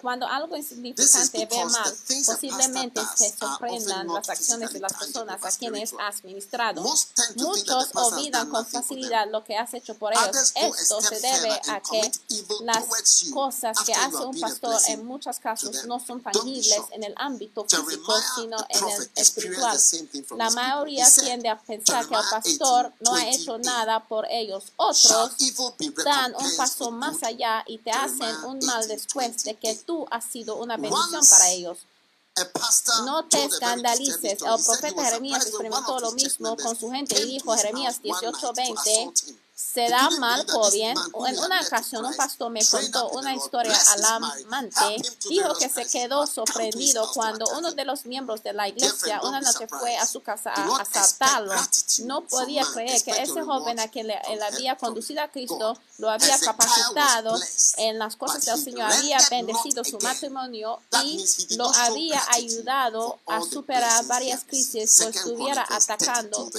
Cuando 0.00 0.26
algo 0.26 0.56
insignificante 0.56 1.46
ve 1.46 1.64
mal, 1.64 1.94
posiblemente 2.26 3.00
se 3.14 3.30
sorprendan 3.36 4.08
las 4.08 4.28
acciones 4.28 4.72
de 4.72 4.80
las 4.80 4.94
personas 4.94 5.44
a 5.44 5.56
quienes 5.56 5.94
has 6.00 6.24
ministrado. 6.24 6.82
Muchos 7.36 7.90
olvidan 7.94 8.50
con 8.50 8.66
facilidad 8.66 9.30
lo 9.30 9.44
que 9.44 9.56
has 9.56 9.72
hecho 9.74 9.94
por 9.94 10.12
ellos 10.12 10.45
esto 10.54 11.00
se 11.00 11.20
debe 11.20 11.52
a 11.68 11.80
que 11.80 12.10
las 12.62 12.84
cosas 13.32 13.76
que 13.84 13.92
hace 13.92 14.16
un 14.16 14.38
pastor 14.38 14.80
en 14.88 15.04
muchos 15.04 15.38
casos 15.38 15.84
no 15.86 15.98
son 16.00 16.22
tangibles 16.22 16.80
en 16.90 17.04
el 17.04 17.14
ámbito 17.16 17.64
físico, 17.64 18.14
sino 18.36 18.56
en 18.68 18.88
el 18.88 19.10
espiritual. 19.14 19.78
La 20.36 20.50
mayoría 20.50 21.10
tiende 21.10 21.48
a 21.48 21.58
pensar 21.58 22.06
que 22.08 22.14
el 22.14 22.24
pastor 22.30 22.92
no 23.00 23.14
ha 23.14 23.28
hecho 23.28 23.58
nada 23.58 24.06
por 24.06 24.26
ellos. 24.30 24.64
Otros 24.76 25.32
dan 26.04 26.34
un 26.38 26.56
paso 26.56 26.90
más 26.90 27.22
allá 27.22 27.64
y 27.66 27.78
te 27.78 27.90
hacen 27.90 28.44
un 28.44 28.58
mal 28.64 28.86
después 28.88 29.44
de 29.44 29.54
que 29.54 29.74
tú 29.74 30.06
has 30.10 30.24
sido 30.24 30.56
una 30.56 30.76
bendición 30.76 31.24
para 31.28 31.50
ellos. 31.50 31.78
No 33.04 33.24
te 33.24 33.44
escandalices. 33.44 34.42
El 34.42 34.62
profeta 34.64 35.04
Jeremías 35.04 35.46
experimentó 35.46 35.98
lo 36.00 36.12
mismo 36.12 36.56
con 36.56 36.78
su 36.78 36.90
gente 36.90 37.18
y 37.20 37.24
dijo 37.24 37.56
Jeremías 37.56 38.02
18:20 38.02 39.36
se 39.56 39.88
da 39.88 40.10
mal 40.20 40.44
por 40.44 40.70
bien. 40.70 40.94
En 41.26 41.38
una 41.38 41.62
ocasión 41.62 42.04
un 42.04 42.14
pastor 42.14 42.50
me 42.50 42.62
contó 42.66 43.08
una 43.10 43.34
historia 43.34 43.74
alarmante. 43.94 45.00
Dijo 45.30 45.54
que 45.54 45.70
se 45.70 45.86
quedó 45.86 46.26
sorprendido 46.26 47.10
cuando 47.14 47.46
uno 47.56 47.72
de 47.72 47.86
los 47.86 48.04
miembros 48.04 48.42
de 48.42 48.52
la 48.52 48.68
iglesia 48.68 49.22
una 49.22 49.40
noche 49.40 49.66
fue 49.66 49.96
a 49.96 50.06
su 50.06 50.22
casa 50.22 50.52
a 50.54 50.80
asaltarlo. 50.82 51.54
No 52.04 52.20
podía 52.26 52.66
creer 52.66 53.02
que 53.02 53.22
ese 53.22 53.42
joven 53.42 53.80
a 53.80 53.88
quien 53.88 54.10
él 54.10 54.42
había 54.42 54.76
conducido 54.76 55.22
a 55.22 55.28
Cristo 55.28 55.78
lo 55.96 56.10
había 56.10 56.38
capacitado 56.38 57.38
en 57.78 57.98
las 57.98 58.16
cosas 58.16 58.44
del 58.44 58.62
Señor, 58.62 58.92
había 58.92 59.18
bendecido 59.30 59.82
su 59.84 59.98
matrimonio 60.00 60.80
y 61.02 61.24
lo 61.56 61.66
había 61.74 62.22
ayudado 62.32 63.18
a 63.26 63.40
superar 63.40 64.04
varias 64.04 64.44
crisis, 64.44 65.00
lo 65.00 65.08
estuviera 65.08 65.66
atacando 65.70 66.50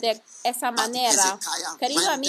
de 0.00 0.20
esa 0.42 0.72
manera. 0.72 1.38
Querido 1.78 2.10
amigo, 2.10 2.23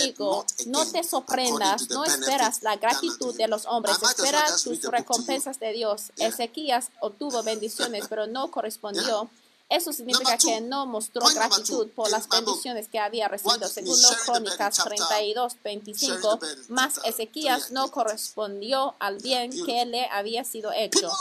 no 0.67 0.85
te 0.91 1.03
sorprendas, 1.03 1.89
no 1.89 2.03
esperas 2.05 2.63
la 2.63 2.75
gratitud 2.75 3.35
de 3.35 3.47
los 3.47 3.65
hombres, 3.65 3.97
espera 4.01 4.45
tus 4.63 4.81
recompensas 4.83 5.59
de 5.59 5.73
Dios. 5.73 6.11
Ezequías 6.17 6.89
obtuvo 6.99 7.43
bendiciones, 7.43 8.05
pero 8.09 8.27
no 8.27 8.51
correspondió. 8.51 9.29
Eso 9.67 9.91
significa 9.91 10.37
que 10.37 10.61
no 10.61 10.85
mostró 10.85 11.25
gratitud 11.25 11.89
por 11.95 12.11
las 12.11 12.29
bendiciones 12.29 12.87
que 12.87 12.99
había 12.99 13.27
recibido. 13.27 13.67
Segundo 13.67 14.07
Crónicas 14.23 14.77
32, 14.83 15.57
25, 15.63 16.39
más 16.67 16.99
Ezequías 17.03 17.71
no 17.71 17.89
correspondió 17.89 18.93
al 18.99 19.17
bien 19.17 19.49
que 19.65 19.85
le 19.85 20.05
había 20.05 20.43
sido 20.43 20.71
hecho. 20.71 21.11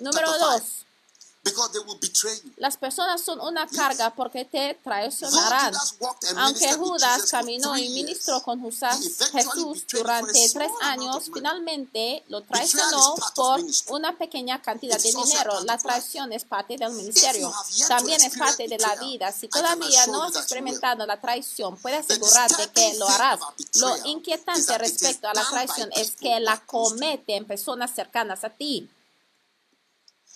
Número 0.00 0.32
dos. 1.52 1.70
Las 2.56 2.76
personas 2.76 3.20
son 3.20 3.40
una 3.40 3.66
carga 3.66 4.14
porque 4.14 4.44
te 4.44 4.78
traicionarán. 4.82 5.74
Aunque 6.36 6.72
Judas 6.74 7.30
caminó 7.30 7.76
y 7.76 7.88
ministró 7.90 8.42
con 8.42 8.60
Jesús 8.62 9.86
durante 9.92 10.48
tres 10.52 10.72
años, 10.82 11.30
finalmente 11.32 12.24
lo 12.28 12.42
traicionó 12.42 13.14
por 13.34 13.60
una 13.88 14.16
pequeña 14.16 14.60
cantidad 14.62 15.00
de 15.00 15.12
dinero. 15.12 15.60
La 15.64 15.78
traición 15.78 16.32
es 16.32 16.44
parte 16.44 16.76
del 16.76 16.92
ministerio. 16.92 17.52
También 17.88 18.20
es 18.22 18.36
parte 18.36 18.68
de 18.68 18.78
la 18.78 18.96
vida. 18.96 19.32
Si 19.32 19.48
todavía 19.48 20.06
no 20.06 20.24
has 20.24 20.36
experimentado 20.36 21.06
la 21.06 21.20
traición, 21.20 21.76
puedes 21.76 22.06
asegurarte 22.06 22.68
que 22.70 22.94
lo 22.94 23.08
harás. 23.08 23.40
Lo 23.74 23.96
inquietante 24.06 24.78
respecto 24.78 25.28
a 25.28 25.34
la 25.34 25.44
traición 25.48 25.90
es 25.96 26.12
que 26.12 26.40
la 26.40 26.58
cometen 26.64 27.44
personas 27.44 27.94
cercanas 27.94 28.44
a 28.44 28.50
ti. 28.50 28.88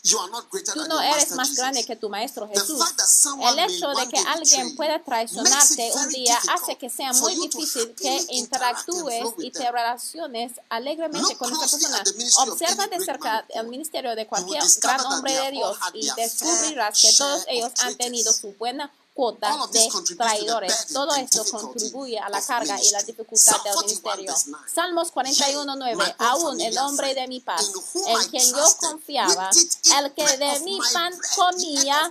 Tú 0.02 0.86
no 0.88 1.00
eres 1.00 1.32
más 1.32 1.54
grande 1.54 1.84
que 1.84 1.94
tu 1.94 2.08
Maestro 2.08 2.48
Jesús. 2.48 2.80
El 3.42 3.58
hecho 3.58 3.88
de 3.90 4.08
que 4.08 4.18
alguien 4.18 4.74
pueda 4.74 5.02
traicionarte 5.02 5.92
un 5.94 6.08
día 6.08 6.38
hace 6.48 6.78
que 6.78 6.88
sea 6.88 7.12
muy 7.12 7.34
difícil 7.34 7.94
que 7.94 8.24
interactúes 8.30 9.26
y 9.38 9.50
te 9.50 9.70
relaciones 9.70 10.52
alegremente 10.70 11.36
con 11.36 11.52
esa 11.52 11.60
persona. 11.60 12.02
Observa 12.38 12.86
de 12.86 13.04
cerca 13.04 13.44
el 13.50 13.68
ministerio 13.68 14.16
de 14.16 14.26
cualquier 14.26 14.62
gran 14.80 15.04
hombre 15.04 15.34
de 15.34 15.50
Dios 15.50 15.76
y 15.92 16.08
descubrirás 16.16 17.00
que 17.00 17.12
todos 17.12 17.44
ellos 17.48 17.72
han 17.80 17.94
tenido 17.96 18.32
su 18.32 18.54
buena 18.54 18.90
cuotas 19.20 19.70
de 19.70 20.16
traidores. 20.16 20.86
Todo 20.94 21.14
esto 21.14 21.44
contribuye 21.50 22.18
a 22.18 22.30
la 22.30 22.40
carga 22.40 22.80
y 22.82 22.90
la 22.90 23.02
dificultad 23.02 23.62
del 23.62 23.76
ministerio. 23.84 24.34
Salmos 24.74 25.12
41.9. 25.12 26.14
Aún 26.18 26.58
el 26.58 26.78
hombre 26.78 27.14
de 27.14 27.28
mi 27.28 27.40
paz, 27.40 27.70
en 27.94 28.30
quien 28.30 28.48
yo 28.48 28.64
confiaba, 28.78 29.50
el 29.98 30.14
que 30.14 30.36
de 30.38 30.60
mi 30.60 30.78
pan 30.94 31.12
comía, 31.36 32.10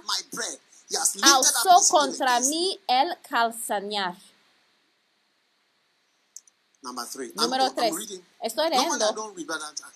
alzó 1.23 1.81
contra 1.89 2.39
mí 2.41 2.79
el 2.87 3.17
calzañar. 3.27 4.15
Número 7.33 7.73
3. 7.73 7.95
Estoy 8.41 8.69
leyendo. 8.69 9.33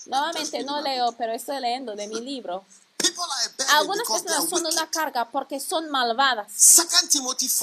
Nuevamente 0.07 0.63
no 0.63 0.81
leo, 0.81 1.11
pero 1.11 1.33
estoy 1.33 1.59
leyendo 1.59 1.95
de 1.95 2.07
mi 2.07 2.21
libro. 2.21 2.65
Algunas 3.69 4.07
personas 4.07 4.49
son 4.49 4.65
una 4.65 4.89
carga 4.89 5.29
porque 5.29 5.59
son 5.59 5.89
malvadas. 5.89 6.47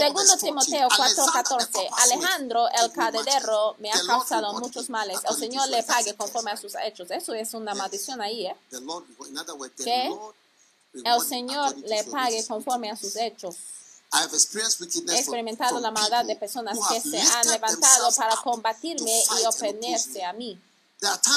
Segundo 0.08 0.36
Timoteo 0.36 0.88
4:14, 0.88 1.88
Alejandro 1.98 2.68
el 2.68 2.92
cadedero 2.92 3.76
me 3.78 3.90
ha 3.90 4.00
causado 4.06 4.52
muchos 4.60 4.90
males. 4.90 5.18
El 5.28 5.36
Señor 5.36 5.68
le 5.68 5.82
pague 5.82 6.14
conforme 6.16 6.50
a 6.50 6.56
sus 6.56 6.74
hechos. 6.74 7.10
Eso 7.10 7.34
es 7.34 7.54
una 7.54 7.74
maldición 7.74 8.20
ahí, 8.20 8.46
¿eh? 8.46 8.56
Que 9.84 10.12
el 11.04 11.20
Señor 11.22 11.76
le 11.78 12.04
pague 12.04 12.44
conforme 12.46 12.90
a 12.90 12.96
sus 12.96 13.16
hechos. 13.16 13.56
He 15.14 15.18
experimentado 15.20 15.78
la 15.78 15.92
maldad 15.92 16.24
de 16.24 16.34
personas 16.34 16.76
que 16.90 17.00
se 17.00 17.20
han 17.20 17.48
levantado 17.48 18.10
para 18.16 18.34
combatirme 18.36 19.22
y 19.40 19.46
oponerse 19.46 20.24
a 20.24 20.32
mí. 20.32 20.58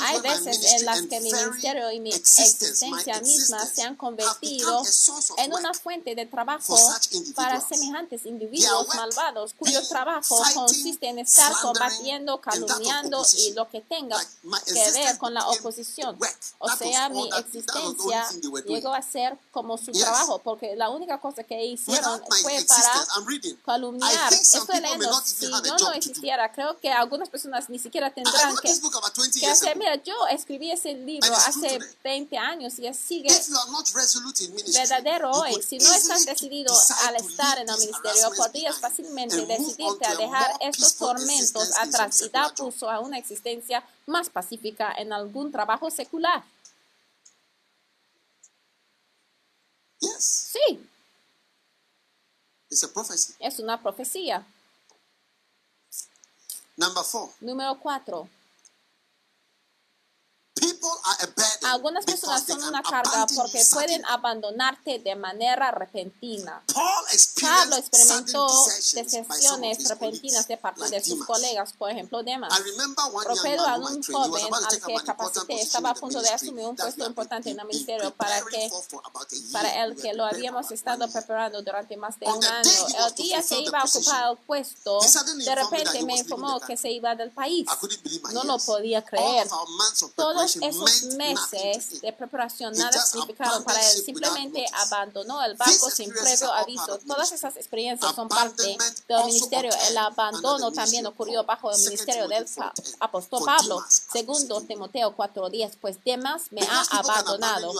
Hay 0.01 0.19
veces 0.19 0.73
en 0.73 0.85
las 0.85 1.01
que 1.03 1.21
mi 1.21 1.31
ministerio 1.31 1.89
y 1.91 1.99
mi 2.01 2.13
existencia 2.13 3.21
misma 3.21 3.65
se 3.65 3.81
han 3.83 3.95
convertido 3.95 4.83
en 5.37 5.53
una 5.53 5.73
fuente 5.73 6.15
de 6.15 6.25
trabajo 6.25 6.77
para 7.33 7.61
semejantes 7.61 8.25
individuos 8.25 8.87
malvados 8.95 9.53
cuyo 9.57 9.81
trabajo 9.87 10.41
consiste 10.53 11.07
en 11.07 11.19
estar 11.19 11.53
combatiendo, 11.61 12.41
calumniando 12.41 13.25
y 13.37 13.53
lo 13.53 13.69
que 13.69 13.79
tenga 13.81 14.17
que 14.65 14.91
ver 14.91 15.17
con 15.17 15.33
la 15.33 15.47
oposición. 15.47 16.17
O 16.59 16.69
sea, 16.69 17.07
mi 17.07 17.29
existencia 17.37 18.27
llegó 18.65 18.93
a 18.93 19.01
ser 19.01 19.37
como 19.51 19.77
su 19.77 19.93
trabajo 19.93 20.39
porque 20.39 20.75
la 20.75 20.89
única 20.89 21.21
cosa 21.21 21.43
que 21.43 21.63
hicieron 21.65 22.21
fue 22.41 22.65
para 22.67 23.05
calumniar. 23.65 24.33
Estoy 24.33 24.81
leyendo, 24.81 25.21
si 25.23 25.49
yo 25.49 25.77
no 25.77 25.93
existiera, 25.93 26.51
creo 26.51 26.77
que 26.81 26.91
algunas 26.91 27.29
personas 27.29 27.69
ni 27.69 27.79
siquiera 27.79 28.13
tendrán 28.13 28.57
que 28.57 28.73
mira, 29.75 29.95
yo 30.03 30.13
escribí 30.27 30.71
ese 30.71 30.93
libro 30.93 31.33
hace 31.33 31.79
20 32.03 32.37
años 32.37 32.77
y 32.79 32.93
sigue 32.93 33.29
verdadero 34.73 35.31
hoy. 35.31 35.61
Si 35.61 35.77
no 35.77 35.93
estás 35.93 36.25
decidido 36.25 36.73
al 37.05 37.15
estar 37.15 37.59
en 37.59 37.69
el 37.69 37.77
ministerio, 37.77 38.31
podrías 38.35 38.79
fácilmente 38.79 39.45
decidirte 39.45 40.05
a 40.05 40.15
dejar 40.15 40.51
estos 40.61 40.95
tormentos 40.95 41.77
atrás 41.77 42.21
y 42.21 42.29
dar 42.29 42.53
curso 42.55 42.89
a 42.89 42.99
una 42.99 43.17
existencia 43.17 43.83
más 44.05 44.29
pacífica 44.29 44.93
en 44.97 45.13
algún 45.13 45.51
trabajo 45.51 45.89
secular. 45.89 46.43
Sí. 50.19 50.89
Es 53.39 53.59
una 53.59 53.81
profecía. 53.81 54.45
Número 57.39 57.79
cuatro. 57.79 58.27
Algunas 61.63 62.05
personas 62.05 62.43
son 62.45 62.63
una 62.63 62.81
carga 62.81 63.25
porque 63.35 63.63
pueden 63.71 64.05
abandonarte 64.05 64.99
de 64.99 65.15
manera 65.15 65.71
repentina. 65.71 66.63
Pablo 67.41 67.75
experimentó 67.77 68.47
decepciones 68.93 69.89
repentinas 69.89 70.47
de 70.47 70.57
parte 70.57 70.89
de 70.89 71.03
sus 71.03 71.25
colegas, 71.25 71.73
por 71.73 71.89
ejemplo, 71.89 72.23
Demas. 72.23 72.53
Recuerdo 73.27 73.67
a 73.67 73.77
un 73.77 74.03
joven 74.03 74.45
al 74.53 74.81
que 74.81 75.05
capacité, 75.05 75.61
estaba 75.61 75.91
a 75.91 75.93
punto 75.95 76.21
de 76.21 76.29
asumir 76.29 76.65
un 76.65 76.75
puesto 76.75 77.05
importante 77.05 77.49
en 77.49 77.59
el 77.59 77.65
ministerio 77.65 78.13
para, 78.13 78.41
que, 78.45 78.71
para 79.51 79.83
el 79.83 79.95
que 79.95 80.13
lo 80.13 80.25
habíamos 80.25 80.71
estado 80.71 81.09
preparando 81.09 81.61
durante 81.61 81.97
más 81.97 82.19
de 82.19 82.25
un 82.27 82.43
año. 82.43 82.71
El 83.07 83.15
día 83.15 83.43
que 83.43 83.59
iba 83.61 83.79
a 83.79 83.85
ocupar 83.85 84.31
el 84.31 84.37
puesto, 84.45 84.99
de 84.99 85.55
repente 85.55 86.03
me 86.03 86.17
informó 86.17 86.59
que 86.59 86.77
se 86.77 86.91
iba 86.91 87.15
del 87.15 87.31
país. 87.31 87.67
No 88.33 88.43
lo 88.43 88.57
podía 88.59 89.03
creer. 89.03 89.47
Todos 90.15 90.55
esos 90.73 91.15
meses 91.15 92.01
de 92.01 92.13
preparación 92.13 92.73
nada 92.75 92.99
significaron 93.05 93.63
para 93.63 93.79
él. 93.91 94.03
Simplemente 94.03 94.65
abandonó 94.73 95.43
el 95.43 95.55
barco 95.55 95.89
sin 95.89 96.11
previo 96.11 96.51
aviso. 96.51 96.99
Todas 97.07 97.31
esas 97.31 97.55
experiencias 97.55 98.15
son 98.15 98.27
parte 98.27 98.77
del 99.07 99.25
ministerio. 99.25 99.71
El 99.89 99.97
abandono 99.97 100.71
también 100.71 101.05
ocurrió 101.05 101.43
bajo 101.43 101.71
el 101.71 101.79
ministerio 101.79 102.27
del 102.27 102.45
apóstol 102.99 103.43
Pablo. 103.45 103.83
Segundo 103.87 104.61
Timoteo 104.61 105.15
4:10, 105.15 105.77
pues 105.79 105.97
Demas 106.03 106.43
me 106.51 106.61
ha 106.61 106.81
abandonado 106.91 107.73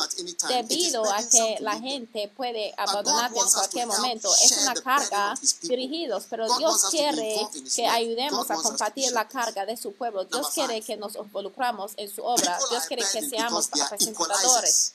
debido 0.48 1.04
a 1.12 1.24
que 1.24 1.58
la 1.60 1.80
gente 1.80 2.32
puede 2.36 2.74
abandonarte 2.78 3.40
en 3.40 3.50
cualquier 3.50 3.88
momento. 3.88 4.34
Es 4.42 4.58
una 4.64 4.74
carga 4.76 5.34
dirigidos, 5.62 6.26
pero 6.30 6.48
Dios 6.58 6.86
quiere 6.90 7.48
que 7.76 7.88
ayudemos 7.88 8.50
a 8.52 8.56
compartir 8.56 9.12
la 9.12 9.28
carga 9.28 9.66
de 9.66 9.78
su 9.78 9.94
pueblo. 9.94 10.26
Dios 10.26 10.50
quiere 10.54 10.82
que 10.82 10.98
nos 10.98 11.16
involucramos 11.16 11.92
en 11.98 12.10
su 12.14 12.24
obra. 12.24 12.60
Dios 12.70 12.83
quiere 12.88 13.04
que 13.12 13.30
seamos 13.30 13.68
presentadores. 13.68 14.94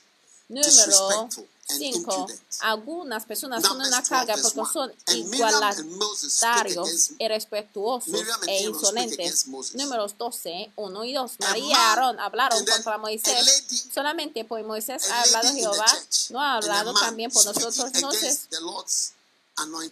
Número 0.49 1.29
5. 1.69 2.27
Algunas 2.61 3.25
personas 3.25 3.63
son 3.63 3.79
una 3.79 4.01
carga 4.01 4.35
porque 4.41 4.61
son 4.73 4.91
igualitarios, 5.13 7.11
irrespetuosos 7.19 8.19
e 8.47 8.63
insolentes. 8.63 9.47
Números 9.75 10.17
12, 10.17 10.71
1 10.75 11.03
y 11.05 11.13
2. 11.13 11.31
María 11.39 11.63
y 11.63 11.71
Aarón 11.73 12.19
hablaron 12.19 12.65
contra 12.65 12.97
Moisés. 12.97 13.63
Solamente 13.93 14.43
por 14.43 14.63
Moisés 14.63 15.09
ha 15.11 15.21
hablado 15.21 15.53
Jehová, 15.53 15.85
no 16.31 16.41
ha 16.41 16.55
hablado 16.55 16.93
también 16.95 17.29
por 17.29 17.45
nosotros. 17.45 17.91
Entonces, 17.93 18.47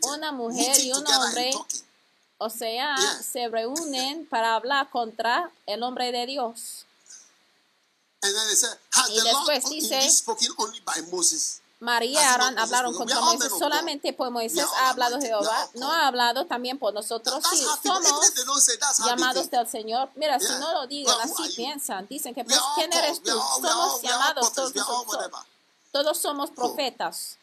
una 0.01 0.31
mujer 0.31 0.79
y 0.79 0.91
un 0.91 1.05
hombre, 1.05 1.51
o 2.39 2.49
sea, 2.49 2.95
se 3.21 3.47
reúnen 3.49 4.25
para 4.25 4.55
hablar 4.55 4.89
contra 4.89 5.51
el 5.67 5.83
hombre 5.83 6.11
de 6.11 6.25
Dios. 6.25 6.86
Y 9.09 9.22
después 9.22 9.70
dice, 9.70 10.09
María 11.80 12.11
y 12.11 12.24
Aarón 12.24 12.57
hablaron 12.57 12.93
contra 12.95 13.22
Moisés 13.22 13.51
solamente 13.57 14.11
por 14.11 14.32
Moisés 14.32 14.65
ha 14.80 14.89
hablado 14.89 15.22
Jehová, 15.22 15.70
no 15.76 15.91
ha 15.91 16.07
hablado 16.07 16.47
también 16.47 16.80
por 16.80 16.93
nosotros. 16.93 17.43
Sí, 17.51 17.63
somos 17.84 18.34
llamados 19.05 19.51
del 19.51 19.68
Señor. 19.68 20.09
Mira, 20.15 20.39
si 20.39 20.53
no 20.59 20.74
lo 20.74 20.88
digan 20.88 21.15
así, 21.22 21.53
piensan, 21.55 22.07
dicen 22.07 22.34
que 22.34 22.43
pues, 22.43 22.59
¿quién 22.76 22.91
eres 22.91 23.22
tú? 23.22 23.30
Somos 23.61 24.01
llamados 24.01 24.53
todos 24.53 24.74
Todos 25.91 26.18
somos 26.18 26.49
profetas. 26.49 27.38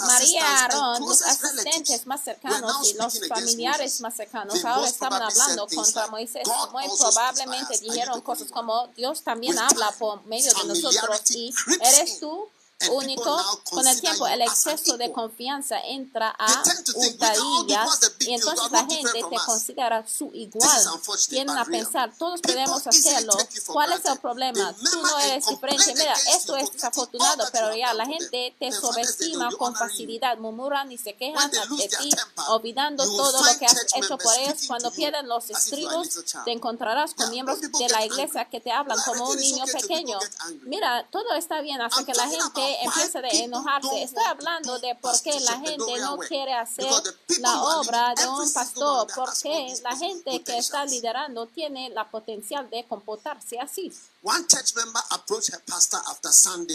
María 0.00 0.62
Aarón, 0.62 1.00
los 1.00 1.22
asistentes 1.22 2.06
más 2.06 2.24
cercanos 2.24 2.88
y 2.88 2.94
los 2.94 3.20
familiares 3.28 4.00
más 4.00 4.16
cercanos, 4.16 4.64
ahora 4.64 4.88
estaban 4.88 5.22
hablando 5.22 5.66
contra 5.66 6.06
Moisés. 6.08 6.42
Muy 6.72 6.84
probablemente 6.98 7.78
dijeron 7.78 8.20
cosas 8.20 8.50
como, 8.50 8.88
Dios 8.96 9.22
también 9.22 9.58
habla 9.58 9.90
por 9.98 10.24
medio 10.26 10.52
de 10.52 10.64
nosotros 10.64 11.30
y 11.30 11.52
eres 11.80 12.20
tú 12.20 12.48
único. 12.90 13.60
Con 13.70 13.86
el 13.86 14.00
tiempo, 14.00 14.26
el 14.26 14.42
exceso 14.42 14.96
de 14.96 15.12
confianza 15.12 15.80
entra 15.80 16.34
a 16.38 16.62
hurtadillas 16.94 18.12
y 18.20 18.34
entonces 18.34 18.70
la 18.70 18.86
gente 18.86 19.22
te 19.30 19.36
considera 19.44 20.04
su 20.06 20.30
igual. 20.32 20.82
Tienen 21.28 21.56
a 21.56 21.64
pensar, 21.64 22.12
todos 22.16 22.40
podemos 22.40 22.86
hacerlo. 22.86 23.34
¿Cuál 23.66 23.92
es 23.92 24.04
el 24.04 24.18
problema? 24.18 24.74
Tú 24.74 25.02
no 25.02 25.18
eres 25.18 25.46
diferente. 25.46 25.94
Mira, 25.94 26.14
esto 26.34 26.56
es 26.56 26.72
desafortunado, 26.72 27.44
pero 27.52 27.74
ya 27.74 27.92
la 27.94 28.06
gente 28.06 28.54
te 28.58 28.72
subestima 28.72 29.50
con 29.56 29.74
facilidad, 29.74 30.38
murmuran 30.38 30.90
y 30.92 30.98
se 30.98 31.14
quejan 31.14 31.50
de 31.50 31.88
ti, 31.88 32.10
olvidando 32.48 33.04
todo 33.04 33.44
lo 33.44 33.58
que 33.58 33.66
has 33.66 33.86
hecho 33.94 34.16
por 34.18 34.34
ellos. 34.36 34.66
Cuando 34.66 34.90
pierden 34.92 35.28
los 35.28 35.50
estribos, 35.50 36.08
te 36.44 36.52
encontrarás 36.52 37.14
con 37.14 37.30
miembros 37.30 37.60
de 37.60 37.88
la 37.88 38.04
iglesia 38.04 38.44
que 38.46 38.60
te 38.60 38.70
hablan 38.70 38.98
como 39.04 39.28
un 39.30 39.36
niño 39.38 39.64
pequeño. 39.72 40.18
Mira, 40.62 41.06
todo 41.10 41.34
está 41.34 41.60
bien 41.60 41.80
hasta 41.80 42.04
que 42.04 42.14
la 42.14 42.28
gente 42.28 42.67
empieza 42.82 43.18
a 43.18 43.28
enojarse. 43.28 44.02
Estoy 44.02 44.24
hablando 44.24 44.78
de 44.78 44.94
por 44.96 45.20
qué 45.22 45.38
la 45.40 45.58
gente 45.60 45.98
no 46.00 46.18
quiere 46.18 46.54
hacer 46.54 46.90
la 47.40 47.62
obra 47.62 48.14
de 48.14 48.28
un 48.28 48.52
pastor, 48.52 49.06
porque 49.14 49.74
la 49.82 49.96
gente 49.96 50.42
que 50.42 50.58
está 50.58 50.84
liderando 50.84 51.46
tiene 51.46 51.90
la 51.90 52.08
potencial 52.08 52.68
de 52.70 52.84
comportarse 52.84 53.58
así. 53.58 53.92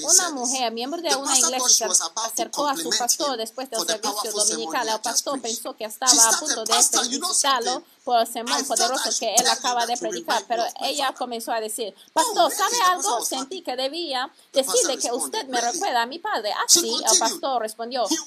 Una 0.03 0.29
mujer, 0.31 0.71
miembro 0.71 1.01
de 1.01 1.13
una 1.15 1.37
iglesia, 1.37 1.93
se 1.93 2.03
acercó 2.15 2.67
a 2.67 2.77
su 2.77 2.89
pastor 2.89 3.37
después 3.37 3.69
del 3.69 3.85
servicio 3.85 4.31
dominical. 4.31 4.87
El 4.87 5.01
pastor 5.01 5.41
pensó 5.41 5.75
que 5.75 5.83
estaba 5.83 6.11
a 6.11 6.39
punto 6.39 6.63
de 6.63 6.73
felicitarlo 6.83 7.83
por 8.05 8.19
el 8.19 8.27
sermón 8.27 8.63
poderoso 8.65 9.09
que 9.19 9.33
él 9.35 9.47
acaba 9.47 9.85
de 9.85 9.97
predicar, 9.97 10.43
pero 10.47 10.63
ella 10.81 11.13
comenzó 11.17 11.51
a 11.51 11.59
decir, 11.59 11.93
pastor, 12.13 12.51
¿sabe 12.53 12.81
algo? 12.81 13.23
Sentí 13.25 13.61
que 13.61 13.75
debía 13.75 14.31
decirle 14.53 14.97
que 14.97 15.11
usted 15.11 15.45
me 15.47 15.59
recuerda 15.61 16.01
a 16.01 16.05
mi 16.05 16.19
padre. 16.19 16.53
Así 16.65 16.95
el 17.11 17.19
pastor 17.19 17.61
respondió, 17.61 18.05
él 18.07 18.17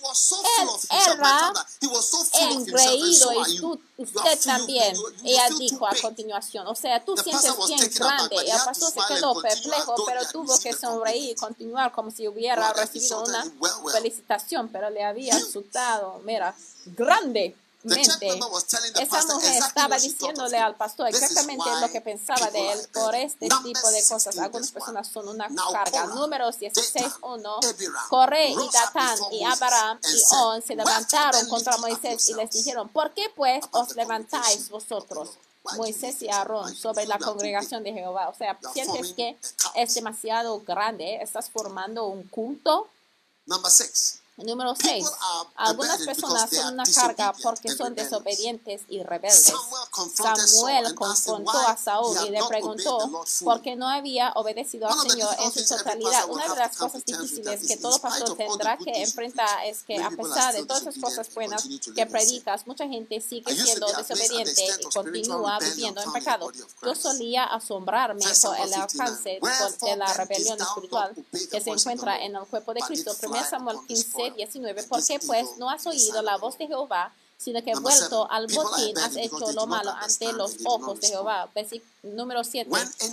era 0.93 1.53
engreído 2.51 3.33
y 3.47 3.59
tú, 3.61 3.81
usted 3.97 4.41
también. 4.45 4.97
Ella 5.25 5.49
dijo 5.59 5.87
a 5.87 5.95
continuación, 6.01 6.67
o 6.67 6.75
sea, 6.75 7.03
tú 7.05 7.17
sientes 7.17 7.55
bien 7.67 7.91
grande. 7.95 8.37
Y 8.47 8.51
el 8.51 8.61
pastor 8.65 8.93
se 8.93 9.01
quedó 9.09 9.41
perplejo, 9.41 9.95
pero 10.07 10.21
tuvo 10.31 10.59
que 10.59 10.73
sonreír 10.73 11.33
y 11.33 11.35
continuar 11.35 11.93
como 11.93 12.11
si 12.11 12.27
hubiera 12.29 12.73
recibido 12.73 13.23
una 13.25 13.45
felicitación, 13.93 14.69
pero 14.69 14.91
le 14.91 15.05
había 15.05 15.37
asustado. 15.37 16.21
Mira, 16.25 16.55
grande 16.87 17.55
esa 17.95 19.25
mujer 19.27 19.59
estaba 19.59 19.97
diciéndole 19.99 20.59
al 20.59 20.75
pastor 20.75 21.09
exactamente 21.09 21.65
lo 21.81 21.91
que 21.91 22.01
pensaba 22.01 22.51
de 22.51 22.73
él 22.73 22.81
por 22.93 23.15
este 23.15 23.49
tipo 23.49 23.91
de 23.91 24.05
cosas. 24.09 24.39
Algunas 24.39 24.71
personas 24.73 25.07
son 25.09 25.29
una 25.29 25.49
carga. 25.73 26.07
Números 26.07 26.59
16.1. 26.59 28.09
Corre 28.09 28.49
y 28.51 28.57
Datán 28.73 29.19
y 29.33 29.45
Abraham 29.45 30.01
y 30.03 30.35
On 30.35 30.63
se 30.63 30.75
levantaron 30.75 31.49
contra 31.49 31.77
Moisés 31.79 32.29
y 32.29 32.35
les 32.35 32.51
dijeron, 32.51 32.89
¿por 32.89 33.13
qué 33.13 33.31
pues 33.35 33.65
os 33.71 33.95
levantáis 33.95 34.69
vosotros? 34.69 35.31
Moisés 35.77 36.23
y 36.23 36.29
Aarón 36.29 36.75
sobre 36.75 37.07
la 37.07 37.19
congregación 37.19 37.83
de 37.83 37.93
Jehová. 37.93 38.29
O 38.29 38.35
sea, 38.35 38.59
sientes 38.73 39.13
que 39.13 39.37
es 39.75 39.95
demasiado 39.95 40.61
grande, 40.61 41.19
estás 41.23 41.51
formando 41.51 42.07
un 42.07 42.25
culto. 42.29 42.89
Number 43.47 43.71
six. 43.71 44.21
Número 44.37 44.75
6. 44.77 45.07
Algunas 45.55 46.03
personas 46.03 46.51
son 46.51 46.75
una 46.75 46.85
carga 46.85 47.33
porque 47.43 47.71
son 47.71 47.95
desobedientes 47.95 48.83
y 48.89 49.03
rebeldes. 49.03 49.53
Samuel 50.15 50.95
confrontó 50.95 51.59
a 51.59 51.77
Saúl 51.77 52.15
y 52.27 52.31
le 52.31 52.45
preguntó 52.47 53.25
por 53.43 53.63
qué 53.63 53.77
no 53.77 53.89
había 53.89 54.33
obedecido 54.35 54.89
al 54.89 55.09
Señor 55.09 55.35
en 55.39 55.53
su 55.53 55.67
totalidad. 55.67 56.29
Una 56.29 56.49
de 56.49 56.57
las 56.57 56.77
cosas 56.77 57.03
difíciles 57.05 57.67
que 57.67 57.79
todo 57.79 57.99
pastor 57.99 58.37
tendrá 58.37 58.77
que 58.77 59.03
enfrentar 59.03 59.65
es 59.65 59.83
que 59.83 60.03
a 60.03 60.11
pesar 60.11 60.53
de 60.55 60.67
todas 60.67 60.83
las 60.83 60.99
cosas 60.99 61.33
buenas 61.35 61.67
que 61.95 62.05
predicas, 62.05 62.67
mucha 62.67 62.87
gente 62.87 63.23
sigue 63.23 63.57
siendo 63.57 63.87
desobediente 63.91 64.67
y 64.81 64.85
continúa 64.93 65.59
viviendo 65.61 66.03
en 66.03 66.13
pecado. 66.13 66.53
Yo 66.83 66.95
solía 66.95 67.45
asombrarme 67.45 68.25
por 68.43 68.57
el 68.59 68.75
alcance 68.75 69.41
de 69.81 69.97
la 69.97 70.13
rebelión 70.13 70.61
espiritual 70.61 71.15
que 71.51 71.61
se 71.61 71.71
encuentra 71.71 72.23
en 72.23 72.37
el 72.37 72.45
cuerpo 72.45 72.75
de 72.75 72.81
Cristo. 72.81 73.17
1 73.23 73.49
Samuel 73.49 73.79
15 73.87 74.26
19, 74.31 74.85
porque 74.85 75.19
pues 75.27 75.57
no 75.59 75.71
has 75.71 75.87
oído 75.87 76.23
la 76.23 76.37
voz 76.37 76.59
de 76.59 76.67
Jehová, 76.67 77.13
sino 77.37 77.63
que 77.63 77.75
vuelto 77.75 78.31
al 78.31 78.47
botín 78.47 78.97
has 78.99 79.17
hecho 79.17 79.53
lo 79.53 79.67
malo 79.67 79.91
ante 79.91 80.33
los 80.33 80.57
ojos 80.65 81.01
de 81.01 81.09
Jehová. 81.09 81.49
Versículo 81.55 81.91
Número 82.15 82.45
7. 82.45 82.71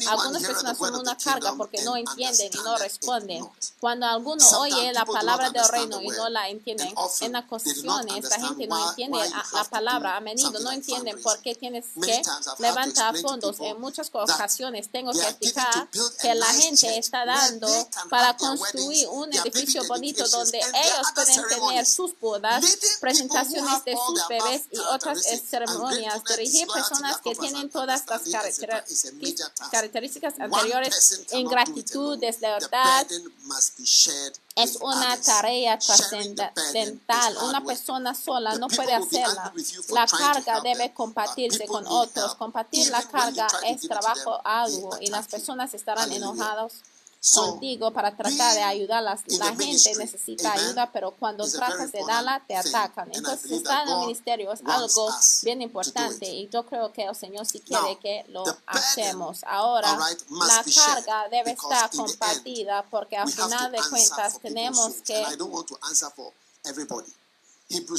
Algunas 0.10 0.44
personas 0.44 0.78
son 0.78 0.96
una 0.96 1.18
carga 1.18 1.54
porque 1.58 1.82
no 1.84 1.96
entienden 1.96 2.50
y 2.54 2.58
no 2.58 2.78
responden. 2.78 3.46
Cuando 3.80 4.06
alguno 4.06 4.44
oye 4.60 4.92
la 4.94 5.06
palabra 5.06 5.50
del 5.50 5.68
reino 5.68 6.02
y 6.02 6.08
no 6.10 6.30
la 6.30 6.50
entienden, 6.50 6.94
en 7.22 7.36
ocasiones 7.36 8.24
esta 8.24 8.40
gente 8.40 8.68
no 8.68 8.90
entiende 8.90 9.20
la 9.54 9.64
palabra, 9.66 10.18
a 10.18 10.20
menudo 10.20 10.60
no 10.60 10.72
entienden 10.72 11.22
por 11.22 11.40
qué 11.40 11.56
tienes 11.56 11.86
que 12.02 12.22
levantar 12.60 13.18
fondos. 13.18 13.60
En 13.60 13.80
muchas 13.80 14.10
ocasiones 14.14 14.90
tengo 14.90 15.12
que 15.12 15.22
explicar 15.22 15.90
que 16.22 16.36
la 16.36 16.46
gente 16.48 16.98
está 16.98 17.26
dando 17.26 17.68
para 18.10 18.36
construir 18.38 19.08
un 19.10 19.34
edificio 19.34 19.84
bonito 19.88 20.28
donde 20.28 20.60
ellos 20.60 21.08
pueden 21.14 21.48
tener 21.48 21.86
sus 21.86 22.20
bodas, 22.20 22.64
presentaciones 23.00 23.84
de 23.86 23.94
sus 23.94 24.28
bebés 24.28 24.64
y 24.72 24.80
otras 24.80 25.20
ceremonias. 25.50 26.24
Dirigir 26.24 26.68
personas 26.68 27.18
que 27.22 27.36
tienen 27.36 27.70
todas 27.70 28.04
las 28.08 28.22
características 28.24 28.83
características 29.72 30.40
anteriores, 30.40 31.26
ingratitud, 31.32 32.20
deslealtad, 32.20 33.08
es 34.56 34.76
una 34.82 35.20
tarea 35.20 35.80
trascendental. 35.80 37.38
Una 37.44 37.64
persona 37.64 38.14
sola 38.14 38.56
no 38.56 38.68
puede 38.68 38.94
hacerla. 38.94 39.52
La 39.90 40.06
carga 40.06 40.62
debe 40.62 40.94
compartirse 40.94 41.66
con 41.66 41.86
otros. 41.88 42.36
Compartir 42.36 42.90
la 42.90 43.02
carga 43.04 43.48
es 43.66 43.82
trabajo 43.82 44.40
algo 44.44 44.98
y 45.02 45.08
las 45.08 45.28
personas 45.28 45.74
estarán 45.74 46.12
enojadas 46.12 46.84
contigo 47.32 47.92
para 47.92 48.16
tratar 48.16 48.54
de 48.54 48.62
ayudarlas. 48.62 49.22
La 49.28 49.56
gente 49.56 49.96
necesita 49.96 50.54
ayuda, 50.54 50.92
pero 50.92 51.12
cuando 51.12 51.50
tratas 51.50 51.92
de 51.92 52.04
darla, 52.06 52.44
te 52.46 52.56
atacan. 52.56 53.10
Entonces, 53.14 53.52
estar 53.52 53.88
en 53.88 53.94
el 53.94 54.00
ministerio 54.00 54.52
es 54.52 54.62
algo 54.66 55.10
bien 55.44 55.62
importante 55.62 56.26
y 56.26 56.50
yo 56.50 56.66
creo 56.66 56.92
que 56.92 57.04
el 57.04 57.16
Señor 57.16 57.46
sí 57.46 57.60
quiere 57.60 57.98
que 58.00 58.26
lo 58.30 58.44
hacemos. 58.66 59.44
Ahora, 59.46 59.98
la 60.30 60.66
carga 60.76 61.30
debe 61.30 61.52
estar 61.52 61.90
compartida 61.92 62.84
porque 62.90 63.18
al 63.18 63.32
final 63.32 63.72
de 63.72 63.80
cuentas 63.90 64.40
tenemos 64.40 64.96
que 65.06 65.24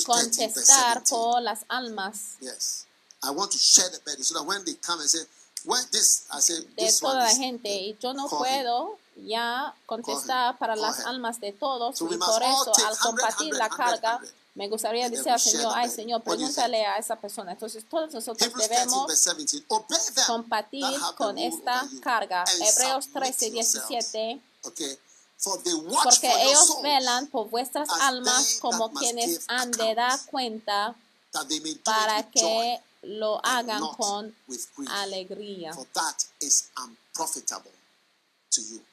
contestar 0.05 1.03
por 1.05 1.41
las 1.43 1.61
almas. 1.69 2.37
I 3.23 3.31
want 3.31 3.51
to 3.53 3.59
share 3.59 3.89
the 3.89 4.01
burden 4.05 4.23
so 4.23 4.35
that 4.35 4.45
when 4.45 4.63
they 4.67 4.75
come 4.75 5.01
and 5.01 5.09
say, 5.09 5.25
de 6.77 6.93
toda 7.01 7.21
la 7.21 7.35
gente 7.35 7.75
y 7.75 7.97
yo 7.99 8.13
no 8.13 8.29
puedo 8.29 8.99
ya 9.17 9.75
contestar 9.87 10.59
para 10.59 10.77
las 10.77 11.01
almas 11.01 11.41
de 11.41 11.53
todos 11.53 12.01
y 12.01 12.17
por 12.17 12.43
eso 12.43 12.73
al 12.87 12.99
compartir 12.99 13.55
la 13.55 13.69
carga 13.69 14.21
me 14.55 14.69
gustaría 14.69 15.09
decir 15.11 15.33
al 15.33 15.41
Señor, 15.41 15.73
ay 15.75 15.91
Señor, 15.91 16.23
pregúntale 16.23 16.87
a 16.87 16.97
esa 16.97 17.17
persona. 17.17 17.53
Entonces 17.53 17.85
todos 17.89 18.15
nosotros 18.15 18.53
debemos 18.55 19.13
compartir 20.29 20.85
con 21.17 21.39
esta 21.39 21.85
carga. 22.01 22.45
Hebreos 22.61 23.09
13, 23.13 23.51
17. 23.51 24.41
Porque 24.63 26.33
ellos 26.43 26.77
velan 26.83 27.27
por 27.27 27.51
vuestras 27.51 27.89
almas 28.01 28.59
como 28.61 28.93
quienes 28.93 29.41
han 29.49 29.73
de 29.73 29.95
dar 29.97 30.21
cuenta 30.27 30.95
para 31.83 32.31
que 32.31 32.81
lo 33.03 33.45
hagan 33.45 33.83
con 33.97 34.35
alegría. 34.89 35.73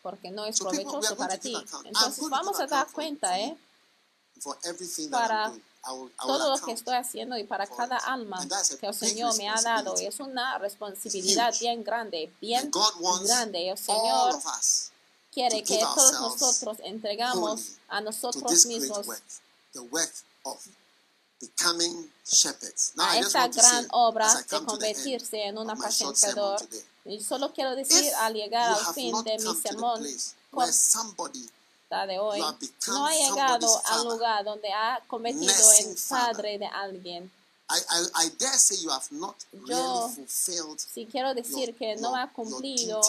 Porque 0.01 0.31
no 0.31 0.45
es 0.45 0.59
provechoso 0.59 1.15
para 1.15 1.37
ti. 1.37 1.55
Entonces 1.85 2.29
vamos 2.29 2.59
a 2.59 2.67
dar 2.67 2.87
cuenta, 2.91 3.39
¿eh? 3.39 3.57
Para 5.09 5.53
todo 6.17 6.55
lo 6.55 6.65
que 6.65 6.71
estoy 6.71 6.95
haciendo 6.95 7.37
y 7.37 7.43
para 7.43 7.67
cada 7.67 7.97
alma 7.97 8.39
que 8.79 8.87
el 8.87 8.93
Señor 8.93 9.35
me 9.37 9.49
ha 9.49 9.61
dado. 9.61 9.95
Es 9.95 10.19
una 10.19 10.57
responsabilidad 10.57 11.53
bien 11.59 11.83
grande, 11.83 12.31
bien 12.39 12.71
grande. 13.23 13.69
El 13.69 13.77
Señor 13.77 14.39
quiere 15.31 15.63
que 15.63 15.79
todos 15.79 16.13
nosotros 16.13 16.77
entregamos 16.83 17.73
a 17.87 18.01
nosotros 18.01 18.65
mismos 18.65 19.07
a 22.97 23.17
esta 23.17 23.47
gran 23.47 23.87
obra 23.91 24.33
de 24.35 24.65
convertirse 24.65 25.43
en 25.45 25.57
un 25.57 25.69
apacentador. 25.69 26.61
Y 27.05 27.19
solo 27.21 27.51
quiero 27.53 27.75
decir, 27.75 28.13
al 28.19 28.33
llegar 28.33 28.77
al 28.77 28.93
fin 28.93 29.15
de 29.23 29.37
mi 29.39 29.55
sermón 29.55 30.03
de 32.07 32.19
hoy, 32.19 32.39
no 32.87 33.05
ha 33.05 33.13
llegado 33.13 33.81
al 33.85 34.03
lugar 34.05 34.43
donde 34.45 34.71
ha 34.71 35.01
convertido 35.07 35.53
en 35.79 35.95
padre 36.09 36.57
de 36.57 36.67
alguien. 36.67 37.31
Yo 39.65 40.11
sí 40.77 41.07
quiero 41.11 41.33
decir 41.33 41.75
que 41.75 41.95
no 41.97 42.15
ha 42.15 42.31
cumplido 42.31 43.01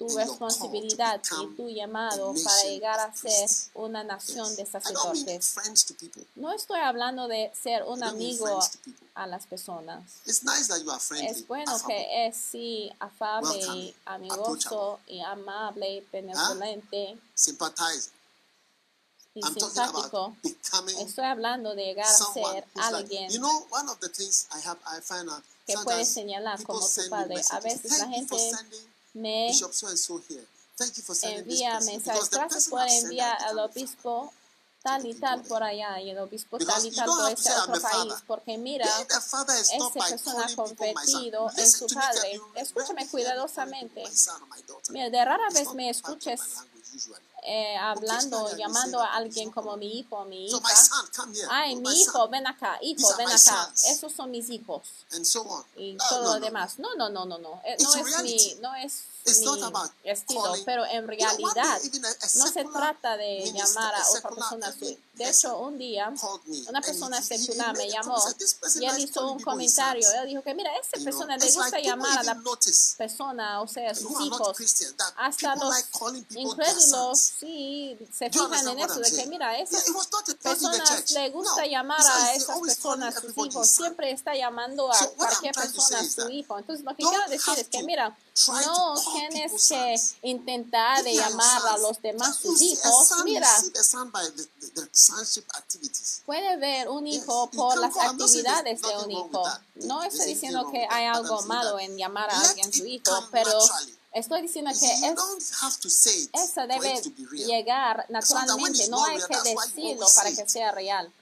tu 0.00 0.08
responsabilidad 0.16 1.20
y 1.42 1.56
tu 1.56 1.68
llamado 1.68 2.32
para 2.42 2.62
llegar 2.64 2.98
a 3.00 3.14
ser 3.14 3.50
una 3.74 4.02
nación 4.02 4.56
de 4.56 4.64
sacerdotes. 4.64 5.54
No 6.36 6.52
estoy 6.52 6.80
hablando 6.80 7.28
de 7.28 7.52
ser 7.54 7.82
un 7.82 8.02
amigo 8.02 8.60
a 9.14 9.26
las 9.26 9.44
personas. 9.44 10.02
Es 10.24 11.46
bueno 11.46 11.78
que 11.86 12.26
es 12.26 12.34
sí 12.34 12.90
afable 12.98 13.94
amigoso 14.06 15.00
y 15.06 15.20
amable 15.20 15.96
y 15.96 16.06
benevolente 16.10 17.18
y 19.34 19.42
simpático. 19.42 20.34
Estoy 20.98 21.26
hablando 21.26 21.74
de 21.74 21.84
llegar 21.84 22.06
a 22.06 22.32
ser 22.32 22.66
alguien 22.74 23.30
que 25.66 25.76
puede 25.84 26.06
señalar 26.06 26.62
como 26.64 26.80
tu 26.80 27.08
padre. 27.10 27.44
A 27.50 27.60
veces 27.60 27.98
la 27.98 28.08
gente 28.08 28.50
me 29.14 29.50
envía 31.22 31.80
mensajes. 31.80 32.30
Gracias 32.30 32.68
por 32.68 32.86
enviar 32.88 33.42
al 33.42 33.58
obispo 33.58 34.32
tal 34.82 35.04
y 35.04 35.14
tal 35.14 35.42
por 35.42 35.62
allá 35.62 36.00
y 36.00 36.10
el 36.10 36.18
obispo 36.18 36.58
tal 36.58 36.84
y 36.86 36.90
tal 36.90 37.06
por 37.06 37.30
ese 37.30 37.52
otro 37.52 37.80
país, 37.80 38.14
porque 38.26 38.56
mira, 38.56 38.86
esa 38.86 39.44
persona 39.92 40.46
ha 40.46 40.56
convertido 40.56 41.50
en 41.56 41.70
su 41.70 41.86
padre. 41.86 42.40
Escúchame 42.54 43.06
cuidadosamente. 43.08 44.04
Mira, 44.90 45.10
de 45.10 45.24
rara 45.24 45.50
vez 45.52 45.72
me 45.74 45.90
escuches 45.90 46.40
eh, 47.42 47.76
hablando, 47.78 48.56
llamando 48.56 49.00
a 49.00 49.14
alguien 49.14 49.50
como 49.50 49.76
mi 49.76 49.98
hijo, 49.98 50.24
mi 50.26 50.46
hija. 50.46 50.56
Ay, 51.50 51.76
mi 51.76 51.82
hijo, 52.02 52.28
ven 52.28 52.46
acá, 52.46 52.78
hijo, 52.82 53.08
ven 53.16 53.28
acá. 53.28 53.72
Esos 53.86 54.12
son 54.12 54.30
mis 54.30 54.50
hijos. 54.50 54.82
Y 55.76 55.96
todo 56.08 56.34
lo 56.34 56.40
demás. 56.40 56.78
No, 56.78 56.94
no, 56.96 57.08
no, 57.08 57.24
no, 57.24 57.38
no. 57.38 57.60
Eh, 57.64 57.76
no 57.80 57.94
es 57.94 58.22
mi, 58.22 58.54
no 58.60 58.74
es 58.74 59.04
mi 59.24 60.10
estilo, 60.10 60.52
pero 60.64 60.84
en 60.86 61.06
realidad 61.06 61.78
no 62.36 62.46
se 62.46 62.64
trata 62.64 63.16
de 63.16 63.50
llamar 63.52 63.94
a 63.94 64.10
otra 64.10 64.30
persona 64.30 64.72
De 65.14 65.28
hecho, 65.28 65.58
un 65.58 65.78
día 65.78 66.12
una 66.68 66.80
persona 66.80 67.22
secular 67.22 67.76
me 67.76 67.88
llamó 67.88 68.16
y 68.80 68.84
él 68.84 68.98
hizo 68.98 69.30
un 69.32 69.40
comentario. 69.40 70.08
Él 70.22 70.28
dijo 70.28 70.42
que, 70.42 70.54
mira, 70.54 70.70
a 70.70 70.76
esa 70.76 71.02
persona 71.04 71.36
le 71.36 71.50
gusta 71.50 71.78
llamar 71.80 72.18
a 72.18 72.22
la 72.22 72.42
persona, 72.96 73.60
o 73.60 73.68
sea, 73.68 73.94
sus 73.94 74.20
hijos, 74.20 74.56
hasta 75.16 75.56
los 75.56 75.74
incrédulos, 76.30 77.18
sí, 77.18 77.98
se 78.12 78.30
fijan 78.30 78.68
en 78.68 78.78
eso, 78.80 79.00
de 79.00 79.10
que, 79.10 79.26
mira, 79.26 79.50
a 79.50 79.58
esas 79.58 79.84
personas 80.42 81.10
le 81.12 81.30
gusta 81.30 81.66
llamar 81.66 82.00
a 82.00 82.34
esas 82.34 82.58
personas 82.58 83.14
sus 83.14 83.46
hijos, 83.46 83.68
siempre 83.68 84.10
está 84.10 84.34
llamando 84.34 84.90
a 84.92 85.06
cualquier 85.16 85.54
persona 85.54 86.02
su 86.08 86.28
hijo. 86.30 86.58
Entonces, 86.58 86.84
lo 86.84 86.94
que 86.94 87.02
quiero 87.02 87.28
decir 87.28 87.58
es 87.58 87.68
que, 87.68 87.82
mira, 87.82 88.16
no 88.46 88.96
tienes 89.12 89.68
que 89.68 89.96
intentar 90.28 91.02
de 91.02 91.14
llamar 91.14 91.62
a 91.68 91.78
los 91.78 92.00
demás 92.02 92.36
sus 92.36 92.60
hijos. 92.60 93.10
Mira, 93.24 93.48
puede 96.26 96.56
ver 96.56 96.88
un 96.88 97.06
hijo 97.06 97.50
por 97.50 97.78
las 97.78 97.96
actividades 97.96 98.82
de 98.82 98.98
un 99.04 99.10
hijo. 99.10 99.42
No 99.76 100.02
estoy 100.02 100.26
diciendo 100.26 100.70
que 100.70 100.86
hay 100.90 101.06
algo 101.06 101.42
malo 101.42 101.78
en 101.78 101.96
llamar 101.96 102.30
a 102.30 102.40
alguien 102.40 102.72
su 102.72 102.86
hijo, 102.86 103.28
pero 103.30 103.58
Estoy 104.12 104.42
diciendo 104.42 104.72
que 104.72 104.92
es, 104.92 105.14
eso 106.32 106.66
debe 106.66 107.00
llegar 107.46 108.06
naturalmente, 108.08 108.88
no 108.88 109.04
hay 109.04 109.18
que 109.18 109.54
decirlo 109.54 110.06
para 110.16 110.32
que 110.32 110.48
sea 110.48 110.72
real. 110.72 111.12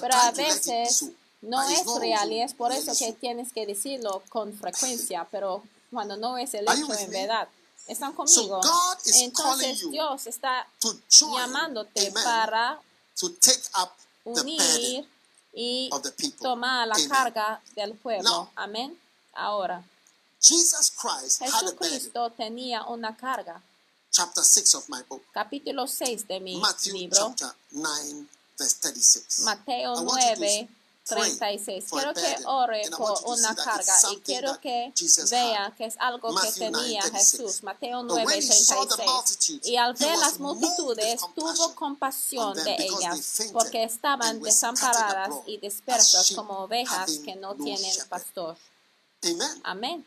Pero 0.00 0.14
a 0.14 0.30
veces 0.30 1.06
no 1.40 1.62
es 1.62 1.86
real 1.98 2.32
y 2.32 2.42
es 2.42 2.52
por 2.52 2.72
eso 2.72 2.92
que 2.98 3.14
tienes 3.14 3.52
que 3.52 3.66
decirlo 3.66 4.22
con 4.28 4.52
frecuencia, 4.52 5.26
pero 5.30 5.62
cuando 5.94 6.16
no 6.16 6.36
es 6.36 6.52
el 6.54 6.66
hecho 6.68 6.92
en 6.92 7.10
verdad. 7.10 7.48
¿Están 7.86 8.12
conmigo? 8.12 8.60
Entonces 9.06 9.90
Dios 9.90 10.26
está 10.26 10.66
llamándote 11.10 12.12
para 12.12 12.80
unir 14.24 15.08
y 15.52 15.90
tomar 16.40 16.88
la 16.88 16.96
carga 17.08 17.62
del 17.74 17.94
pueblo. 17.94 18.50
Amén. 18.56 18.98
Ahora, 19.34 19.84
Jesucristo 20.40 22.30
tenía 22.36 22.84
una 22.84 23.16
carga. 23.16 23.62
Capítulo 25.32 25.86
6 25.86 26.28
de 26.28 26.40
mi 26.40 26.62
libro. 26.92 27.34
Mateo 29.40 30.00
9, 30.02 30.68
36. 31.04 31.84
Quiero 31.90 32.14
que 32.14 32.36
ore 32.46 32.82
con 32.90 33.14
una 33.26 33.54
carga 33.54 33.94
y 34.12 34.16
quiero 34.20 34.58
que 34.60 34.92
vea 35.30 35.74
que 35.76 35.84
es 35.84 35.96
algo 35.98 36.34
que 36.40 36.52
tenía 36.52 37.02
Jesús. 37.02 37.62
Mateo 37.62 38.02
9, 38.02 38.24
36. 38.24 39.60
Y 39.64 39.76
al 39.76 39.94
ver 39.94 40.18
las 40.18 40.40
multitudes, 40.40 41.20
tuvo 41.34 41.74
compasión 41.74 42.54
de 42.54 42.76
ellas, 42.78 43.42
porque 43.52 43.84
estaban 43.84 44.40
desamparadas 44.40 45.30
y 45.46 45.58
dispersas 45.58 46.32
como 46.34 46.60
ovejas 46.60 47.18
que 47.18 47.36
no 47.36 47.54
tienen 47.54 47.92
pastor. 48.08 48.56
Amén. 49.62 50.04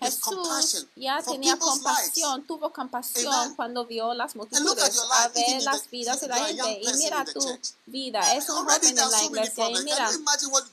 Jesús 0.00 0.86
ya 0.96 1.22
tenía 1.22 1.58
compasión, 1.58 2.46
tuvo 2.46 2.72
compasión 2.72 3.54
cuando 3.54 3.84
vio 3.84 4.14
las 4.14 4.34
multitudes, 4.34 4.98
a 5.12 5.28
ver 5.28 5.62
las 5.62 5.90
vidas 5.90 6.20
de 6.20 6.28
la 6.28 6.36
gente. 6.36 6.80
Y 6.82 6.92
mira 6.94 7.24
tu 7.24 7.40
vida, 7.86 8.34
es 8.34 8.48
un 8.48 8.56
joven 8.64 8.98
en 8.98 9.10
la 9.10 9.24
iglesia. 9.24 9.70
Y 9.70 9.84
mira, 9.84 10.10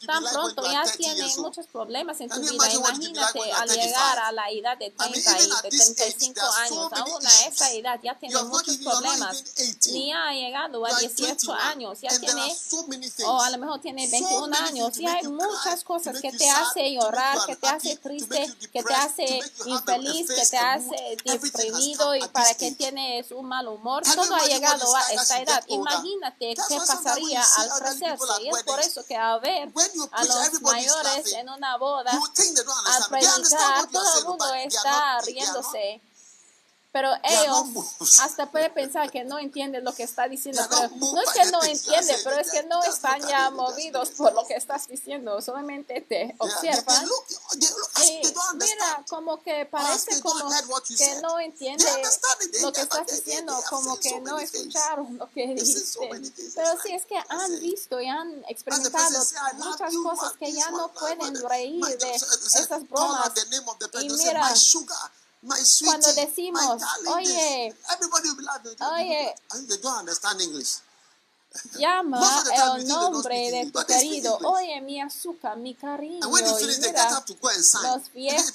tan 0.06 0.24
pronto 0.24 0.72
ya 0.72 0.84
tiene 0.96 1.36
muchos 1.38 1.68
problemas 1.68 2.22
en 2.22 2.30
tu 2.30 2.40
vida. 2.40 2.74
Imagínate 2.74 3.52
al 3.52 3.70
llegar 3.70 4.20
a 4.20 4.32
la 4.32 4.50
edad 4.50 4.78
de 4.78 4.92
30 4.92 5.42
y 5.42 5.50
de 5.64 5.70
35 5.70 6.42
años, 6.42 6.94
aún 6.94 7.28
a 7.28 7.48
esa 7.48 7.72
edad 7.72 8.00
ya 8.02 8.18
tiene 8.18 8.42
muchos 8.44 8.78
problemas. 8.78 9.44
Ni 9.92 10.14
ha 10.14 10.32
llegado 10.32 10.86
a 10.86 10.98
18 10.98 11.54
años, 11.54 12.00
ya 12.02 12.18
tiene, 12.20 12.56
o 13.26 13.42
a 13.42 13.50
lo 13.50 13.58
mejor 13.58 13.82
tiene 13.82 14.08
21 14.08 14.56
años. 14.56 14.98
Y 14.98 15.08
hay 15.08 15.28
muchas 15.28 15.84
cosas 15.84 16.22
que 16.22 16.32
te 16.32 16.50
hace 16.50 16.94
llorar, 16.94 17.38
que 17.46 17.56
te 17.58 17.68
hace 17.68 17.98
triste 17.98 18.13
que 18.72 18.84
te 18.84 18.94
hace 18.94 19.42
infeliz, 19.66 20.28
que 20.28 20.46
te 20.46 20.58
hace 20.58 21.18
deprimido 21.24 22.16
y 22.16 22.28
para 22.30 22.54
que 22.56 22.72
tienes 22.72 23.32
un 23.32 23.48
mal 23.48 23.68
humor. 23.68 24.04
Todo 24.04 24.36
ha 24.36 24.46
llegado 24.46 24.96
a 24.96 25.12
esta 25.14 25.42
edad. 25.42 25.64
Imagínate 25.68 26.56
qué 26.68 26.78
pasaría 26.78 27.44
al 27.58 27.70
crecerse. 27.80 28.26
Y 28.42 28.50
es 28.50 28.64
por 28.64 28.80
eso 28.80 29.06
que 29.06 29.16
a 29.16 29.38
ver 29.38 29.72
a 30.12 30.24
los 30.26 30.62
mayores 30.62 31.34
en 31.34 31.50
una 31.50 31.78
boda, 31.78 32.12
al 32.12 33.10
predicar, 33.10 33.90
todo 33.92 34.20
el 34.20 34.26
mundo 34.26 34.54
está 34.54 35.22
riéndose 35.22 36.02
pero 36.94 37.10
ellos 37.24 38.22
hasta 38.22 38.52
pueden 38.52 38.72
pensar 38.72 39.10
que 39.10 39.24
no 39.24 39.40
entienden 39.40 39.84
lo 39.84 39.96
que 39.96 40.04
está 40.04 40.28
diciendo, 40.28 40.62
pero 40.70 40.90
no 40.96 41.22
es 41.24 41.30
que 41.32 41.46
no 41.52 41.64
entienden, 41.64 42.16
pero 42.24 42.38
es 42.38 42.52
que 42.52 42.64
no 42.64 42.84
están 42.84 43.20
ya 43.28 43.50
movidos 43.50 44.12
por 44.12 44.32
lo 44.32 44.46
que 44.46 44.54
estás 44.54 44.88
diciendo, 44.88 45.42
solamente 45.42 46.02
te 46.02 46.36
observan. 46.38 47.04
y 48.06 48.22
mira, 48.54 49.04
como 49.10 49.42
que 49.42 49.66
parece 49.66 50.22
como 50.22 50.48
que 50.96 51.22
no 51.24 51.40
entiende 51.40 51.84
lo 52.62 52.72
que 52.72 52.82
estás 52.82 53.08
diciendo, 53.08 53.60
como 53.72 54.00
que 54.00 54.22
no 54.22 54.38
escucharon 54.38 55.18
lo 55.18 55.28
que 55.32 55.48
dices. 55.48 55.98
Pero 56.54 56.70
sí 56.84 56.94
es 56.94 57.08
que 57.08 57.18
han 57.28 57.60
visto 57.60 58.00
y 58.00 58.08
han 58.08 58.46
experimentado 58.48 59.20
muchas 59.56 59.94
cosas 59.96 60.34
que 60.34 60.54
ya 60.54 60.70
no 60.70 60.94
pueden 60.94 61.42
reír 61.50 61.84
de 61.84 62.14
esas 62.14 62.88
bromas. 62.88 63.32
Y 64.00 64.10
mira, 64.10 64.54
cuando 65.86 66.14
decimos, 66.14 66.82
oye, 67.08 67.76
oye, 68.92 69.36
llama 71.78 72.20
el 72.78 72.88
nombre 72.88 73.52
de 73.52 73.72
tu 73.72 73.86
querido, 73.86 74.38
oye, 74.44 74.82
mi 74.82 75.02
azúcar, 75.02 75.58
mi 75.58 75.76
cariño, 75.76 76.22
y 76.60 76.66
mira, 76.80 77.24
los 77.84 78.12
viejos 78.14 78.52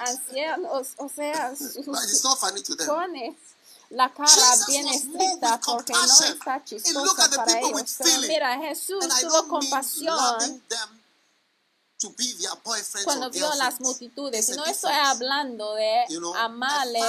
ancianos, 0.00 0.88
o 0.98 1.08
sea, 1.08 1.52
pone 2.86 3.36
la 3.90 4.12
cara 4.12 4.26
bien 4.66 4.88
estricta 4.88 5.60
porque 5.64 5.92
no 5.92 6.24
está 6.24 6.64
chistosa 6.64 7.30
para 7.36 7.60
ellos. 7.60 7.94
Pero 7.98 8.20
mira, 8.28 8.58
Jesús 8.58 9.04
tuvo 9.20 9.48
compasión 9.48 10.62
cuando 13.04 13.30
vio 13.30 13.54
las 13.54 13.80
multitudes. 13.80 14.48
no 14.56 14.64
estoy 14.64 14.92
hablando 14.92 15.74
de 15.74 16.04
amarles, 16.36 17.04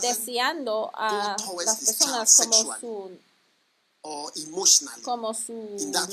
deseando 0.00 0.90
a 0.94 1.36
las 1.64 1.76
personas 1.76 2.36
como 2.36 2.78
su 2.78 3.18
como 5.02 5.34
su 5.34 5.52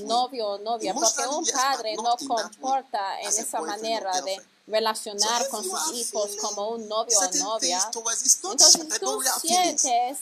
novio 0.03 0.47
o 0.47 0.57
novia, 0.59 0.93
porque 0.93 1.25
un 1.27 1.45
padre 1.45 1.95
no 1.95 2.15
comporta 2.27 3.21
en 3.21 3.29
esa 3.29 3.61
manera 3.61 4.21
de 4.21 4.41
relacionar 4.67 5.47
con 5.47 5.63
sus 5.63 5.93
hijos 5.93 6.35
como 6.41 6.71
un 6.71 6.87
novio 6.87 7.17
o 7.17 7.37
novia. 7.37 7.81
Entonces 7.85 8.41
tú 8.99 9.23
sientes 9.41 10.19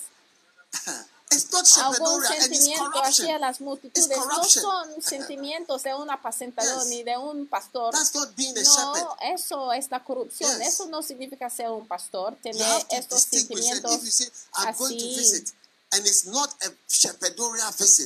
algún 1.82 2.24
sentimiento 2.26 3.04
hacia 3.04 3.40
las 3.40 3.62
multitudes. 3.62 4.10
No 4.10 4.44
son 4.44 5.02
sentimientos 5.02 5.84
de 5.84 5.96
un 5.96 6.10
apacentador 6.10 6.86
ni 6.88 7.04
de 7.04 7.18
un 7.18 7.48
pastor. 7.48 7.94
No, 7.94 9.18
eso 9.22 9.74
es 9.74 9.92
la 9.92 10.04
corrupción. 10.04 10.62
Eso 10.62 10.86
no 10.88 11.02
significa 11.02 11.50
ser 11.50 11.70
un 11.70 11.88
pastor, 11.88 12.36
tener 12.42 12.86
estos 12.92 13.22
sentimientos 13.24 14.32
así 14.54 15.46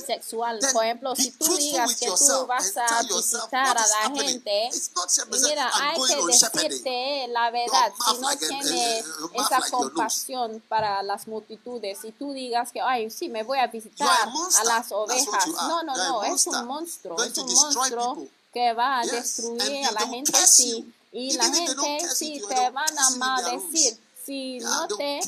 sexual. 0.06 0.58
Por 0.72 0.84
ejemplo, 0.84 1.16
si 1.16 1.30
tú 1.32 1.56
digas 1.56 1.96
que 1.96 2.06
tú 2.06 2.46
vas 2.46 2.76
a 2.76 3.02
visitar 3.02 3.76
a 3.76 3.86
la 3.86 4.14
gente, 4.14 4.70
y 4.70 5.40
mira, 5.42 5.70
hay 5.74 6.00
que 6.00 6.16
decirte 6.26 7.26
la 7.28 7.50
verdad. 7.50 7.92
Si 8.08 8.18
no 8.18 8.36
tienes 8.36 9.04
esa 9.34 9.60
compasión 9.70 10.62
para 10.68 11.02
las 11.02 11.26
multitudes, 11.26 11.98
y 12.04 12.12
tú 12.12 12.32
digas 12.32 12.72
que, 12.72 12.80
ay, 12.80 13.10
sí, 13.10 13.28
me 13.28 13.42
voy 13.42 13.58
a 13.58 13.66
visitar 13.66 14.08
a 14.08 14.64
las 14.64 14.92
ovejas. 14.92 15.46
No, 15.46 15.82
no, 15.82 15.96
no, 15.96 16.24
es 16.24 16.46
un 16.46 16.66
monstruo. 16.66 17.22
Es 17.22 17.36
un 17.38 17.52
monstruo 17.52 18.26
que 18.52 18.72
va 18.72 19.00
a 19.00 19.06
destruir 19.06 19.86
a 19.86 19.92
la 19.92 20.06
gente, 20.08 20.46
sí. 20.46 20.92
Y 21.12 21.32
la 21.32 21.44
gente, 21.52 22.08
sí, 22.14 22.40
te 22.48 22.70
van 22.70 22.98
a 22.98 23.10
maldecir 23.10 23.98
si 24.30 24.60
no 24.60 24.86
te 24.86 25.20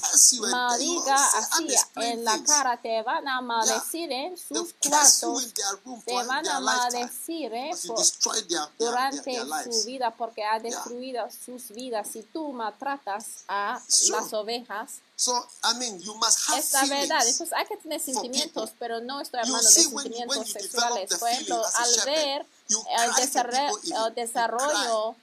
maldiga 0.51 1.27
así 1.37 1.67
en 1.97 2.25
la 2.25 2.41
cara, 2.45 2.77
te 2.81 3.03
van 3.03 3.27
a 3.27 3.41
maldecir 3.41 4.13
en 4.13 4.37
sus 4.37 4.75
cuartos, 4.75 5.53
te 6.05 6.15
van 6.23 6.47
a 6.47 6.61
maldecir 6.61 7.53
eh, 7.53 7.73
durante 8.79 9.41
su 9.65 9.87
vida 9.87 10.15
porque 10.17 10.45
ha 10.45 10.61
destruido 10.61 11.29
sus 11.45 11.71
vidas. 11.71 12.09
Si 12.13 12.23
tú 12.23 12.53
maltratas 12.53 13.45
a 13.49 13.81
las 14.11 14.33
ovejas, 14.33 15.01
es 15.17 16.73
la 16.73 16.87
verdad. 16.87 17.27
Entonces 17.27 17.53
hay 17.53 17.67
que 17.67 17.77
tener 17.79 18.01
sentimientos, 18.01 18.71
pero 18.79 19.01
no 19.01 19.21
estoy 19.21 19.41
hablando 19.41 19.69
de 19.69 19.83
sentimientos 19.83 20.49
sexuales. 20.49 21.11
Por 21.19 21.29
ejemplo, 21.29 21.61
al 21.75 22.01
ver 22.07 22.47
el 22.71 24.15
desarrollo 24.15 25.17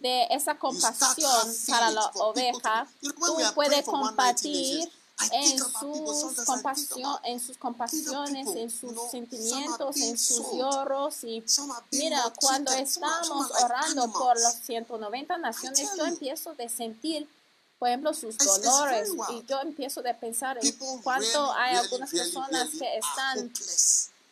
de 0.00 0.26
esa 0.30 0.58
compasión 0.58 1.54
para 1.68 1.90
la 1.90 2.06
oveja, 2.14 2.86
tú 3.00 3.14
puedes 3.54 3.84
compartir 3.84 4.90
en 5.32 5.58
sus, 5.58 6.44
compasión, 6.44 7.16
en 7.24 7.40
sus 7.40 7.56
compasiones, 7.56 8.48
en 8.56 8.70
sus 8.70 9.10
sentimientos, 9.10 9.96
en 9.96 10.18
sus 10.18 10.52
lloros. 10.52 11.24
Y 11.24 11.44
mira, 11.92 12.22
cuando 12.40 12.72
estamos 12.72 13.50
orando 13.62 14.12
por 14.12 14.40
los 14.40 14.54
190 14.64 15.38
naciones, 15.38 15.90
yo 15.96 16.04
empiezo 16.06 16.50
a 16.58 16.68
sentir, 16.68 17.28
por 17.78 17.88
ejemplo, 17.88 18.12
sus 18.12 18.36
dolores 18.38 19.10
y 19.30 19.44
yo 19.46 19.60
empiezo 19.60 20.00
a 20.00 20.14
pensar 20.14 20.58
en 20.60 20.72
cuánto 21.02 21.52
hay 21.52 21.76
algunas 21.76 22.10
personas 22.10 22.70
que 22.70 22.98
están 22.98 23.52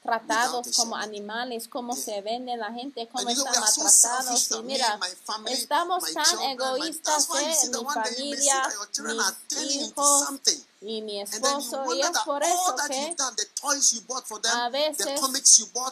tratados 0.03 0.77
como 0.77 0.97
animales, 0.97 1.69
cómo 1.69 1.95
se 1.95 2.21
venden 2.23 2.59
la 2.59 2.73
gente, 2.73 3.09
cómo 3.11 3.29
están 3.29 3.55
maltratados. 3.61 4.51
Y 4.51 4.63
mira, 4.63 4.99
estamos 5.49 6.05
tan 6.13 6.41
egoístas 6.51 7.29
en 7.65 7.71
mi 7.71 7.85
familia, 7.85 8.69
mis 9.51 9.75
hijos 9.75 10.29
y 10.85 11.03
mi 11.03 11.21
esposo. 11.21 11.95
Y 11.95 12.01
es 12.01 12.11
por 12.25 12.43
eso 12.43 12.77
que 12.89 13.17
a 14.53 14.69
veces 14.69 15.21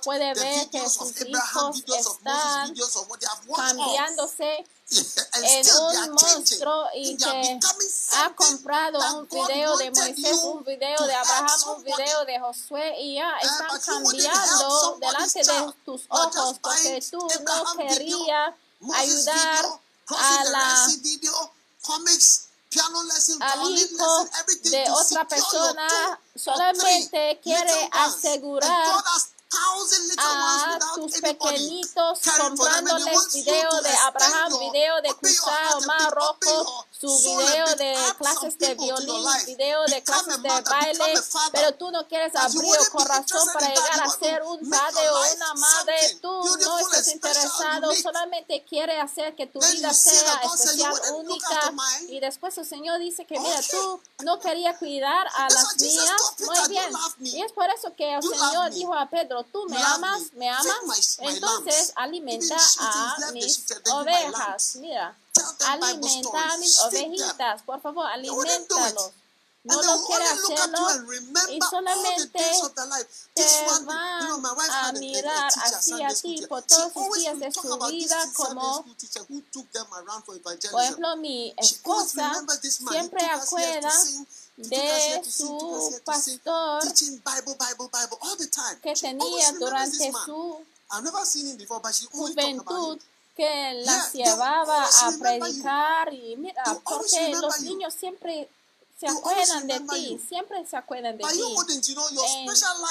puede 0.02 0.34
ver 0.34 0.70
que 0.70 0.88
sus 0.88 1.20
hijos 1.22 1.84
están 1.86 2.74
cambiándose 3.54 4.66
en 4.90 5.66
un 5.76 6.10
monstruo 6.10 6.88
y 6.94 7.16
que 7.16 7.60
ha 8.14 8.34
comprado 8.34 9.18
un 9.18 9.28
video 9.28 9.76
de 9.76 9.90
Moisés, 9.92 10.38
un 10.42 10.64
video 10.64 11.06
de 11.06 11.14
Abraham, 11.14 11.60
un 11.76 11.84
video 11.84 12.24
de 12.24 12.40
Josué 12.40 13.00
y 13.00 13.14
ya 13.14 13.38
están 13.38 13.80
cambiando 13.80 14.98
delante 15.00 15.38
de 15.38 15.72
tus 15.84 16.02
ojos 16.08 16.58
porque 16.60 17.00
tú 17.08 17.18
no 17.18 17.76
querías 17.76 18.54
ayudar 18.94 19.66
a 20.08 20.44
la 20.44 20.86
al 23.40 23.70
hijo 23.72 24.28
de 24.62 24.84
otra 24.90 25.26
persona 25.26 26.20
solamente 26.36 27.40
quiere 27.42 27.90
asegurar 27.92 28.94
a 30.18 30.78
tus 30.94 31.20
pequeñitos 31.20 32.20
comprándoles 32.38 33.32
video 33.34 33.80
de 33.82 33.90
Abraham, 34.06 34.52
video 34.60 35.02
de 35.02 35.14
cruzado 35.16 35.80
Mar 35.86 36.12
Rojo, 36.12 36.86
su 37.00 37.18
video 37.18 37.76
de 37.76 37.96
clases 38.18 38.58
de 38.58 38.74
violín, 38.74 39.24
video 39.46 39.82
de 39.86 40.02
clases 40.02 40.42
de 40.42 40.48
baile, 40.48 41.14
pero 41.50 41.72
tú 41.74 41.90
no 41.90 42.06
quieres 42.06 42.36
abrir 42.36 42.74
el 42.78 42.88
corazón 42.90 43.48
para 43.54 43.68
llegar 43.68 44.02
a 44.02 44.10
ser 44.10 44.42
un 44.42 44.68
padre 44.68 45.08
o 45.08 45.34
una 45.34 45.54
madre, 45.54 46.18
tú 46.20 46.44
no 46.60 46.78
estás 46.78 47.08
interesado, 47.08 47.94
solamente 47.94 48.62
quiere 48.68 49.00
hacer 49.00 49.34
que 49.34 49.46
tu 49.46 49.60
vida 49.60 49.94
sea 49.94 50.42
especial, 50.44 50.92
única, 51.14 51.72
y 52.08 52.20
después 52.20 52.58
el 52.58 52.66
Señor 52.66 52.98
dice 52.98 53.24
que 53.24 53.40
mira, 53.40 53.60
tú 53.70 54.00
no 54.22 54.38
querías 54.38 54.76
cuidar 54.76 55.26
a 55.36 55.48
las 55.48 55.76
mías, 55.78 56.20
muy 56.40 56.68
bien, 56.68 56.92
y 57.20 57.40
es 57.40 57.52
por 57.52 57.70
eso 57.70 57.94
que 57.96 58.14
el 58.14 58.22
Señor 58.22 58.70
dijo 58.72 58.94
a 58.94 59.08
Pedro, 59.08 59.42
tú 59.44 59.64
me 59.70 59.82
amas, 59.82 60.34
me. 60.34 60.50
amas, 60.50 61.18
entonces 61.20 61.92
alimenta 61.96 62.56
a 62.78 63.30
mis 63.32 63.64
ovejas, 63.90 64.76
mira, 64.76 65.16
alimenta 65.66 66.52
a 66.52 66.56
mis 66.58 66.78
ovejitas, 66.80 67.62
por 67.62 67.80
favor, 67.80 68.06
aliméntalos. 68.06 69.12
No 69.62 69.82
lo 69.82 70.06
quiere 70.06 70.24
hacerlo 70.24 70.88
y 71.50 71.58
solamente 71.68 72.40
te 73.34 73.66
van 73.66 73.86
a 74.70 74.92
mirar 74.92 75.52
así 75.64 76.02
a 76.02 76.14
ti 76.14 76.46
por 76.48 76.62
todos 76.62 76.94
los 76.94 77.18
días 77.18 77.38
de 77.38 77.52
su 77.52 77.78
vida 77.90 78.24
como, 78.32 78.86
por 80.42 80.82
ejemplo, 80.82 81.16
mi 81.18 81.52
esposa 81.58 82.42
siempre 82.90 83.26
acuerda 83.26 83.92
de 84.56 85.22
su 85.30 86.00
pastor 86.06 86.82
que 88.80 88.94
tenía 88.94 89.52
durante 89.52 90.10
su 90.10 90.58
juventud 92.12 92.98
que 93.40 93.82
las 93.84 94.12
llevaba 94.12 94.84
a 94.84 95.12
predicar 95.18 96.12
y 96.12 96.36
mira, 96.36 96.62
porque 96.84 97.34
los 97.40 97.60
niños 97.60 97.94
siempre 97.94 98.50
se 98.98 99.06
acuerdan 99.06 99.66
de 99.66 99.80
ti, 99.80 100.20
siempre 100.28 100.66
se 100.66 100.76
acuerdan 100.76 101.16
de 101.16 101.24
ti, 101.24 101.40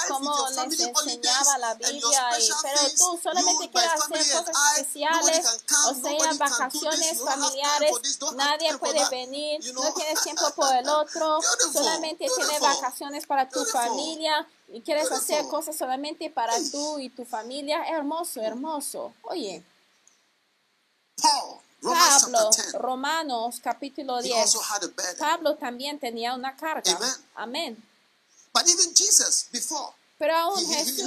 como 0.08 0.48
les 0.50 0.80
enseñaba 0.80 1.58
la 1.60 1.76
Biblia, 1.76 2.30
pero 2.64 2.80
tú 2.98 3.20
solamente 3.22 3.70
quieres 3.70 3.92
hacer 3.94 4.38
cosas 4.40 4.56
especiales, 4.74 5.46
o 5.88 5.94
sea, 5.94 6.34
vacaciones 6.34 7.22
familiares, 7.24 7.92
nadie 8.36 8.76
puede 8.80 9.08
venir, 9.10 9.74
no 9.76 9.94
tienes 9.94 10.24
tiempo 10.24 10.50
por 10.56 10.76
el 10.76 10.90
otro, 10.90 11.40
solamente 11.72 12.26
tienes 12.36 12.60
vacaciones 12.60 13.28
para 13.28 13.48
tu 13.48 13.64
familia 13.66 14.48
y 14.70 14.82
quieres 14.82 15.12
hacer 15.12 15.48
cosas 15.48 15.78
solamente 15.78 16.32
para 16.32 16.56
tú 16.72 16.98
y 16.98 17.10
tu 17.10 17.24
familia, 17.24 17.84
hermoso, 17.88 18.42
hermoso. 18.42 19.14
Oye. 19.22 19.64
Pablo, 21.82 22.50
Romanos 22.74 23.60
capítulo 23.64 24.22
10. 24.22 24.36
Pablo 25.18 25.56
también 25.56 26.00
tenía 26.00 26.34
una 26.34 26.56
carga. 26.56 26.84
Amén. 27.36 27.82
Pero 30.18 30.36
aún 30.36 30.68
Jesús 30.68 31.02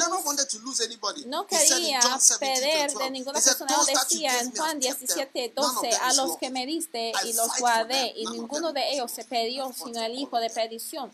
no 1.27 1.47
quería 1.47 2.01
perder 2.41 2.95
de 2.95 3.11
ninguna 3.11 3.39
persona. 3.41 3.77
decía 3.87 4.41
en 4.41 4.57
Juan 4.57 4.81
17, 4.81 5.53
12, 5.55 5.95
a 5.97 6.13
los 6.15 6.39
que 6.39 6.49
me 6.49 6.65
diste 6.65 7.13
y 7.25 7.35
los 7.35 7.59
guardé, 7.59 8.15
y 8.17 8.27
ninguno 8.29 8.73
de 8.73 8.93
ellos 8.95 9.11
se 9.13 9.25
perdió, 9.25 9.71
sino 9.75 10.01
el 10.03 10.19
hijo 10.19 10.39
de 10.39 10.49
perdición. 10.49 11.13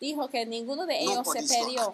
Dijo 0.00 0.28
que 0.28 0.46
ninguno 0.46 0.86
de 0.86 1.00
ellos 1.00 1.26
se 1.32 1.42
perdió. 1.42 1.92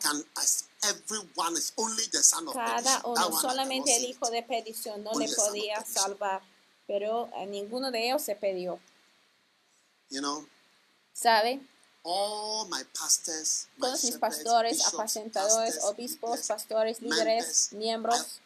Cada 2.53 3.01
uno, 3.05 3.41
solamente 3.41 3.97
el 3.97 4.05
hijo 4.05 4.31
de 4.31 4.43
perdición 4.43 5.03
no 5.03 5.13
le 5.19 5.29
podía 5.33 5.85
salvar, 5.85 6.43
pero 6.87 7.31
a 7.35 7.47
ninguno 7.47 7.91
de 7.91 8.07
ellos 8.07 8.23
se 8.23 8.37
perdió. 8.37 8.79
¿Sabe? 11.15 11.61
Todos 13.81 14.05
mis 14.05 14.19
pastores, 14.19 14.87
apacentadores, 14.87 15.83
obispos, 15.85 16.41
pastores, 16.47 17.01
líderes, 17.01 17.73
miembros, 17.73 18.41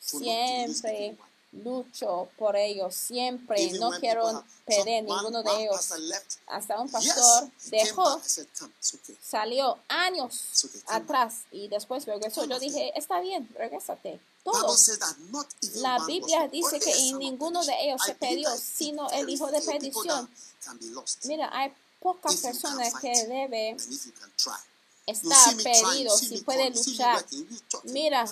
siempre 0.00 1.18
lucho 1.52 2.28
por 2.36 2.56
ellos 2.56 2.94
siempre, 2.94 3.72
no 3.72 3.90
quiero 3.98 4.44
perder 4.64 5.04
ninguno 5.04 5.42
de 5.42 5.64
ellos. 5.64 5.92
Hasta 6.46 6.80
un 6.80 6.90
pastor 6.90 7.50
dejó, 7.70 8.20
salió 9.22 9.78
años 9.88 10.66
atrás 10.86 11.42
y 11.50 11.68
después 11.68 12.04
regresó. 12.06 12.44
Yo 12.44 12.58
dije, 12.58 12.92
está 12.96 13.20
bien, 13.20 13.48
regrésate. 13.56 14.20
Todos. 14.44 14.90
La 15.76 15.98
Biblia 16.06 16.48
dice 16.48 16.80
que 16.80 16.92
en 17.08 17.18
ninguno 17.18 17.64
de 17.64 17.72
ellos 17.82 18.00
se 18.04 18.14
perdió, 18.14 18.50
sino 18.56 19.10
el 19.10 19.28
hijo 19.28 19.50
de 19.50 19.60
perdición. 19.60 20.28
Mira, 21.24 21.50
hay 21.52 21.72
pocas 22.00 22.36
personas 22.36 22.94
que 23.00 23.26
deben 23.26 23.76
estar 25.06 25.56
perdidos 25.56 26.20
si 26.20 26.38
puede 26.42 26.70
luchar. 26.70 27.24
Mira, 27.84 28.26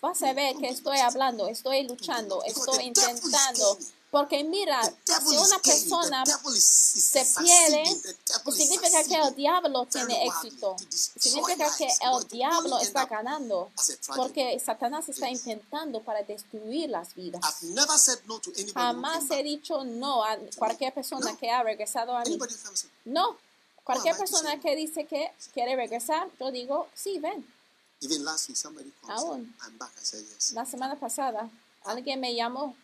vas 0.00 0.22
a 0.22 0.32
ver 0.32 0.56
que 0.56 0.68
estoy 0.68 0.98
hablando, 0.98 1.48
estoy 1.48 1.86
luchando, 1.86 2.42
estoy 2.44 2.84
intentando. 2.84 3.78
Porque 4.10 4.44
mira, 4.44 4.80
si 5.04 5.36
una 5.36 5.58
persona 5.58 6.24
se 6.24 7.26
pierde, 7.38 7.84
pues 8.44 8.56
significa 8.56 9.04
que 9.04 9.14
el 9.14 9.34
diablo 9.34 9.84
tiene 9.86 10.26
éxito. 10.26 10.76
Significa 10.88 11.68
que 11.76 11.86
el 11.86 12.28
diablo 12.28 12.78
está 12.78 13.06
ganando. 13.06 13.70
Porque 14.16 14.58
Satanás 14.64 15.08
está 15.08 15.28
intentando 15.28 16.00
para 16.02 16.22
destruir 16.22 16.88
las 16.88 17.14
vidas. 17.14 17.42
Jamás 18.72 19.30
he 19.30 19.42
dicho 19.42 19.84
no 19.84 20.24
a 20.24 20.38
cualquier 20.56 20.94
persona 20.94 21.36
que 21.36 21.50
ha 21.50 21.62
regresado 21.62 22.16
a 22.16 22.22
mí. 22.22 22.38
No. 23.04 23.36
Cualquier 23.84 24.16
persona 24.16 24.58
que 24.60 24.74
dice 24.76 25.06
que 25.06 25.30
quiere 25.52 25.76
regresar, 25.76 26.28
yo 26.40 26.50
digo, 26.50 26.88
sí, 26.94 27.18
ven. 27.18 27.46
Aún. 29.08 29.56
La 30.52 30.66
semana 30.66 30.98
pasada, 30.98 31.48
alguien 31.84 32.20
me 32.20 32.34
llamó 32.34 32.76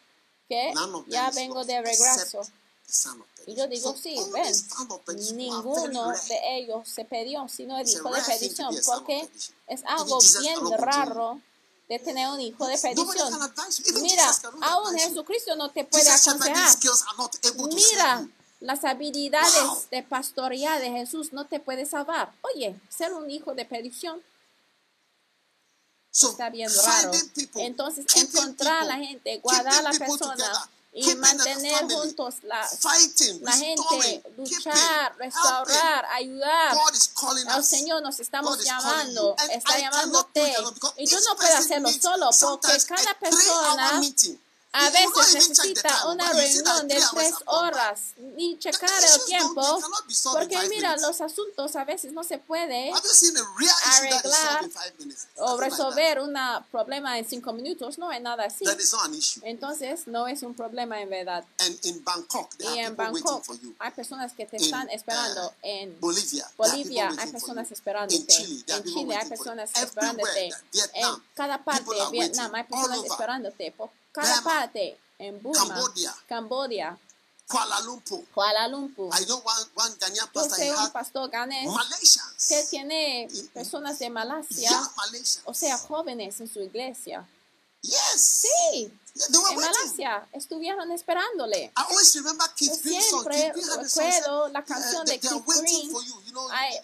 que 0.49 0.73
ya 1.09 1.31
vengo 1.31 1.65
de 1.65 1.81
regreso. 1.83 2.41
Y 3.47 3.55
yo 3.55 3.67
digo, 3.69 3.95
sí, 3.97 4.17
ven, 4.33 4.55
ninguno 5.35 6.11
de 6.29 6.59
ellos 6.59 6.89
se 6.89 7.05
perdió, 7.05 7.49
sino 7.49 7.79
el 7.79 7.89
hijo 7.89 8.11
de 8.11 8.21
perdición, 8.23 8.75
porque 8.85 9.29
es 9.67 9.83
algo 9.87 10.19
bien 10.41 10.59
raro 10.79 11.41
de 11.89 11.99
tener 11.99 12.29
un 12.29 12.41
hijo 12.41 12.67
de 12.67 12.77
perdición. 12.79 13.51
Mira, 14.03 14.31
aún 14.63 14.97
Jesucristo 14.99 15.57
no 15.57 15.71
te 15.71 15.85
puede 15.85 16.05
aconsejar. 16.11 16.77
Mira, 17.75 18.29
las 18.61 18.85
habilidades 18.85 19.91
de 19.91 20.03
pastorear 20.03 20.81
de 20.81 20.91
Jesús 20.91 21.33
no 21.33 21.47
te 21.47 21.61
puede 21.61 21.85
salvar. 21.87 22.33
Oye, 22.55 22.79
ser 22.89 23.13
un 23.15 23.31
hijo 23.31 23.55
de 23.55 23.65
perdición 23.65 24.23
está 26.13 26.51
bien 26.51 26.71
raro. 26.85 27.13
Entonces, 27.57 28.05
encontrar 28.17 28.83
a 28.83 28.85
la 28.85 28.97
gente, 28.97 29.39
guardar 29.39 29.75
a 29.75 29.83
la 29.83 29.93
persona 29.93 30.71
y 30.95 31.15
mantener 31.15 31.85
juntos 31.91 32.35
la, 32.43 32.69
la 33.41 33.53
gente, 33.53 34.23
luchar, 34.37 35.17
restaurar, 35.17 36.05
ayudar. 36.13 36.77
El 37.57 37.65
Señor 37.65 38.03
nos 38.03 38.21
estamos 38.21 38.63
llamando, 38.63 39.35
está 39.51 39.79
llamándote. 39.79 40.55
Y 40.99 41.09
tú 41.09 41.17
no 41.29 41.37
puedes 41.37 41.55
hacerlo 41.55 41.91
solo 41.93 42.31
porque 42.41 42.85
cada 42.87 43.19
persona 43.19 44.01
a 44.73 44.91
veces 44.91 45.35
necesita 45.35 46.09
una 46.09 46.33
reunión 46.33 46.89
de 46.89 47.03
tres 47.13 47.35
horas 47.47 48.15
y 48.37 48.59
checar 48.59 48.91
el 49.03 49.25
tiempo, 49.27 49.63
porque 50.33 50.59
mira, 50.69 50.97
los 50.97 51.21
asuntos 51.21 51.77
a 51.77 51.85
veces 51.85 52.13
no 52.13 52.25
se 52.25 52.39
puede 52.39 52.91
arreglar 52.91 54.71
o 55.37 55.57
resolver 55.59 56.21
un 56.21 56.35
problema 56.71 57.19
en 57.19 57.29
cinco 57.29 57.53
minutos, 57.53 57.99
no 57.99 58.11
es 58.11 58.23
nada 58.23 58.45
así. 58.45 58.65
Entonces, 59.43 60.07
no 60.07 60.27
es 60.27 60.43
un 60.43 60.55
problema 60.55 61.01
en 61.01 61.11
verdad. 61.11 61.45
Y 62.59 62.79
en 62.79 62.97
Bangkok 62.97 63.45
hay 63.79 63.91
personas 63.91 64.33
que 64.33 64.47
te 64.47 64.57
están 64.57 64.89
esperando. 64.91 65.49
Uh, 65.49 65.53
en 65.63 66.01
Bolivia 66.01 67.13
hay 67.19 67.31
personas 67.31 67.71
esperándote. 67.71 68.35
En 68.69 68.85
Chile 68.85 69.17
hay 69.17 69.29
personas 69.29 69.71
esperándote. 69.75 70.51
En 70.95 71.09
cada 71.35 71.63
parte 71.63 71.95
de 71.95 72.11
Vietnam 72.11 72.55
hay 72.55 72.65
personas 72.65 73.05
esperándote 73.05 73.75
cada 74.13 74.43
parte 74.43 74.99
en 75.19 75.43
Burma, 75.43 75.81
Cambodia, 76.29 76.99
Kuala 77.47 77.81
Lumpur. 77.81 78.25
Kuala 78.35 78.69
Lumpur. 78.69 79.11
I 79.13 79.25
know 79.27 79.37
one, 79.39 79.67
one 79.75 79.95
Ghanaian 79.99 80.29
pastor. 80.33 80.59
Yo 80.59 80.75
sé 80.75 80.85
un 80.85 80.91
pastor 80.91 81.31
ganés 81.31 81.69
que 82.49 82.65
tiene 82.71 83.29
personas 83.53 83.99
de 83.99 84.09
Malasia, 84.11 84.71
o 85.45 85.55
sea, 85.55 85.77
jóvenes 85.79 86.41
en 86.41 86.49
su 86.49 86.61
iglesia. 86.61 87.27
Yes. 87.83 87.99
Sí. 88.17 88.93
En 89.15 89.57
Malasia 89.57 90.27
estuvieron 90.33 90.91
esperándole. 90.91 91.71
Yo 92.57 92.75
siempre 92.75 93.53
recuerdo 93.53 94.49
la 94.49 94.65
canción 94.65 95.05
de 95.05 95.21
Keith 95.21 95.45
Green. 95.47 95.93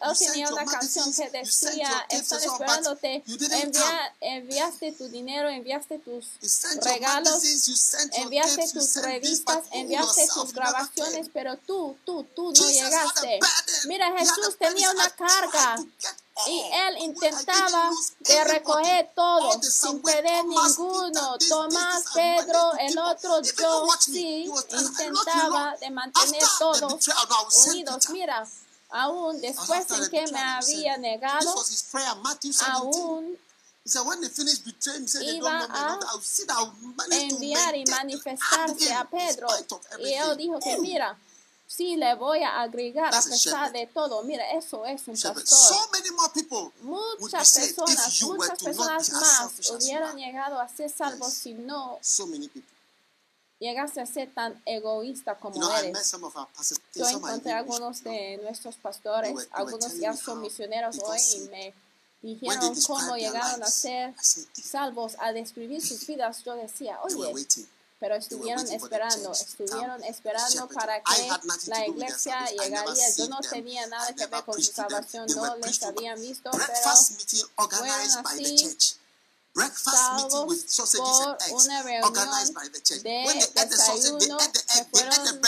él 0.02 0.18
tenía 0.18 0.48
una 0.52 0.64
canción 0.66 1.12
que 1.12 1.30
decía, 1.30 2.06
están 2.10 2.42
esperándote, 2.42 3.24
Envia, 3.26 4.14
enviaste 4.20 4.92
tu 4.92 5.08
dinero, 5.08 5.48
enviaste 5.48 5.98
tus 6.00 6.26
regalos, 6.82 7.42
enviaste 8.12 8.68
tus 8.72 8.96
revistas, 8.96 9.64
enviaste 9.70 10.28
tus 10.34 10.52
grabaciones, 10.52 11.30
pero 11.32 11.56
tú, 11.56 11.96
tú, 12.04 12.24
tú 12.34 12.52
no 12.52 12.70
llegaste. 12.70 13.40
Mira, 13.86 14.12
Jesús 14.18 14.56
tenía 14.58 14.90
una 14.90 15.08
carga 15.10 15.76
y 16.46 16.60
él 16.72 16.98
intentaba 16.98 17.90
de 18.20 18.44
recoger 18.44 19.10
todo 19.14 19.60
sin 19.62 20.00
perder 20.02 20.44
ninguno. 20.44 21.38
Tomás, 21.48 22.04
Pedro, 22.14 22.72
el 22.78 22.98
otro 22.98 23.42
yo, 23.42 23.86
sí, 23.98 24.50
intentaba 24.70 25.76
de 25.76 25.90
mantener 25.90 26.42
todos 26.58 27.08
unidos. 27.66 28.08
Mira, 28.10 28.46
aún 28.90 29.40
después 29.40 29.90
en 29.90 30.10
que 30.10 30.26
me 30.32 30.40
había 30.40 30.96
negado, 30.96 31.54
aún 32.66 33.38
iba 35.20 35.60
a 35.60 35.98
enviar 37.10 37.76
y 37.76 37.84
manifestarse 37.86 38.92
a 38.92 39.08
Pedro. 39.08 39.48
Y 39.98 40.12
él 40.12 40.36
dijo 40.36 40.58
que 40.60 40.78
mira, 40.78 41.18
sí 41.68 41.96
le 41.96 42.14
voy 42.16 42.42
a 42.42 42.62
agregar 42.62 43.14
a 43.14 43.22
pesar 43.22 43.70
de 43.70 43.86
todo. 43.86 44.24
Mira, 44.24 44.50
eso 44.52 44.84
es 44.86 45.06
un 45.06 45.14
pastor. 45.14 45.76
muchas 47.20 47.52
personas, 47.52 48.22
muchas 48.22 48.58
personas 48.64 49.10
más 49.12 49.70
hubieran 49.70 50.16
llegado 50.16 50.58
a 50.58 50.68
ser 50.68 50.90
salvos 50.90 51.32
si 51.32 51.54
no 51.54 51.98
llegase 53.60 54.00
a 54.00 54.06
ser 54.06 54.32
tan 54.32 54.60
egoísta 54.64 55.34
como 55.38 55.56
eres. 55.76 56.14
Yo 56.94 57.08
encontré 57.08 57.52
algunos 57.52 58.02
de 58.02 58.38
nuestros 58.42 58.76
pastores, 58.76 59.48
algunos 59.52 59.96
ya 59.98 60.16
son 60.16 60.40
misioneros 60.40 60.98
hoy 61.04 61.18
y 61.36 61.40
me 61.48 61.74
dijeron 62.22 62.74
cómo 62.86 63.16
llegaron 63.16 63.62
a 63.62 63.66
ser 63.66 64.14
salvos, 64.52 65.16
a 65.18 65.32
describir 65.32 65.84
sus 65.84 66.06
vidas. 66.06 66.44
Yo 66.44 66.54
decía, 66.54 66.98
oye, 67.02 67.32
pero 68.00 68.14
estuvieron 68.14 68.66
esperando, 68.70 69.32
estuvieron 69.32 70.02
esperando 70.04 70.68
para 70.68 71.02
que 71.02 71.30
la 71.66 71.86
iglesia 71.86 72.46
llegaría. 72.50 73.14
Yo 73.16 73.28
no 73.28 73.40
tenía 73.40 73.86
nada 73.88 74.14
que 74.14 74.26
ver 74.26 74.44
con 74.44 74.62
su 74.62 74.72
salvación, 74.72 75.26
no 75.34 75.56
les 75.56 75.82
habían 75.82 76.20
visto, 76.20 76.50
pero 76.50 76.72
fueron 77.68 78.26
así 78.26 78.78
salvos 79.54 80.56
por 81.48 81.62
una 81.64 81.82
reunión 81.82 82.28
de 83.02 83.64
desayuno 83.66 84.38
que 84.38 84.84
fueron 84.92 85.40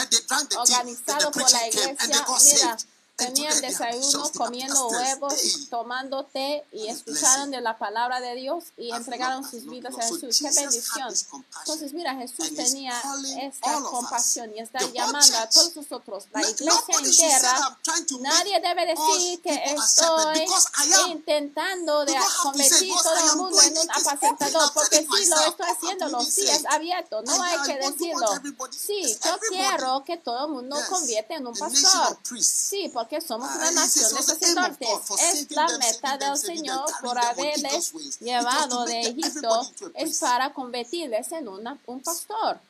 organizados 0.56 1.32
por 1.32 1.52
la 1.52 1.68
iglesia. 1.68 1.96
Mira, 2.44 2.78
tenían 3.26 3.60
desayuno 3.60 4.30
comiendo 4.36 4.88
huevos, 4.88 5.68
tomando 5.70 6.24
té 6.24 6.64
y 6.72 6.88
escucharon 6.88 7.50
de 7.50 7.60
la 7.60 7.78
palabra 7.78 8.20
de 8.20 8.34
Dios 8.34 8.64
y 8.76 8.90
entregaron 8.90 9.48
sus 9.48 9.66
vidas 9.66 9.94
a 9.98 10.02
Jesús. 10.02 10.38
¡Qué 10.38 10.50
bendición! 10.60 11.14
Entonces, 11.60 11.92
mira, 11.92 12.14
Jesús 12.14 12.54
tenía 12.54 13.00
esta 13.40 13.80
compasión 13.82 14.52
y 14.54 14.60
está 14.60 14.80
llamando 14.92 15.38
a 15.38 15.48
todos 15.48 15.76
nosotros, 15.76 16.24
la 16.32 16.40
iglesia 16.40 16.98
entera. 16.98 17.78
Nadie 18.20 18.60
debe 18.60 18.86
decir 18.86 19.40
que 19.42 19.54
estoy 19.54 21.10
intentando 21.10 22.04
de 22.04 22.14
convertir 22.42 22.94
todo 23.02 23.16
el 23.16 23.36
mundo 23.36 23.62
en 23.62 23.78
un 23.78 23.90
apacentador, 23.90 24.72
porque 24.72 24.98
si 24.98 25.28
lo 25.28 25.40
estoy 25.40 25.66
haciendo, 25.66 26.24
sí 26.24 26.48
es 26.48 26.64
abierto, 26.66 27.22
no 27.22 27.42
hay 27.42 27.58
que 27.66 27.76
decirlo. 27.78 28.28
Sí, 28.70 29.18
yo 29.24 29.38
quiero 29.48 30.04
que 30.04 30.16
todo 30.16 30.46
el 30.46 30.52
mundo 30.52 30.76
convierta 30.88 31.34
en 31.34 31.46
un 31.46 31.54
pastor. 31.54 32.18
Sí, 32.40 32.90
porque 32.92 33.09
que 33.10 33.20
somos 33.20 33.50
una 33.56 33.70
nación 33.72 34.14
de 34.14 34.22
sacerdotes. 34.22 34.88
Es 35.20 35.50
la 35.50 35.66
meta 35.78 36.16
del 36.16 36.38
Señor 36.38 36.84
por 37.02 37.18
haberles 37.18 37.92
llevado 38.20 38.84
de 38.84 39.00
Egipto, 39.00 39.68
es 39.94 40.18
para 40.20 40.54
convertirles 40.54 41.32
en 41.32 41.48
una, 41.48 41.76
un 41.86 42.00
pastor. 42.00 42.60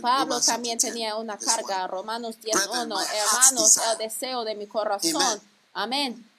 Pablo 0.00 0.40
también 0.40 0.78
tenía 0.78 1.16
una 1.16 1.36
carga, 1.36 1.86
Romanos 1.86 2.36
10.1, 2.42 3.06
hermanos, 3.12 3.76
el 3.76 3.98
deseo 3.98 4.44
de 4.44 4.54
mi 4.54 4.66
corazón. 4.66 5.40
Amén. 5.74 6.29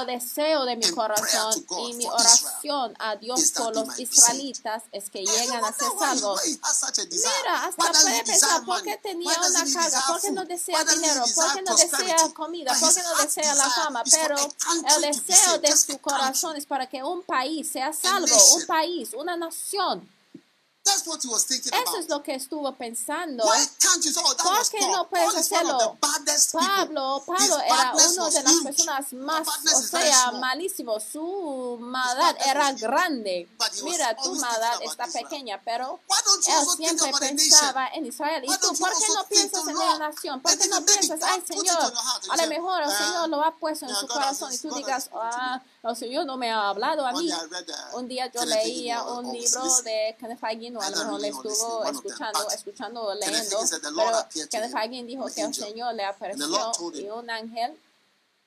El 0.00 0.06
deseo 0.06 0.64
de 0.64 0.74
mi 0.76 0.90
corazón 0.90 1.64
y 1.86 1.94
mi 1.94 2.06
oración 2.06 2.94
a 2.98 3.14
Dios 3.14 3.52
por 3.52 3.74
los 3.74 3.98
israelitas 3.98 4.82
es 4.90 5.08
que 5.08 5.20
lleguen 5.24 5.64
a 5.64 5.72
ser 5.72 5.88
salvos. 5.98 6.40
Mira, 6.44 7.64
hasta 7.64 7.92
puede 7.92 8.24
pensar, 8.24 8.64
¿por 8.64 8.82
qué 8.82 8.96
tenía 8.96 9.38
una 9.38 9.72
carga? 9.72 10.02
¿Por 10.08 10.20
qué 10.20 10.32
no 10.32 10.44
desea 10.44 10.84
dinero? 10.84 11.24
¿Por 11.32 11.52
qué 11.54 11.62
no 11.62 11.76
desea 11.76 12.16
comida? 12.34 12.76
¿Por 12.78 12.92
qué 12.94 13.02
no 13.02 13.14
desea 13.22 13.54
la 13.54 13.70
fama? 13.70 14.02
Pero 14.10 14.36
el 14.96 15.02
deseo 15.02 15.58
de 15.58 15.76
su 15.76 15.98
corazón 15.98 16.56
es 16.56 16.66
para 16.66 16.88
que 16.88 17.02
un 17.04 17.22
país 17.22 17.70
sea 17.70 17.92
salvo, 17.92 18.34
un 18.54 18.66
país, 18.66 19.10
una 19.14 19.36
nación. 19.36 20.08
Eso 20.84 21.96
es 21.98 22.08
lo 22.08 22.22
que 22.22 22.34
estuvo 22.34 22.72
pensando. 22.74 23.44
¿Por 23.44 24.68
qué 24.70 24.86
no 24.88 25.08
puedes 25.08 25.34
hacerlo? 25.36 25.96
Pablo, 26.52 27.22
Pablo 27.26 27.60
era 27.60 27.92
uno 27.94 28.30
de 28.30 28.42
las 28.42 28.54
personas 28.62 29.12
más, 29.12 29.48
o 29.48 29.80
sea, 29.82 30.32
malísimo. 30.32 30.98
Su 31.00 31.78
maldad 31.80 32.36
era 32.46 32.72
grande. 32.72 33.48
Mira, 33.84 34.16
tu 34.16 34.34
maldad 34.34 34.82
está 34.82 35.06
pequeña, 35.06 35.60
pero 35.64 36.00
él 36.46 36.66
siempre 36.76 37.12
pensaba 37.18 37.88
en 37.88 38.06
Israel. 38.06 38.44
¿Y 38.44 38.58
tú 38.58 38.74
por 38.76 38.90
qué 38.90 39.06
no 39.14 39.24
piensas 39.28 39.66
en 39.68 39.78
la 39.78 39.98
nación? 39.98 40.40
¿Por 40.40 40.58
qué 40.58 40.66
no 40.68 40.84
piensas, 40.84 41.20
ay 41.22 41.42
Señor, 41.46 41.92
a 42.30 42.36
lo 42.36 42.46
mejor 42.48 42.82
el 42.82 42.90
Señor 42.90 43.28
lo 43.28 43.44
ha 43.44 43.54
puesto 43.56 43.86
en 43.86 43.94
su 43.94 44.06
corazón 44.08 44.52
y 44.52 44.58
tú 44.58 44.74
digas, 44.74 45.10
ah, 45.14 45.60
el 45.90 45.96
Señor 45.96 46.26
no 46.26 46.36
me 46.36 46.50
ha 46.50 46.68
hablado 46.68 47.04
a 47.04 47.12
mí. 47.12 47.28
Un 47.94 48.06
día 48.08 48.30
yo 48.30 48.44
leía 48.44 49.02
un 49.02 49.32
libro 49.32 49.62
de 49.82 50.16
Kenneth 50.18 50.42
Hagin, 50.42 50.76
o 50.76 50.80
a 50.80 50.90
lo 50.90 50.96
mejor 50.96 51.20
le 51.20 51.28
estuvo 51.28 51.84
escuchando, 51.84 52.50
escuchando 52.50 53.14
leyendo, 53.14 53.58
pero 53.96 54.48
Kenneth 54.48 54.74
Hagin 54.74 55.06
dijo 55.06 55.26
que 55.26 55.42
el 55.42 55.54
Señor 55.54 55.94
le 55.94 56.04
apareció 56.04 56.72
y 56.94 57.08
un 57.08 57.28
ángel, 57.30 57.76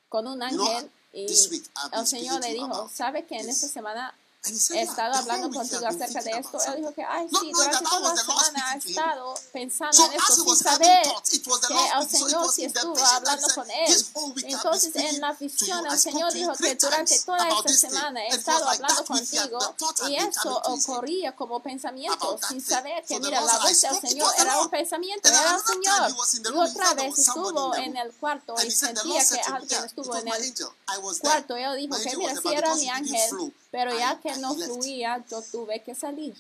con 0.07 0.27
un 0.27 0.41
ángel, 0.41 0.89
y 1.11 1.25
el 1.25 2.07
Señor 2.07 2.41
le 2.41 2.53
dijo, 2.53 2.89
¿sabe 2.93 3.25
que 3.25 3.37
en 3.37 3.49
esta 3.49 3.67
semana 3.67 4.13
he 4.45 4.81
estado 4.81 5.13
hablando 5.15 5.49
contigo 5.49 5.85
acerca 5.87 6.21
de 6.21 6.31
esto. 6.31 6.59
Él 6.67 6.75
dijo 6.77 6.93
que, 6.93 7.03
ay, 7.03 7.27
sí, 7.29 7.51
durante 7.51 7.83
toda 7.83 8.13
la 8.13 8.21
semana 8.21 8.71
ha 8.71 8.75
estado 8.75 9.35
pensando 9.51 10.05
en 10.05 10.13
esto 10.13 10.33
sin 10.33 10.57
saber 10.57 11.07
que 11.27 11.37
el 11.37 12.09
Señor 12.09 12.51
sí 12.51 12.65
estuvo 12.65 13.05
hablando 13.05 13.47
con 13.55 13.69
él. 13.71 14.05
Entonces, 14.43 14.95
en 14.95 15.21
la 15.21 15.33
visión, 15.33 15.85
el 15.85 15.99
Señor 15.99 16.33
dijo 16.33 16.53
que 16.53 16.75
durante 16.75 17.19
toda 17.19 17.49
esta 17.49 17.73
semana 17.73 18.23
he 18.25 18.29
estado 18.29 18.69
hablando 18.69 19.05
contigo 19.05 19.59
y 20.07 20.15
eso 20.15 20.61
ocurría 20.65 21.35
como 21.35 21.59
pensamiento 21.61 22.39
sin 22.47 22.61
saber 22.61 23.03
que, 23.05 23.19
mira, 23.19 23.41
la 23.41 23.57
voz 23.59 23.81
del 23.81 23.99
Señor 24.01 24.33
era 24.37 24.61
un 24.61 24.69
pensamiento, 24.69 25.29
era 25.29 25.55
el 25.55 25.61
Señor. 25.61 26.15
Y 26.43 26.57
otra 26.57 26.93
vez 26.93 27.19
estuvo 27.19 27.75
en 27.75 27.97
el 27.97 28.11
cuarto 28.13 28.55
y 28.65 28.71
sentía 28.71 29.25
que 29.25 29.39
alguien 29.41 29.83
estuvo 29.85 30.15
en 30.15 30.27
el 30.27 30.53
cuarto. 31.19 31.55
Él 31.55 31.77
dijo 31.77 31.97
que, 31.97 32.17
mira, 32.17 32.35
si 32.41 32.47
era 32.53 32.75
mi 32.75 32.89
ángel, 32.89 33.53
pero 33.71 33.97
ya 33.97 34.19
que 34.19 34.34
no 34.37 34.55
fluía, 34.55 35.23
yo 35.29 35.41
tuve 35.41 35.81
que 35.83 35.95
salir. 35.95 36.35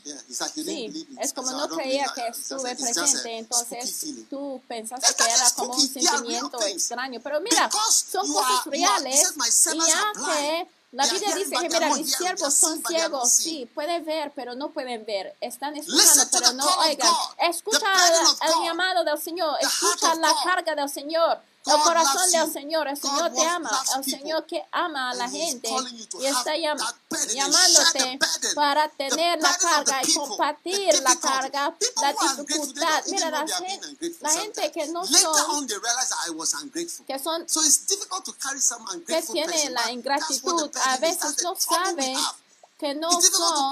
Sí, 0.53 1.07
es 1.19 1.33
como 1.33 1.51
no 1.51 1.69
creía 1.69 2.05
que 2.13 2.27
estuve 2.27 2.75
presente, 2.75 3.37
entonces 3.37 4.05
tú 4.29 4.61
pensaste 4.67 5.13
que 5.15 5.23
era 5.23 5.51
como 5.55 5.73
un 5.73 5.87
sentimiento 5.87 6.61
extraño. 6.63 7.19
Pero 7.21 7.41
mira, 7.41 7.69
son 7.91 8.31
cosas 8.31 8.65
reales 8.65 9.33
y 9.73 9.77
ya 9.79 10.11
que 10.13 10.67
la 10.91 11.05
Biblia 11.07 11.35
dice 11.35 11.55
que, 11.59 11.69
mira, 11.69 11.93
mis 11.93 12.15
siervos 12.15 12.53
son 12.53 12.81
ciegos, 12.85 13.29
sí, 13.29 13.69
pueden 13.73 14.05
ver, 14.05 14.31
pero 14.33 14.55
no 14.55 14.69
pueden 14.69 15.05
ver. 15.05 15.35
Están 15.41 15.75
escuchando, 15.75 16.23
pero 16.31 16.53
no 16.53 16.65
oigan. 16.79 17.13
Escucha 17.49 17.85
el 18.41 18.63
llamado 18.63 19.03
del 19.03 19.21
Señor, 19.21 19.57
escucha 19.59 20.15
la 20.15 20.33
carga 20.43 20.73
del 20.75 20.89
Señor. 20.89 21.39
El 21.65 21.81
corazón 21.81 22.31
del 22.31 22.53
Señor, 22.53 22.87
el 22.87 22.97
Señor 22.97 23.33
te 23.33 23.41
ama, 23.41 23.83
el 23.97 24.03
Señor 24.03 24.45
que 24.45 24.63
ama 24.71 25.09
a 25.09 25.13
la 25.15 25.27
gente 25.27 25.67
y 26.19 26.25
está 26.25 26.55
llamándote 26.55 28.19
para 28.53 28.87
tener 28.89 29.41
la 29.41 29.57
carga 29.57 30.01
y 30.05 30.13
compartir 30.13 31.01
la 31.01 31.15
carga, 31.15 31.75
la 32.01 32.13
dificultad. 32.13 33.03
Mira, 33.07 33.31
la 33.31 33.47
gente, 33.47 34.15
la 34.21 34.29
gente 34.29 34.71
que 34.71 34.87
no 34.87 35.05
son, 35.07 35.67
que 37.07 37.19
son, 37.19 37.47
que 39.07 39.21
tienen 39.23 39.73
la 39.73 39.91
ingratitud, 39.91 40.69
a 40.83 40.97
veces 40.97 41.41
no 41.43 41.55
saben 41.55 42.15
que 42.77 42.93
no 42.93 43.09
son 43.21 43.71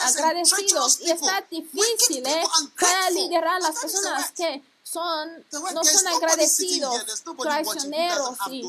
agradecidos 0.00 1.00
y 1.00 1.10
está 1.10 1.44
difícil 1.50 2.26
¿eh? 2.26 2.42
para 2.78 3.10
liderar 3.10 3.56
a 3.56 3.60
las 3.60 3.78
personas 3.80 4.30
que 4.32 4.62
son, 4.90 5.44
no 5.52 5.84
son 5.84 6.06
agradecidos, 6.06 6.94
traicioneros 7.42 8.38
y 8.50 8.62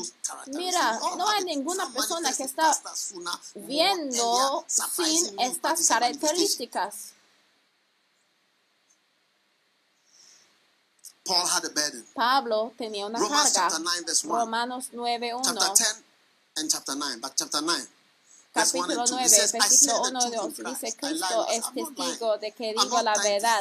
mira, 0.48 1.00
no 1.16 1.28
hay 1.28 1.44
ninguna 1.44 1.90
persona 1.92 2.32
que 2.32 2.44
está 2.44 2.78
viendo 3.54 4.64
sin 4.68 5.40
estas 5.40 5.86
características. 5.86 7.14
Pablo 12.14 12.72
tenía 12.76 13.06
una 13.06 13.20
carga. 13.20 13.68
Romanos 14.24 14.90
9.1 14.92 15.96
capítulo 18.52 19.04
9, 19.08 19.28
versículo 19.52 20.02
1 20.02 20.26
y 20.26 20.30
2, 20.30 20.56
dice, 20.56 20.96
Cristo 20.96 21.46
es 21.48 21.62
testigo 21.72 22.38
de 22.38 22.52
que 22.52 22.72
digo 22.72 23.02
la 23.02 23.14
verdad. 23.22 23.60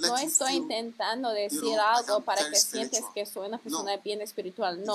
No 0.00 0.16
estoy 0.18 0.54
intentando 0.54 1.30
decir 1.30 1.78
algo 1.78 2.20
para 2.20 2.48
que 2.50 2.56
sientes 2.58 3.02
que 3.14 3.26
soy 3.26 3.48
una 3.48 3.58
persona 3.58 3.96
bien 3.98 4.20
espiritual. 4.20 4.84
No. 4.84 4.94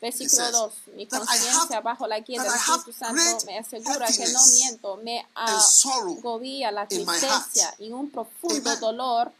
Versículo 0.00 0.50
2, 0.50 0.72
mi 0.96 1.06
conciencia 1.06 1.80
bajo 1.80 2.06
la 2.06 2.20
guía 2.20 2.42
del 2.42 2.52
Espíritu 2.54 2.92
Santo 2.92 3.46
me 3.46 3.58
asegura 3.58 4.06
que 4.06 4.28
no 4.32 4.46
miento, 4.46 4.96
me 4.96 5.26
agobia 5.34 6.72
la 6.72 6.86
tristeza 6.86 7.74
y 7.78 7.90
un 7.90 8.10
profundo 8.10 8.76
dolor 8.76 9.32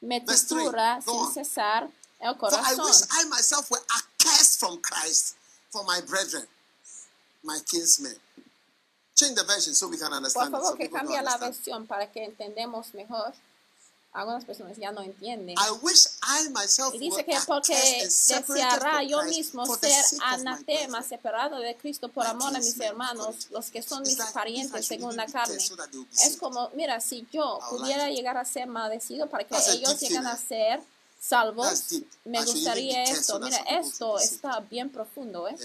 me 0.00 0.20
tortura 0.20 1.00
sin 1.02 1.32
cesar 1.32 1.90
el 2.20 2.36
corazón. 2.36 2.86
my 7.44 7.58
kinsmen 7.66 8.16
por 10.34 10.50
favor, 10.50 10.76
que 10.78 10.90
cambie 10.90 11.22
la 11.22 11.36
versión 11.38 11.86
para 11.86 12.10
que 12.10 12.24
entendamos 12.24 12.94
mejor. 12.94 13.32
Algunas 14.12 14.44
personas 14.44 14.76
ya 14.76 14.92
no 14.92 15.02
entienden. 15.02 15.56
y 16.94 16.98
dice 17.00 17.24
que 17.24 17.36
porque 17.48 17.74
deseará 18.04 19.02
yo 19.02 19.20
mismo 19.24 19.66
ser 19.76 20.04
anatema, 20.22 21.02
separado 21.02 21.58
de 21.58 21.76
Cristo 21.76 22.08
por 22.08 22.24
amor 22.24 22.54
a 22.54 22.58
mis 22.60 22.78
hermanos, 22.78 23.48
los 23.50 23.70
que 23.70 23.82
son 23.82 24.02
mis 24.02 24.16
parientes 24.32 24.86
según 24.86 25.16
la 25.16 25.26
carne. 25.26 25.56
Es 26.22 26.36
como, 26.38 26.70
mira, 26.74 27.00
si 27.00 27.26
yo 27.32 27.58
pudiera 27.70 28.08
llegar 28.08 28.36
a 28.36 28.44
ser 28.44 28.68
maldecido 28.68 29.28
para 29.28 29.44
que 29.44 29.56
ellos 29.72 29.98
lleguen 30.00 30.26
a 30.26 30.36
ser 30.36 30.80
salvos, 31.20 31.86
me 32.24 32.44
gustaría 32.44 33.02
esto. 33.02 33.40
Mira, 33.40 33.58
esto 33.68 34.18
está 34.20 34.60
bien 34.60 34.90
profundo, 34.90 35.48
¿eh? 35.48 35.56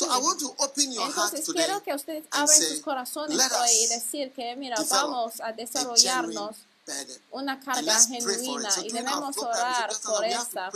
Entonces 0.00 1.46
quiero 1.52 1.82
que 1.82 1.94
ustedes 1.94 2.24
abran 2.30 2.56
sus 2.56 2.80
corazones 2.80 3.38
hoy 3.38 3.70
y 3.70 3.86
decir 3.88 4.32
que, 4.32 4.54
mira, 4.56 4.76
vamos 4.90 5.40
a 5.40 5.52
desarrollarnos 5.52 6.56
una 7.32 7.60
carga 7.60 8.00
genuina 8.06 8.70
y 8.82 8.90
debemos 8.92 9.36
orar 9.36 9.90
por 10.02 10.24
esa. 10.24 10.70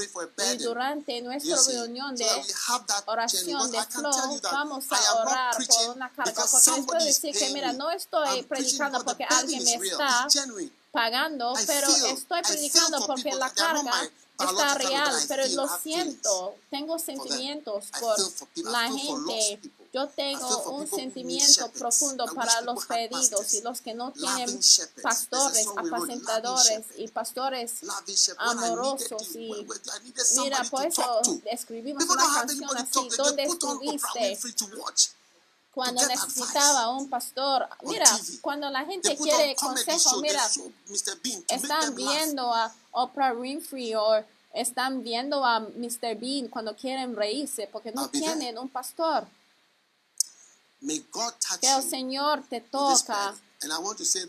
Y 0.52 0.56
durante 0.58 1.22
nuestra 1.22 1.56
reunión 1.68 2.14
de 2.16 2.26
oración 3.06 3.70
de 3.70 3.82
flow, 3.84 4.40
vamos 4.42 4.84
a 4.90 5.14
orar 5.22 5.56
por 5.66 5.96
una 5.96 6.12
carga. 6.12 6.44
Porque 6.50 6.70
les 6.70 6.86
puedo 6.86 7.04
decir 7.04 7.34
que, 7.34 7.50
mira, 7.50 7.72
no 7.72 7.90
estoy 7.90 8.42
predicando 8.42 9.04
porque 9.04 9.24
alguien 9.24 9.64
me 9.64 9.74
está 9.74 10.28
pagando, 10.90 11.54
pero 11.66 11.88
estoy 11.88 12.42
predicando 12.42 13.06
porque 13.06 13.32
la 13.34 13.48
carga 13.50 14.10
está 14.38 14.74
real, 14.74 15.14
pero 15.28 15.46
lo 15.48 15.68
siento, 15.78 16.54
tengo 16.70 16.98
sentimientos 16.98 17.86
por 17.98 18.16
la 18.64 18.90
gente. 18.90 19.60
Yo 19.92 20.08
tengo 20.08 20.70
un 20.70 20.88
sentimiento 20.88 21.70
profundo 21.72 22.24
para 22.34 22.62
los 22.62 22.86
perdidos 22.86 23.52
y 23.52 23.60
los 23.60 23.82
que 23.82 23.92
no 23.92 24.10
tienen 24.12 24.60
pastores, 25.02 25.66
apacentadores 25.76 26.86
y 26.96 27.08
pastores 27.08 27.80
amorosos. 28.38 29.34
Y 29.34 29.66
mira, 30.40 30.64
por 30.70 30.86
eso 30.86 31.20
escribimos 31.44 32.04
una 32.04 32.24
canción 32.34 32.76
así, 32.76 33.08
¿dónde 33.16 33.42
estuviste? 33.44 34.38
Cuando 35.72 36.06
necesitaba 36.06 36.90
un 36.90 37.08
pastor. 37.08 37.68
Mira, 37.84 38.06
cuando 38.40 38.68
la 38.70 38.84
gente 38.84 39.16
quiere 39.16 39.56
consejo, 39.56 40.20
mira, 40.20 40.42
están 41.48 41.94
viendo 41.94 42.52
a 42.52 42.72
Oprah 42.92 43.32
Winfrey 43.32 43.94
o 43.94 44.24
están 44.52 45.02
viendo 45.02 45.44
a 45.44 45.60
Mr. 45.60 46.14
Bean 46.18 46.48
cuando 46.48 46.76
quieren 46.76 47.16
reírse 47.16 47.68
porque 47.72 47.90
no 47.90 48.08
tienen 48.08 48.58
un 48.58 48.68
pastor. 48.68 49.26
Que 51.60 51.72
el 51.72 51.82
Señor 51.82 52.42
te 52.48 52.60
toca 52.60 53.34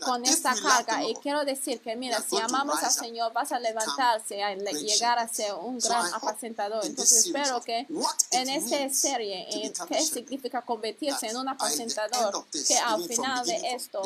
con 0.04 0.24
esta 0.24 0.54
carga. 0.54 1.02
Y 1.04 1.14
quiero 1.16 1.44
decir 1.44 1.80
que, 1.80 1.96
mira, 1.96 2.22
si 2.22 2.36
amamos 2.36 2.82
al 2.82 2.92
Señor, 2.92 3.32
vas 3.32 3.52
a 3.52 3.58
levantarse 3.58 4.42
a 4.42 4.54
llegar 4.54 5.18
a 5.18 5.28
ser 5.28 5.54
un 5.54 5.78
gran 5.78 6.12
apacentador. 6.14 6.84
Entonces, 6.84 7.26
espero 7.26 7.60
que 7.62 7.86
en 8.30 8.48
esta 8.48 8.88
serie, 8.90 9.46
en 9.50 9.72
qué 9.88 10.02
significa 10.02 10.62
convertirse 10.62 11.28
en 11.28 11.36
un 11.36 11.48
apacentador, 11.48 12.44
que 12.50 12.78
al 12.78 13.04
final 13.06 13.46
de 13.46 13.74
esto, 13.74 14.02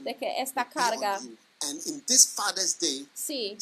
de 0.00 0.16
que 0.16 0.40
esta 0.40 0.68
carga 0.68 1.20
sí, 3.14 3.58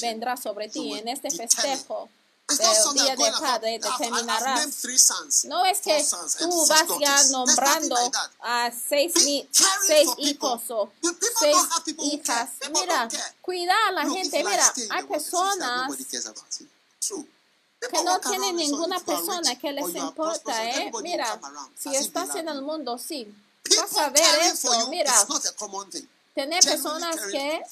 vendrá 0.00 0.36
sobre 0.36 0.68
ti 0.68 0.94
en 0.94 1.08
este 1.08 1.30
festejo 1.30 2.08
el 2.50 2.94
día 2.94 3.16
de 3.16 3.32
Padre 3.40 3.78
determinarás. 3.78 4.84
No 5.44 5.64
es 5.64 5.80
que 5.80 6.04
tú 6.38 6.66
vas 6.66 6.86
ya 6.98 7.24
nombrando 7.30 7.96
a 8.40 8.70
seis, 8.70 9.12
seis 9.14 10.08
hijos 10.18 10.62
o 10.70 10.90
seis 11.38 11.56
hijas. 11.98 12.50
Mira, 12.72 13.08
cuida 13.40 13.74
a 13.88 13.92
la 13.92 14.02
gente. 14.08 14.44
Mira, 14.44 14.74
hay 14.90 15.04
personas 15.04 15.90
que 17.90 18.02
no 18.04 18.20
tienen 18.20 18.56
ninguna 18.56 19.00
persona 19.00 19.58
que 19.58 19.72
les 19.72 19.94
importa, 19.94 20.64
¿eh? 20.68 20.90
Mira, 21.02 21.40
si 21.78 21.94
estás 21.94 22.34
en 22.34 22.48
el 22.48 22.62
mundo, 22.62 22.98
sí, 22.98 23.32
vas 23.76 23.96
a 23.96 24.10
ver 24.10 24.38
eso. 24.52 24.88
Mira, 24.88 25.12
Tener 26.40 26.64
personas 26.64 27.16
que 27.30 27.62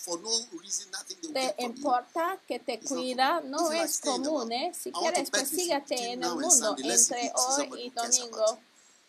te 1.32 1.54
importa, 1.60 2.38
que 2.46 2.58
te 2.58 2.78
cuida, 2.80 3.40
no 3.40 3.72
es 3.72 3.98
común. 3.98 4.52
¿eh? 4.52 4.72
Si 4.78 4.92
quieres, 4.92 5.30
pues 5.30 5.48
sígate 5.48 6.12
en 6.12 6.22
el 6.22 6.34
mundo 6.34 6.76
entre 6.78 7.32
hoy 7.34 7.84
y 7.84 7.90
domingo. 7.90 8.60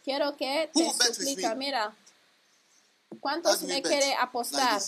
Quiero 0.02 0.38
que 0.38 0.72
te 0.74 1.14
suplica, 1.14 1.56
mira, 1.56 1.94
¿cuántos 3.20 3.64
me 3.64 3.82
quiere 3.82 4.16
apostar? 4.16 4.82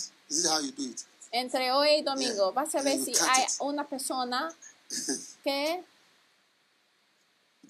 Entre 1.32 1.70
hoy 1.72 1.96
y 1.98 2.02
domingo, 2.02 2.52
vas 2.54 2.74
a 2.74 2.80
ver 2.80 2.98
si 3.04 3.12
hay 3.28 3.44
una 3.58 3.86
persona 3.86 4.54
que 5.44 5.84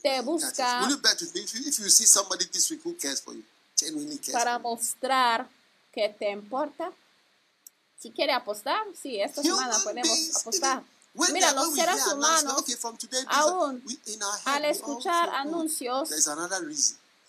te 0.01 0.21
busca 0.21 0.89
para 4.33 4.59
mostrar 4.61 5.49
que 5.93 6.09
te 6.09 6.31
importa. 6.31 6.91
Si 7.99 8.11
quiere 8.11 8.33
apostar, 8.33 8.83
sí, 9.01 9.21
esta 9.21 9.43
semana 9.43 9.79
podemos 9.85 10.37
apostar. 10.41 10.83
Mira, 11.33 11.53
los 11.53 11.75
seres 11.75 12.07
humanos, 12.07 12.65
aún 13.27 13.85
al 14.47 14.65
escuchar 14.65 15.29
anuncios, 15.31 16.09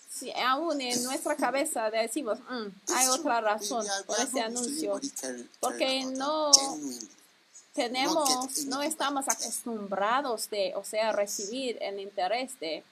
si 0.08 0.32
aún 0.32 0.80
en 0.80 1.02
nuestra 1.04 1.36
cabeza 1.44 1.90
decimos, 1.90 2.38
mm, 2.40 2.92
hay 2.94 3.08
otra 3.08 3.40
razón 3.40 3.86
por 4.06 4.18
ese 4.18 4.40
anuncio, 4.40 5.00
porque 5.60 6.04
no 6.06 6.50
tenemos, 7.74 8.64
no 8.66 8.82
estamos 8.82 9.28
acostumbrados 9.28 10.48
de, 10.48 10.72
o 10.76 10.84
sea, 10.84 11.12
recibir 11.12 11.76
el 11.82 11.98
interés 12.00 12.58
de, 12.60 12.84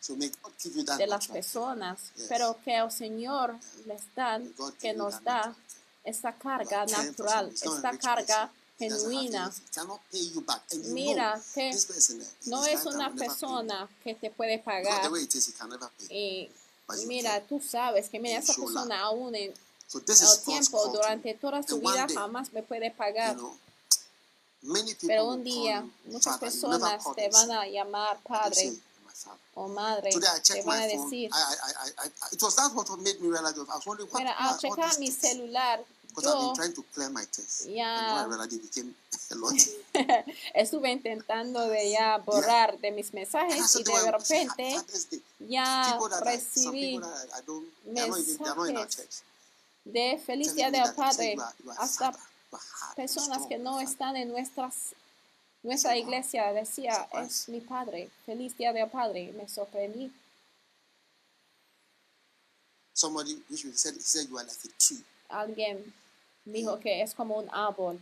de 0.99 1.07
las 1.07 1.29
personas, 1.29 2.01
pero 2.29 2.57
que 2.65 2.77
el 2.77 2.91
Señor 2.91 3.55
les 3.87 4.03
da, 4.17 4.41
que 4.81 4.93
nos 4.93 5.23
da 5.23 5.55
esta 6.05 6.33
carga 6.35 6.85
natural, 6.87 7.53
esta 7.55 7.97
carga 7.97 8.51
genuina. 8.77 9.53
Mira 10.89 11.41
que 11.55 11.71
no 12.47 12.65
es 12.67 12.85
una 12.87 13.15
persona 13.15 13.89
que 14.03 14.17
te 14.17 14.31
puede 14.31 14.59
pagar. 14.59 15.03
Y 16.11 16.51
mira, 17.07 17.41
tú 17.47 17.61
sabes 17.61 18.09
que 18.09 18.19
mira, 18.19 18.41
esa 18.41 18.53
persona 18.55 19.01
aún 19.03 19.35
en 19.37 19.53
el 19.53 20.43
tiempo, 20.45 20.89
durante 20.89 21.35
toda 21.35 21.63
su 21.63 21.79
vida, 21.79 22.07
jamás 22.13 22.53
me 22.53 22.65
puede 22.65 22.91
pagar. 22.91 23.37
Pero 25.07 25.29
un 25.29 25.43
día 25.43 25.85
muchas 26.05 26.39
personas 26.39 27.03
te 27.17 27.29
van 27.29 27.51
a 27.51 27.67
llamar 27.67 28.19
padre 28.21 28.73
o 29.55 29.69
madre, 29.69 30.11
te 30.11 30.63
van 30.63 30.83
a 30.83 30.87
decir, 30.87 31.31
mira, 34.15 34.33
al 34.33 34.59
checar 34.59 34.99
mi 34.99 35.11
celular, 35.11 35.85
yo 36.21 36.55
ya 37.67 38.27
estuve 40.55 40.91
intentando 40.91 41.67
de 41.69 41.91
ya 41.91 42.19
borrar 42.19 42.79
de 42.79 42.91
mis 42.93 43.13
mensajes 43.15 43.75
y 43.77 43.83
de 43.83 44.13
repente 44.13 44.77
ya 45.41 45.99
recibí 46.21 47.01
mensajes 47.85 49.23
de 49.85 50.23
feliz 50.25 50.55
día 50.55 50.71
del 50.71 50.95
Padre 50.95 51.37
hasta 51.79 52.13
personas 52.97 53.47
que 53.47 53.59
no 53.59 53.81
están 53.81 54.17
en 54.17 54.29
nuestras, 54.29 54.95
nuestra 55.63 55.97
iglesia 55.97 56.53
decía, 56.53 57.09
es 57.13 57.49
mi 57.49 57.61
padre, 57.61 58.11
feliz 58.27 58.57
día 58.57 58.73
del 58.73 58.89
padre. 58.91 59.33
Me 59.33 59.49
sorprendí. 59.49 60.13
Alguien 65.29 65.95
dijo 66.45 66.79
que 66.79 67.03
es 67.03 67.15
como 67.15 67.39
un 67.39 67.49
árbol. 67.51 68.01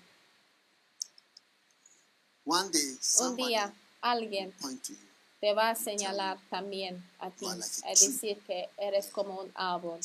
un 2.44 3.36
día 3.36 3.72
alguien 4.00 4.52
te 5.40 5.54
va 5.54 5.70
a 5.70 5.74
señalar 5.74 6.38
también 6.50 7.02
a 7.18 7.30
ti, 7.30 7.46
es 7.86 8.00
decir, 8.00 8.40
que 8.46 8.68
eres 8.76 9.06
como 9.08 9.40
un 9.40 9.52
árbol 9.54 10.00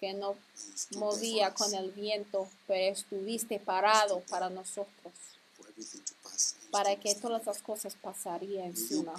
que 0.00 0.14
no 0.14 0.34
movía 0.96 1.52
con 1.52 1.72
el 1.74 1.90
viento, 1.92 2.48
pero 2.66 2.94
estuviste 2.94 3.60
parado 3.60 4.20
para 4.30 4.48
nosotros, 4.48 5.12
para 6.70 6.96
que 6.96 7.14
todas 7.14 7.44
las 7.44 7.60
cosas 7.60 7.94
pasarían 8.00 8.68
encima. 8.68 9.12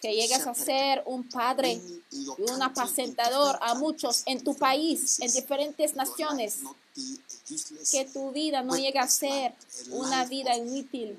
Que 0.00 0.14
llegues 0.14 0.46
a 0.46 0.54
ser 0.54 1.02
un 1.06 1.28
padre 1.28 1.80
y 2.10 2.26
un 2.50 2.62
apacentador 2.62 3.58
a 3.60 3.74
muchos 3.74 4.22
en 4.26 4.42
tu 4.42 4.56
país, 4.56 5.20
en 5.20 5.30
diferentes 5.30 5.94
naciones. 5.94 6.60
Que 7.90 8.04
tu 8.06 8.30
vida 8.30 8.62
no 8.62 8.76
llegue 8.76 9.00
a 9.00 9.08
ser 9.08 9.54
una 9.90 10.24
vida 10.24 10.56
inútil, 10.56 11.18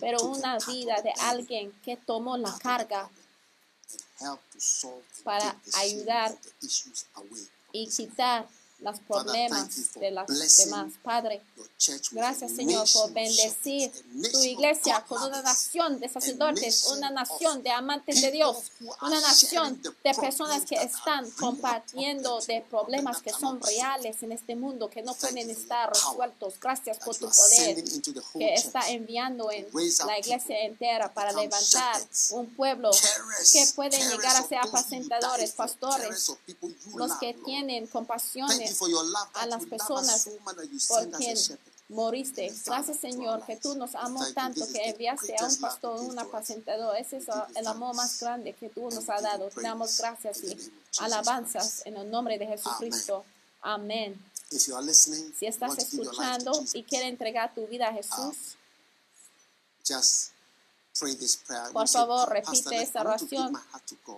pero 0.00 0.22
una 0.24 0.58
vida 0.66 1.00
de 1.00 1.12
alguien 1.20 1.72
que 1.84 1.96
tomó 1.96 2.36
la 2.36 2.52
carga 2.58 3.08
para 5.24 5.56
ayudar 5.74 6.36
y 7.72 7.88
quitar 7.88 8.46
los 8.82 9.00
problemas 9.00 9.94
de 9.94 10.10
las 10.10 10.26
demás. 10.58 10.92
Padre, 11.02 11.42
gracias 12.10 12.52
Señor 12.52 12.86
por 12.92 13.12
bendecir 13.12 13.92
tu 14.32 14.42
iglesia 14.42 15.04
con 15.06 15.22
una 15.22 15.42
nación 15.42 16.00
de 16.00 16.08
sacerdotes, 16.08 16.86
una 16.88 17.10
nación 17.10 17.62
de 17.62 17.70
amantes 17.70 18.20
de 18.20 18.30
Dios, 18.30 18.72
una 19.00 19.20
nación 19.20 19.80
de 19.82 20.14
personas 20.14 20.62
que 20.64 20.76
están 20.76 21.30
compartiendo 21.32 22.40
de 22.40 22.64
problemas 22.68 23.22
que 23.22 23.30
son 23.30 23.60
reales 23.60 24.22
en 24.22 24.32
este 24.32 24.56
mundo, 24.56 24.90
que 24.90 25.02
no 25.02 25.14
pueden 25.14 25.48
estar 25.50 25.90
resueltos. 25.90 26.54
Gracias 26.60 26.98
por 26.98 27.16
tu 27.16 27.28
poder 27.28 27.84
que 28.32 28.54
está 28.54 28.90
enviando 28.90 29.50
en 29.50 29.66
la 30.06 30.18
iglesia 30.18 30.60
entera 30.64 31.12
para 31.12 31.32
levantar 31.32 32.00
un 32.32 32.52
pueblo 32.54 32.90
que 33.52 33.66
puede 33.74 33.98
llegar 33.98 34.36
a 34.36 34.42
ser 34.46 34.58
apacentadores, 34.58 35.52
pastores, 35.52 36.32
los 36.94 37.12
que 37.18 37.34
tienen 37.44 37.86
compasión 37.86 38.50
a 39.34 39.46
las 39.46 39.64
personas 39.66 40.28
por 40.88 41.10
quien 41.12 41.36
moriste. 41.88 42.52
Gracias, 42.64 42.98
Señor, 42.98 43.44
que 43.44 43.56
tú 43.56 43.74
nos 43.74 43.94
amas 43.94 44.32
tanto, 44.34 44.66
que 44.72 44.90
enviaste 44.90 45.36
a 45.38 45.46
un 45.46 45.56
pastor, 45.58 46.00
un 46.00 46.18
apacentador. 46.18 46.96
Ese 46.96 47.18
es 47.18 47.26
el 47.54 47.66
amor 47.66 47.94
más 47.94 48.20
grande 48.20 48.54
que 48.54 48.68
tú 48.68 48.90
nos 48.90 49.08
has 49.08 49.22
dado. 49.22 49.48
Te 49.50 49.62
damos 49.62 49.98
gracias 49.98 50.42
y 50.42 50.72
alabanzas 50.98 51.82
en 51.86 51.96
el 51.96 52.10
nombre 52.10 52.38
de 52.38 52.46
Jesucristo. 52.46 53.24
Amén. 53.60 54.20
Si 54.50 55.46
estás 55.46 55.78
escuchando 55.78 56.52
y 56.74 56.82
quieres 56.82 57.08
entregar 57.08 57.54
tu 57.54 57.66
vida 57.66 57.88
a 57.88 57.92
Jesús, 57.92 58.56
por 61.72 61.88
favor, 61.88 62.28
repite 62.28 62.82
esta 62.82 63.00
oración. 63.00 63.52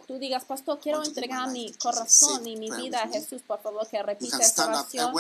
Tú 0.07 0.19
digas, 0.19 0.45
pastor, 0.45 0.81
quiero 0.81 1.05
entregar 1.05 1.49
mi 1.51 1.73
corazón 1.75 2.47
y 2.47 2.57
mi 2.57 2.71
vida 2.71 3.03
a 3.03 3.09
Jesús. 3.09 3.43
Por 3.47 3.61
favor, 3.63 3.87
que 3.89 4.03
repita 4.03 4.39
esta 4.39 4.67
oración. 4.67 5.13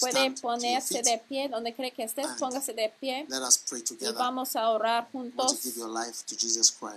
Puede 0.00 0.30
ponerse 0.32 1.02
de 1.02 1.18
pie, 1.28 1.48
donde 1.48 1.74
cree 1.74 1.92
que 1.92 2.02
estés, 2.04 2.26
póngase 2.38 2.72
de 2.72 2.92
pie. 3.00 3.26
Y 4.00 4.12
vamos 4.14 4.56
a 4.56 4.70
orar 4.70 5.08
juntos. 5.12 5.58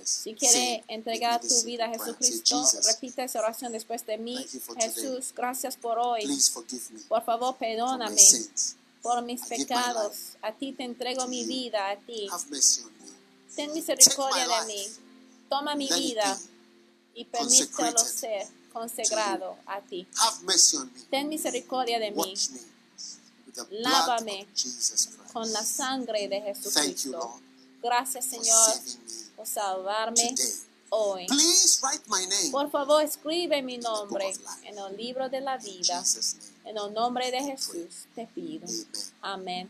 Si 0.05 0.33
quiere 0.33 0.83
entregar 0.87 1.41
tu 1.41 1.63
vida 1.63 1.85
a 1.85 1.89
Jesucristo, 1.89 2.65
repite 2.85 3.23
esta 3.23 3.39
oración 3.39 3.71
después 3.71 4.05
de 4.05 4.17
mí. 4.17 4.43
Jesús, 4.77 5.33
gracias 5.35 5.77
por 5.77 5.99
hoy. 5.99 6.25
Por 7.07 7.23
favor, 7.23 7.55
perdóname 7.57 8.21
por 9.01 9.21
mis 9.21 9.41
pecados. 9.45 10.35
A 10.41 10.51
ti 10.51 10.73
te 10.73 10.83
entrego 10.83 11.27
mi 11.27 11.45
vida, 11.45 11.89
a 11.91 11.95
ti 11.97 12.27
ten 13.59 13.73
misericordia 13.73 14.47
de 14.47 14.65
mí, 14.67 14.87
toma 15.49 15.75
mi 15.75 15.89
vida 15.89 16.39
y 17.13 17.25
permítelo 17.25 17.99
ser 17.99 18.47
consagrado 18.71 19.57
a 19.65 19.81
ti. 19.81 20.07
Ten 21.09 21.27
misericordia 21.27 21.99
de 21.99 22.11
mí. 22.11 22.33
Lávame 23.71 24.47
con 25.33 25.51
la 25.51 25.65
sangre 25.65 26.29
de 26.29 26.39
Jesucristo. 26.41 27.41
Gracias, 27.83 28.25
Señor, 28.25 28.71
por 29.35 29.45
salvarme 29.45 30.35
hoy. 30.89 31.27
Por 32.51 32.71
favor, 32.71 33.03
escribe 33.03 33.61
mi 33.61 33.77
nombre 33.77 34.33
en 34.63 34.77
el 34.77 34.95
libro 34.95 35.27
de 35.27 35.41
la 35.41 35.57
vida. 35.57 36.01
En 36.63 36.77
el 36.77 36.93
nombre 36.93 37.29
de 37.29 37.43
Jesús 37.43 38.07
te 38.15 38.25
pido. 38.27 38.67
Amén. 39.21 39.69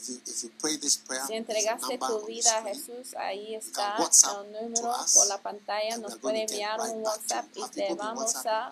Si 0.00 1.34
entregaste 1.34 1.98
tu 1.98 2.26
vida 2.26 2.58
a 2.58 2.62
Jesús, 2.62 3.14
ahí 3.16 3.54
está 3.54 3.96
el 3.96 4.52
número 4.52 4.94
por 5.14 5.26
la 5.26 5.38
pantalla. 5.38 5.98
Nos 5.98 6.16
puede 6.18 6.42
enviar 6.42 6.80
un 6.80 7.02
WhatsApp 7.02 7.46
y 7.54 7.68
te 7.70 7.94
vamos 7.94 8.34
a 8.46 8.70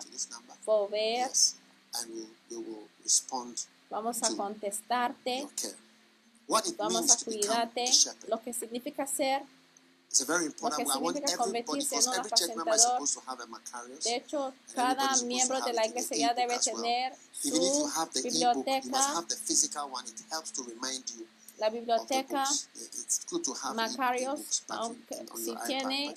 volver. 0.65 1.29
Vamos 3.89 4.23
a 4.23 4.35
contestarte. 4.35 5.47
Vamos 6.77 7.11
a 7.11 7.25
cuidarte. 7.25 7.85
Lo 8.27 8.41
que 8.41 8.53
significa 8.53 9.05
ser 9.05 9.43
lo 10.61 10.69
que 10.75 10.85
significa 10.85 11.37
convertirse 11.37 11.95
en 11.95 12.07
un 12.07 12.15
apacentador. 12.15 13.09
De 14.03 14.15
hecho, 14.15 14.53
cada 14.73 15.15
miembro 15.23 15.61
de 15.61 15.73
la 15.73 15.85
iglesia 15.85 16.17
ya 16.17 16.33
debe 16.33 16.57
tener 16.59 17.15
su 17.31 17.89
biblioteca. 18.23 19.25
la 21.57 21.69
biblioteca 21.69 22.45
Macarios, 23.73 24.63
aunque 24.67 25.25
si 25.35 25.55
tiene 25.65 26.13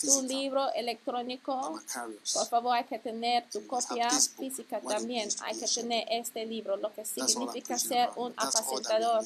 tu 0.00 0.22
libro 0.22 0.72
electrónico, 0.74 1.80
por 2.34 2.46
favor 2.46 2.76
hay 2.76 2.84
que 2.84 2.98
tener 2.98 3.48
tu 3.50 3.66
copia 3.66 4.10
física 4.10 4.80
también, 4.80 5.28
hay 5.42 5.58
que 5.58 5.66
tener 5.66 6.06
este 6.10 6.44
libro, 6.44 6.76
lo 6.76 6.92
que 6.92 7.04
significa 7.04 7.78
ser 7.78 8.10
un 8.16 8.34
apacentador. 8.36 9.24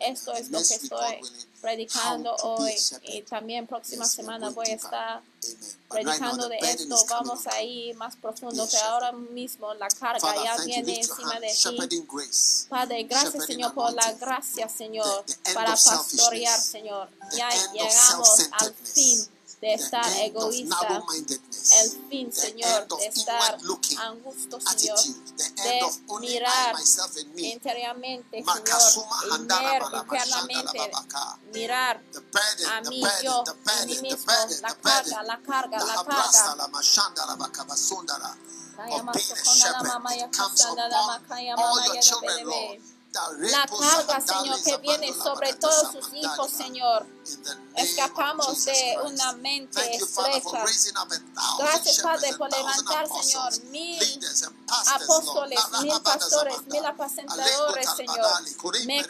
Esto 0.00 0.32
es 0.32 0.50
lo 0.50 0.58
que 0.58 0.74
estoy 0.74 1.20
predicando 1.64 2.36
hoy 2.42 2.74
y 3.04 3.22
también 3.22 3.66
próxima 3.66 4.04
semana 4.04 4.50
voy 4.50 4.68
a 4.68 4.74
estar 4.74 5.22
predicando 5.88 6.46
de 6.46 6.58
esto. 6.58 6.94
Vamos 7.08 7.46
a 7.46 7.62
ir 7.62 7.96
más 7.96 8.16
profundo, 8.16 8.68
que 8.68 8.76
ahora 8.76 9.12
mismo 9.12 9.72
la 9.72 9.88
carga 9.88 10.34
ya 10.44 10.62
viene 10.62 11.00
encima 11.00 11.40
de 11.40 11.48
ti. 11.48 12.66
Padre, 12.68 13.04
gracias 13.04 13.46
Señor 13.46 13.72
por 13.72 13.94
la 13.94 14.12
gracia, 14.12 14.68
Señor, 14.68 15.24
para 15.54 15.70
pastorear, 15.70 16.60
Señor. 16.60 17.08
Ya 17.34 17.48
llegamos 17.72 18.50
al 18.52 18.74
fin 18.74 19.26
de 19.60 19.74
estar 19.74 20.06
egoísta, 20.18 21.02
el 21.82 21.90
fin, 22.08 22.32
Señor, 22.32 22.86
de 22.88 23.06
estar 23.06 23.58
angusto, 23.98 24.60
Señor, 24.60 24.98
de 25.36 25.80
mirar 26.20 26.74
interiormente, 27.36 28.44
Señor, 28.44 29.06
y 29.24 29.46
ver 29.46 29.82
internamente, 29.92 30.90
mirar 31.52 32.02
a 32.70 32.80
mí, 32.82 33.02
yo, 33.22 33.44
a 33.46 33.84
mí 33.86 33.98
mismo, 34.02 34.32
la 34.62 34.74
carga, 34.74 35.22
la 35.22 35.42
carga, 35.42 35.78
la 35.78 36.04
carga. 36.04 36.58
All 41.56 41.86
your 41.86 42.00
children, 42.00 42.46
Lord 42.46 42.93
la 43.38 43.66
carga, 43.66 44.20
Señor, 44.20 44.62
que 44.62 44.76
viene 44.78 45.12
sobre 45.12 45.52
todos 45.54 45.92
sus 45.92 46.12
hijos, 46.14 46.50
Señor. 46.50 47.06
Escapamos 47.76 48.64
de 48.64 48.96
una 49.04 49.32
mente 49.34 49.96
estrecha. 49.96 50.64
Gracias, 51.58 52.00
Padre, 52.00 52.36
por 52.36 52.50
levantar, 52.50 53.06
Señor, 53.08 53.64
mil 53.66 54.20
apóstoles, 54.94 55.60
mil 55.82 56.00
pastores, 56.02 56.66
mil 56.66 56.84
apacentadores, 56.84 57.88
Señor. 57.96 58.86
Me 58.86 59.04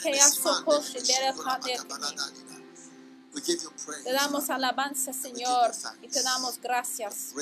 te 4.05 4.13
damos 4.13 4.49
alabanza, 4.51 5.13
Señor, 5.13 5.73
y 6.03 6.09
te 6.09 6.23
damos 6.23 6.61
gracias. 6.61 7.33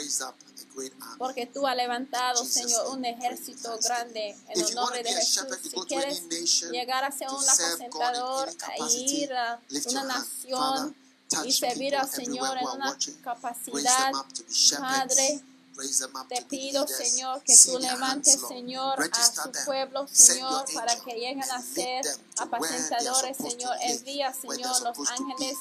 Porque 1.18 1.46
tú 1.46 1.66
has 1.66 1.76
levantado, 1.76 2.44
Señor, 2.44 2.88
un 2.88 3.04
ejército 3.04 3.78
grande 3.82 4.36
en 4.48 4.60
el 4.60 4.74
nombre 4.74 5.02
de 5.02 5.12
Jesús. 5.12 5.46
Si 5.62 5.80
quieres 5.82 6.28
llegar 6.70 7.04
a 7.04 7.12
ser 7.12 7.28
un 7.28 7.44
apacentador, 7.44 8.48
a 8.48 8.90
ir 8.90 9.32
a 9.32 9.60
una 9.90 10.04
nación 10.04 10.96
y 11.44 11.52
servir 11.52 11.96
al 11.96 12.10
Señor 12.10 12.56
en 12.58 12.66
una 12.66 12.96
capacidad, 13.22 14.12
Padre, 14.78 15.42
te 16.28 16.42
pido, 16.42 16.86
Señor, 16.86 17.42
que 17.42 17.54
tú 17.56 17.78
levantes, 17.78 18.40
Señor, 18.46 18.98
a 19.00 19.24
su 19.24 19.50
pueblo, 19.64 20.06
Señor, 20.08 20.64
para 20.74 20.94
que 21.00 21.12
lleguen 21.12 21.42
a 21.42 21.62
ser 21.62 22.04
apacentadores, 22.38 23.36
Señor. 23.36 23.76
Envía, 23.80 24.32
Señor, 24.32 24.82
los 24.82 25.10
ángeles, 25.10 25.56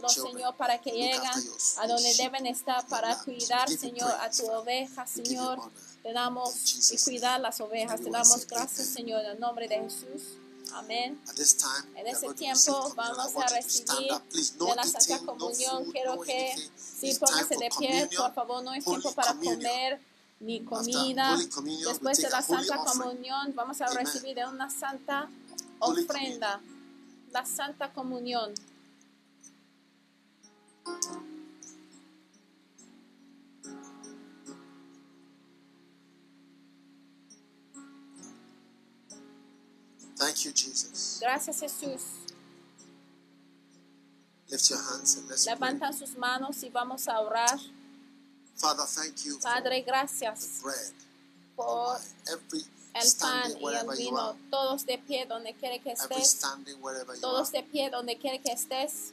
los, 0.00 0.12
Señor, 0.12 0.56
para 0.56 0.80
que 0.80 0.90
lleguen 0.90 1.22
a 1.24 1.86
donde 1.86 2.14
deben 2.14 2.46
estar 2.46 2.86
para 2.86 3.16
cuidar, 3.22 3.68
Señor, 3.68 4.10
a 4.20 4.30
tu 4.30 4.46
oveja, 4.50 5.06
Señor. 5.06 5.58
Te 6.02 6.12
damos 6.12 6.90
y 6.90 6.98
cuidar 6.98 7.40
las 7.40 7.60
ovejas. 7.60 8.00
Te 8.00 8.10
damos 8.10 8.46
gracias, 8.46 8.88
Señor, 8.88 9.24
en 9.24 9.30
el 9.32 9.40
nombre 9.40 9.68
de 9.68 9.76
Jesús. 9.80 10.41
Amén. 10.74 11.20
En 11.96 12.06
ese 12.06 12.32
tiempo 12.34 12.92
vamos 12.96 13.36
a 13.36 13.46
recibir 13.48 14.12
de 14.12 14.74
la 14.74 14.84
Santa 14.84 15.18
Comunión. 15.24 15.90
Quiero 15.90 16.20
que 16.20 16.54
si 16.76 17.14
póngase 17.14 17.56
de 17.56 17.70
pie, 17.78 18.08
por 18.16 18.32
favor, 18.34 18.62
no 18.62 18.74
es 18.74 18.84
tiempo 18.84 19.12
para 19.12 19.34
comer 19.34 20.00
ni 20.40 20.64
comida. 20.64 21.36
Después 21.36 22.18
de 22.18 22.30
la 22.30 22.42
Santa 22.42 22.76
Comunión 22.84 23.52
vamos 23.54 23.80
a 23.80 23.86
recibir 23.86 24.34
de 24.34 24.46
una 24.46 24.70
santa 24.70 25.28
ofrenda, 25.78 26.60
la 27.32 27.44
Santa 27.44 27.92
Comunión. 27.92 28.52
Thank 40.32 40.46
you, 40.46 40.52
Jesus. 40.52 41.18
Gracias, 41.20 41.60
Jesús. 41.60 42.00
Lift 44.48 44.70
your 44.70 44.78
hands 44.78 45.18
and 45.18 45.28
let's 45.28 45.46
Levanta 45.46 45.88
pray. 45.90 45.98
sus 45.98 46.16
manos 46.16 46.62
y 46.62 46.70
vamos 46.70 47.06
a 47.06 47.20
orar. 47.20 47.58
Father, 48.56 48.84
thank 48.86 49.24
you 49.24 49.38
Padre, 49.40 49.82
gracias 49.82 50.60
for 50.62 50.72
the 50.72 50.78
bread, 50.78 50.92
por 51.56 52.00
every 52.32 52.64
el 52.94 53.12
pan 53.18 53.50
y 53.60 53.74
el 53.74 53.96
vino. 53.96 54.36
Todos 54.50 54.86
de 54.86 54.96
pie 54.98 55.26
donde 55.26 55.52
quiere 55.54 55.80
que 55.80 55.92
estés. 55.92 56.40
Todos 57.20 57.52
de 57.52 57.62
pie 57.62 57.90
donde 57.90 58.16
quiere 58.16 58.40
que 58.40 58.52
estés. 58.52 59.12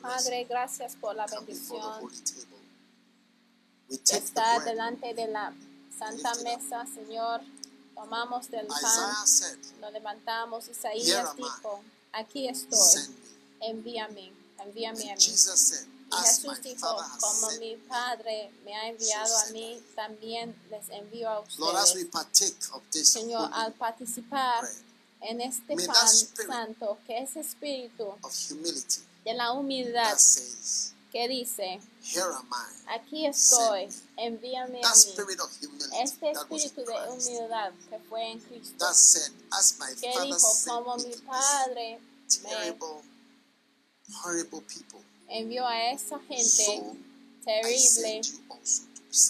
Padre, 0.00 0.44
gracias 0.44 0.96
por 0.96 1.14
la 1.14 1.26
bendición 1.26 2.10
estar 3.88 4.64
delante 4.64 5.14
de 5.14 5.26
la 5.28 5.52
santa 5.98 6.34
mesa, 6.36 6.86
Señor. 6.86 7.40
Tomamos 7.94 8.50
del 8.50 8.66
pan, 8.66 8.80
lo 9.80 9.90
levantamos. 9.90 10.68
Isaías 10.68 11.34
dijo, 11.36 11.82
aquí 12.12 12.48
estoy, 12.48 13.16
envíame, 13.60 14.32
envíame 14.64 15.12
a 15.12 15.16
mí. 15.16 15.20
Y 16.10 16.16
Jesús 16.22 16.62
dijo, 16.62 16.96
como 17.20 17.50
mi 17.58 17.76
Padre 17.76 18.50
me 18.64 18.74
ha 18.74 18.88
enviado 18.88 19.36
a 19.36 19.46
mí, 19.46 19.82
también 19.94 20.54
les 20.70 20.88
envío 20.90 21.28
a 21.28 21.40
ustedes. 21.40 21.58
Señor, 23.08 23.50
al 23.52 23.72
participar 23.74 24.64
en 25.20 25.40
este 25.40 25.74
pan 25.86 26.08
santo, 26.46 26.98
que 27.06 27.18
es 27.18 27.36
espíritu 27.36 28.14
de 29.28 29.34
la 29.34 29.52
humildad, 29.52 30.16
que 31.12 31.28
dice, 31.28 31.80
aquí 32.86 33.26
estoy, 33.26 33.88
envíame 34.16 34.80
a 34.82 34.94
mí. 34.94 35.14
Este 36.02 36.30
espíritu 36.30 36.82
de 36.82 37.10
humildad 37.10 37.72
que 37.90 37.98
fue 38.08 38.32
en 38.32 38.40
Cristo, 38.40 38.86
que 40.00 40.22
dijo, 40.24 40.48
como 40.66 40.96
mi 40.96 41.14
Padre 41.16 42.00
me 42.42 42.76
envió 45.28 45.66
a 45.66 45.90
esa 45.90 46.18
gente 46.20 46.82
terrible, 47.44 48.22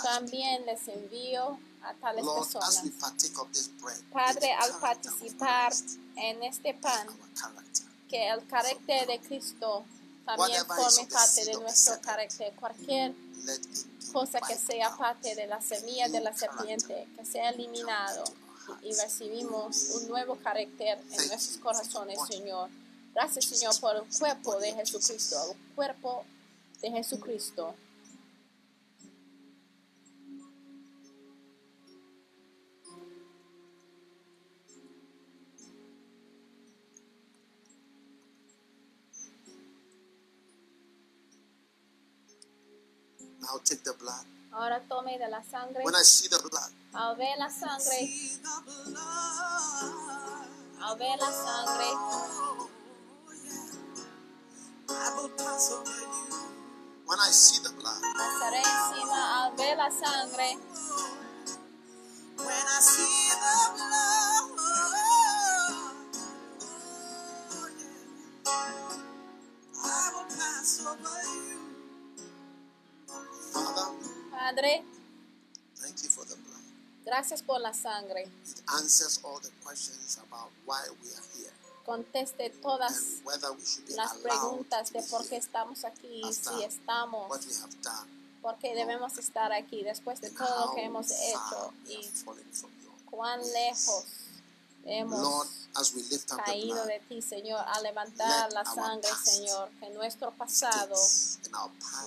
también 0.04 0.64
les 0.64 0.86
envío 0.86 1.58
a 1.82 1.94
tales 1.94 2.24
personas. 2.24 2.82
Padre, 4.12 4.52
al 4.52 4.78
participar 4.78 5.72
en 6.14 6.42
este 6.44 6.74
pan, 6.74 7.08
que 8.08 8.28
el 8.28 8.46
carácter 8.46 9.06
de 9.06 9.20
Cristo 9.20 9.84
también 10.24 10.64
forme 10.66 11.06
parte 11.10 11.44
de 11.44 11.54
nuestro 11.54 12.00
carácter. 12.00 12.52
Cualquier 12.54 13.14
cosa 14.12 14.40
que 14.40 14.56
sea 14.56 14.96
parte 14.96 15.34
de 15.34 15.46
la 15.46 15.60
semilla 15.60 16.08
de 16.08 16.20
la 16.20 16.34
serpiente, 16.36 17.08
que 17.16 17.24
sea 17.24 17.50
eliminado 17.50 18.24
y 18.82 18.92
recibimos 18.94 19.90
un 19.94 20.08
nuevo 20.08 20.36
carácter 20.36 20.98
en 20.98 21.28
nuestros 21.28 21.56
corazones, 21.58 22.18
Señor. 22.28 22.68
Gracias, 23.14 23.46
Señor, 23.46 23.78
por 23.80 23.96
el 23.96 24.02
cuerpo 24.18 24.58
de 24.58 24.72
Jesucristo, 24.74 25.36
el 25.52 25.74
cuerpo 25.74 26.24
de 26.80 26.90
Jesucristo. 26.90 27.74
Now 43.48 43.58
take 43.64 43.82
the 43.82 43.94
blood. 43.98 44.26
Ahora 44.52 44.78
tome 44.88 45.16
de 45.18 45.26
la 45.28 45.42
sangre. 45.42 45.82
When 45.82 45.94
I 45.94 46.02
see 46.02 46.28
the 46.28 46.38
blood, 46.38 46.70
al 46.92 47.16
ver 47.16 47.38
la 47.38 47.48
sangre, 47.48 48.10
al 50.82 50.96
ver 50.98 51.16
la 51.18 51.32
sangre, 51.32 51.88
oh, 51.94 52.68
I 54.90 55.14
will 55.16 55.30
pass 55.30 55.72
over 55.72 55.88
you. 55.88 56.36
when 57.06 57.18
I 57.20 57.30
see 57.30 57.62
the 57.62 57.70
blood, 57.72 58.02
pasaré 58.18 58.58
encima 58.58 59.44
al 59.44 59.56
ver 59.56 59.76
la 59.76 59.90
sangre. 59.90 60.58
When 62.36 62.66
I 62.76 62.80
see 62.80 63.30
the 63.32 63.56
blood, 63.76 64.44
oh, 64.58 65.92
I 69.84 70.10
will 70.14 70.26
pass 70.36 70.80
over 70.86 71.22
you. 71.34 71.67
Padre, 74.30 74.84
gracias 77.04 77.42
por 77.42 77.60
la 77.60 77.74
sangre. 77.74 78.30
Conteste 81.84 82.50
todas 82.50 83.22
las 83.96 84.14
preguntas 84.18 84.92
de 84.92 85.02
por 85.04 85.26
qué 85.26 85.36
estamos 85.36 85.84
aquí, 85.84 86.22
si 86.32 86.62
estamos, 86.62 87.28
por 88.42 88.58
qué 88.58 88.74
debemos 88.74 89.16
estar 89.18 89.52
aquí 89.52 89.82
después 89.82 90.20
de 90.20 90.30
todo 90.30 90.66
lo 90.66 90.74
que 90.74 90.84
hemos 90.84 91.10
hecho 91.10 91.72
y 91.86 92.06
cuán 93.10 93.40
lejos 93.52 94.04
hemos 94.88 95.48
caído 96.44 96.84
de 96.86 97.00
ti, 97.08 97.22
Señor, 97.22 97.60
a 97.66 97.80
levantar 97.80 98.52
la 98.52 98.64
sangre, 98.64 99.10
Señor, 99.22 99.70
que 99.78 99.90
nuestro 99.90 100.32
pasado, 100.32 100.96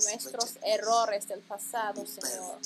nuestros 0.03 0.57
errores 0.63 1.27
del 1.27 1.41
pasado, 1.41 2.05
Señor, 2.05 2.59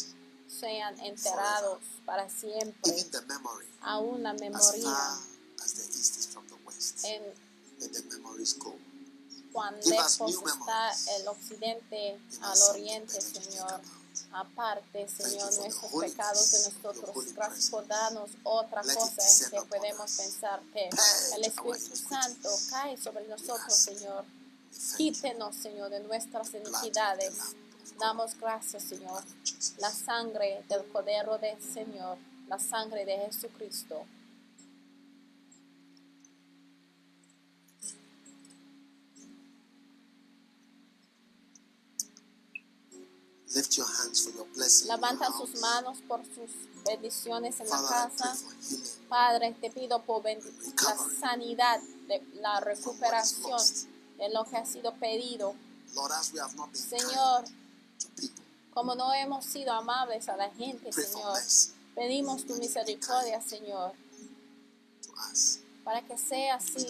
sean 0.47 0.99
enterados 1.01 1.79
para 2.05 2.29
siempre, 2.29 3.05
aún 3.81 4.23
la 4.23 4.33
memoria 4.33 5.19
en 7.03 7.23
cuán 9.51 9.75
lejos 9.85 10.31
está 10.31 10.91
el 11.17 11.27
occidente 11.27 12.19
al 12.41 12.61
oriente, 12.69 13.21
Señor 13.21 13.81
aparte, 14.35 15.07
Señor, 15.07 15.53
nuestros 15.59 15.91
pecados 15.91 16.51
de 16.51 16.59
nosotros. 16.69 17.33
Gracias 17.33 17.69
por 17.69 17.87
darnos 17.87 18.29
otra 18.43 18.81
cosa 18.81 19.45
en 19.45 19.49
que 19.51 19.67
podemos 19.67 20.11
pensar 20.11 20.61
que 20.73 20.89
el 21.35 21.43
Espíritu 21.45 21.95
Santo 21.95 22.49
cae 22.69 22.97
sobre 22.97 23.27
nosotros, 23.27 23.73
Señor. 23.73 24.25
Quítenos, 24.97 25.55
Señor, 25.55 25.89
de 25.89 26.01
nuestras 26.01 26.53
iniquidades. 26.53 27.55
Damos 27.97 28.37
gracias, 28.37 28.83
Señor. 28.83 29.23
La 29.77 29.89
sangre 29.89 30.63
del 30.67 30.85
Cordero 30.89 31.37
del 31.37 31.61
Señor, 31.61 32.17
la 32.49 32.59
sangre 32.59 33.05
de 33.05 33.17
Jesucristo 33.17 34.05
Levanta 44.85 45.31
sus 45.31 45.59
manos 45.61 45.99
por 46.07 46.21
sus 46.25 46.51
bendiciones 46.83 47.59
en 47.59 47.69
la 47.69 47.81
casa. 47.87 48.35
Padre, 49.07 49.55
te 49.61 49.71
pido 49.71 50.01
por 50.03 50.23
la 50.25 50.97
sanidad, 51.19 51.79
de 52.07 52.21
la 52.35 52.59
recuperación 52.59 53.59
de 54.17 54.29
lo 54.29 54.45
que 54.45 54.57
ha 54.57 54.65
sido 54.65 54.93
pedido. 54.95 55.55
Señor, 56.73 57.45
como 58.73 58.95
no 58.95 59.13
hemos 59.13 59.45
sido 59.45 59.71
amables 59.71 60.27
a 60.27 60.35
la 60.35 60.51
gente, 60.51 60.91
Señor, 60.91 61.39
pedimos 61.95 62.45
tu 62.45 62.55
misericordia, 62.55 63.41
Señor, 63.41 63.93
para 65.83 66.01
que 66.05 66.17
sea 66.17 66.55
así 66.55 66.85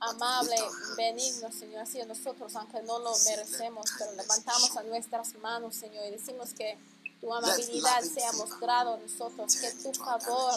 amable, 0.00 0.56
benigno, 0.96 1.50
Señor, 1.52 1.82
así 1.82 1.98
nosotros, 2.06 2.54
aunque 2.56 2.82
no 2.82 2.98
lo 2.98 3.12
merecemos, 3.24 3.86
pero 3.98 4.12
levantamos 4.12 4.76
a 4.76 4.82
nuestras 4.84 5.34
manos, 5.36 5.74
Señor, 5.74 6.06
y 6.06 6.10
decimos 6.12 6.50
que 6.56 6.78
tu 7.20 7.32
amabilidad 7.32 8.02
sea 8.02 8.32
mostrado 8.32 8.94
a 8.94 8.98
nosotros, 8.98 9.56
que 9.56 9.70
tu 9.72 9.92
favor 9.94 10.54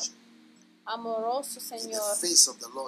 amoroso, 0.85 1.59
Señor, 1.59 2.15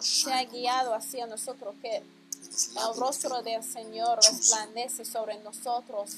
sea 0.01 0.43
guiado 0.45 0.93
hacia 0.93 1.25
nosotros, 1.25 1.75
que 1.81 1.97
el 1.97 2.95
rostro 2.97 3.41
del 3.41 3.63
Señor 3.63 4.19
resplandece 4.23 5.05
sobre 5.05 5.39
nosotros 5.39 6.09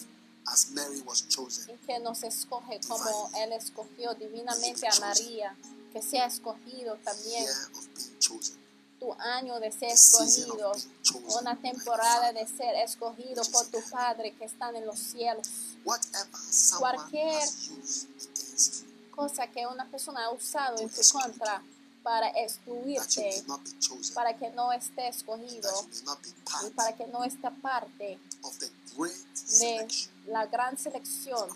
y 1.67 1.85
que 1.87 1.99
nos 1.99 2.23
escoge 2.23 2.79
como 2.87 3.31
Él 3.37 3.53
escogió 3.53 4.13
divinamente 4.15 4.87
a 4.87 4.99
María, 4.99 5.55
que 5.91 6.01
sea 6.01 6.25
escogido 6.25 6.97
también 7.03 7.45
tu 8.99 9.13
año 9.13 9.59
de 9.59 9.72
ser 9.72 9.91
escogido, 9.91 10.72
una 11.39 11.55
temporada 11.55 12.31
de 12.34 12.47
ser 12.47 12.76
escogido 12.84 13.43
por 13.51 13.65
tu 13.67 13.80
Padre 13.89 14.34
que 14.35 14.45
está 14.45 14.69
en 14.69 14.85
los 14.85 14.99
cielos. 14.99 15.47
Cualquier 16.80 17.47
cosa 19.11 19.47
que 19.47 19.65
una 19.65 19.89
persona 19.89 20.26
ha 20.26 20.31
usado 20.31 20.80
en 20.80 20.89
tu 20.89 21.01
contra 21.11 21.61
para 22.03 22.30
excluirte, 22.30 23.43
para 24.13 24.38
que 24.38 24.49
no 24.51 24.72
esté 24.72 25.07
escogido 25.07 25.69
y 26.67 26.69
para 26.72 26.95
que 26.95 27.07
no 27.07 27.23
esté 27.23 27.49
parte 27.61 28.19
de 28.95 29.88
la 30.27 30.45
gran 30.47 30.77
selección 30.77 31.49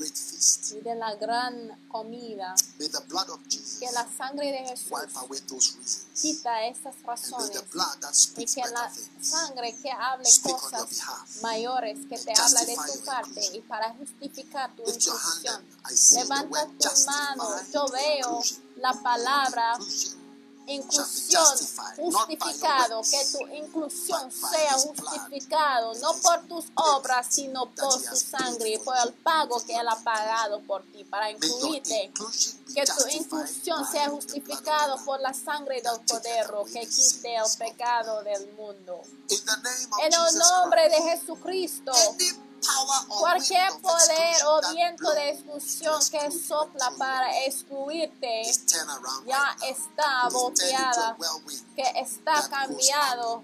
y 0.71 0.81
de 0.81 0.95
la 0.95 1.15
gran 1.15 1.85
comida. 1.87 2.53
Que 2.77 3.91
la 3.91 4.07
sangre 4.15 4.51
de 4.51 4.59
Jesús 4.59 6.05
quita 6.13 6.65
esas 6.67 7.01
razones 7.03 7.51
y 8.37 8.45
que 8.45 8.61
la 8.61 8.91
sangre 9.21 9.75
que 9.81 9.91
hable 9.91 10.29
cosas 10.43 11.41
mayores 11.41 11.99
que 12.07 12.17
te 12.17 12.33
habla 12.39 12.65
de 12.65 12.75
tu 12.75 13.05
parte 13.05 13.57
y 13.57 13.61
para 13.61 13.93
justificar 13.95 14.75
tu 14.75 14.83
inclusión. 14.83 15.65
Levanta 16.13 16.67
tu 16.77 17.05
mano, 17.05 17.55
yo 17.73 17.87
veo 17.87 18.41
la 18.77 18.93
palabra 18.93 19.79
inclusión 20.69 21.45
justificado, 21.97 23.01
que 23.01 23.25
tu 23.31 23.47
inclusión 23.53 24.31
sea 24.31 24.73
justificado, 24.73 25.93
no 25.95 26.13
por 26.21 26.47
tus 26.47 26.65
obras, 26.75 27.27
sino 27.29 27.69
por 27.71 27.93
su 27.93 28.15
sangre 28.15 28.69
y 28.69 28.77
por 28.79 28.95
el 29.05 29.13
pago 29.13 29.59
que 29.65 29.75
Él 29.75 29.87
ha 29.87 29.95
pagado 29.97 30.61
por 30.61 30.83
ti 30.91 31.03
para 31.03 31.31
incluirte. 31.31 32.11
Que 32.73 32.85
tu 32.85 33.07
inclusión 33.09 33.85
sea 33.91 34.09
justificado 34.09 35.03
por 35.03 35.19
la 35.19 35.33
sangre 35.33 35.81
del 35.81 36.05
Cordero 36.07 36.65
que 36.65 36.81
quite 36.87 37.35
el 37.35 37.57
pecado 37.57 38.23
del 38.23 38.53
mundo. 38.53 39.01
En 40.03 40.13
el 40.13 40.37
nombre 40.37 40.89
de 40.89 41.01
Jesucristo. 41.01 41.91
Cualquier 43.07 43.71
poder 43.81 44.35
o 44.45 44.73
viento 44.73 45.11
de 45.11 45.29
exclusión 45.29 45.99
que 46.09 46.31
sopla 46.31 46.91
para 46.97 47.45
excluirte 47.45 48.43
ya 49.25 49.57
está 49.67 50.27
boteada, 50.29 51.17
que 51.75 51.83
está 51.95 52.47
cambiado 52.49 53.43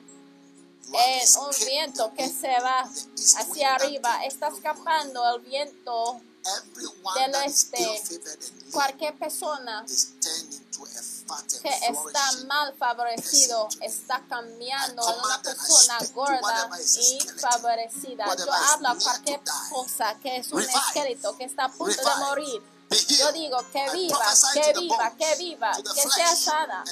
en 0.93 1.39
un 1.39 1.65
viento 1.65 2.13
que 2.13 2.27
se 2.29 2.59
va 2.59 2.81
hacia 2.81 3.75
arriba. 3.75 4.25
Está 4.25 4.47
escapando 4.49 5.35
el 5.35 5.41
viento 5.41 6.21
del 7.15 7.35
oeste. 7.35 8.03
Cualquier 8.71 9.17
persona 9.17 9.85
que 11.61 11.69
está 11.69 12.31
mal 12.47 12.73
favorecido 12.75 13.67
está 13.81 14.21
cambiando 14.29 15.01
a 15.01 15.23
una 15.23 15.41
persona 15.41 15.97
gorda 16.13 16.69
y 16.79 17.19
favorecida. 17.39 18.25
Yo 18.35 18.53
hablo 18.53 18.89
a 18.89 18.95
cualquier 18.95 19.41
cosa 19.69 20.15
que 20.21 20.37
es 20.37 20.51
un 20.51 20.61
esqueleto 20.61 21.35
que 21.37 21.45
está 21.45 21.65
a 21.65 21.71
punto 21.71 22.01
de 22.01 22.15
morir. 22.19 22.61
Yo 23.17 23.31
digo 23.31 23.57
que 23.73 23.89
viva, 23.91 24.25
que 24.53 24.73
viva, 24.79 25.15
que 25.17 25.35
viva, 25.37 25.71
que 25.95 26.09
sea 26.09 26.35
sana. 26.35 26.83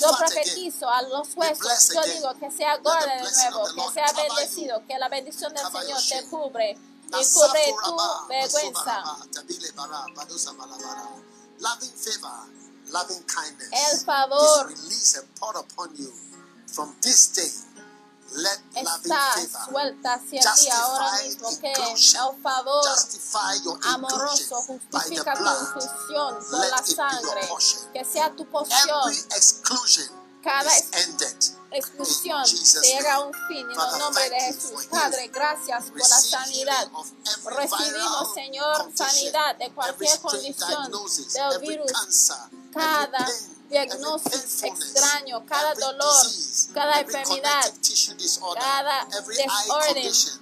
Yo 0.00 0.16
profetizo 0.16 0.88
a 0.88 1.02
los 1.02 1.34
huesos. 1.34 1.88
Yo 1.92 2.02
digo 2.02 2.34
que 2.38 2.50
sea 2.50 2.76
gorda 2.78 3.16
de 3.16 3.22
nuevo, 3.22 3.64
que 3.74 3.92
sea 3.92 4.12
bendecido, 4.12 4.86
que 4.86 4.98
la 4.98 5.08
bendición 5.08 5.52
del 5.52 5.66
Señor 5.66 6.00
te 6.08 6.24
cubre 6.28 6.70
y 6.72 7.32
cubre 7.32 7.74
tu 7.84 7.96
vergüenza. 8.28 9.04
El 13.72 13.98
favor 14.04 14.72
está 18.74 19.34
suelta 19.68 20.14
hacia 20.14 20.40
ti 20.54 20.68
ahora 20.70 21.22
mismo 21.22 21.48
que 21.60 21.72
el 21.72 22.42
favor 22.42 22.84
amoroso 23.82 24.56
justifica 24.62 25.34
tu 25.34 25.44
inclusión 25.44 26.44
con 26.50 26.70
la 26.70 26.82
sangre, 26.84 27.48
que 27.92 28.04
sea 28.04 28.34
tu 28.34 28.46
porción. 28.50 29.12
Cada 30.42 30.70
exclusión 31.70 32.44
llega 32.82 33.14
a 33.14 33.20
un 33.20 33.32
fin 33.48 33.58
en 33.58 33.70
el 33.70 33.98
nombre 33.98 34.28
de 34.30 34.40
Jesús. 34.40 34.86
Padre, 34.90 35.28
gracias 35.28 35.84
por 35.86 35.98
la 35.98 36.06
sanidad. 36.06 36.88
Recibimos, 37.44 38.34
Señor, 38.34 38.92
sanidad 38.94 39.56
de 39.56 39.70
cualquier 39.72 40.18
condición 40.20 40.90
del 40.90 41.58
virus, 41.60 42.32
cada 42.72 43.28
diagnóstico 43.68 44.66
extraño, 44.66 45.46
cada 45.46 45.74
dolor, 45.74 46.26
cada 46.74 47.00
enfermedad, 47.00 47.72
cada 48.54 49.06
desorden 49.06 50.41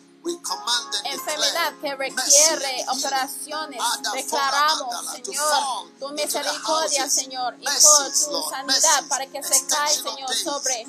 enfermedad 1.05 1.73
que 1.81 1.95
requiere 1.95 2.85
operaciones, 2.87 3.81
declaramos, 4.13 5.11
Señor, 5.11 5.91
tu 5.99 6.09
misericordia, 6.09 7.09
Señor, 7.09 7.55
y 7.59 7.65
por 7.65 8.11
tu 8.11 8.49
sanidad 8.49 9.03
para 9.07 9.25
que 9.27 9.41
se 9.43 9.65
caiga, 9.65 10.11
Señor, 10.11 10.33
sobre 10.35 10.87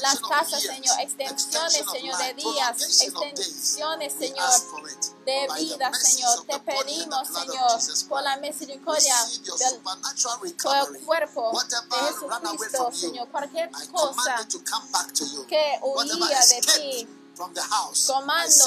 las 0.00 0.20
casas, 0.20 0.62
Señor, 0.62 1.00
extensiones, 1.00 1.84
Señor, 1.90 2.18
de 2.18 2.34
días, 2.34 2.82
extensiones, 2.82 4.12
Señor, 4.12 4.52
de 5.24 5.48
vida, 5.58 5.92
Señor. 5.94 6.46
Te 6.46 6.58
pedimos, 6.60 7.28
Señor, 7.28 8.08
por 8.08 8.22
la 8.22 8.36
misericordia 8.36 9.16
del 9.58 9.80
cuerpo 11.04 11.52
de 11.52 11.96
Jesucristo, 12.06 12.90
Señor, 12.92 13.28
cualquier 13.28 13.70
cosa 13.90 14.46
que 15.48 15.80
huía 15.82 16.40
de 16.40 16.60
ti 16.60 17.17
comando 18.06 18.64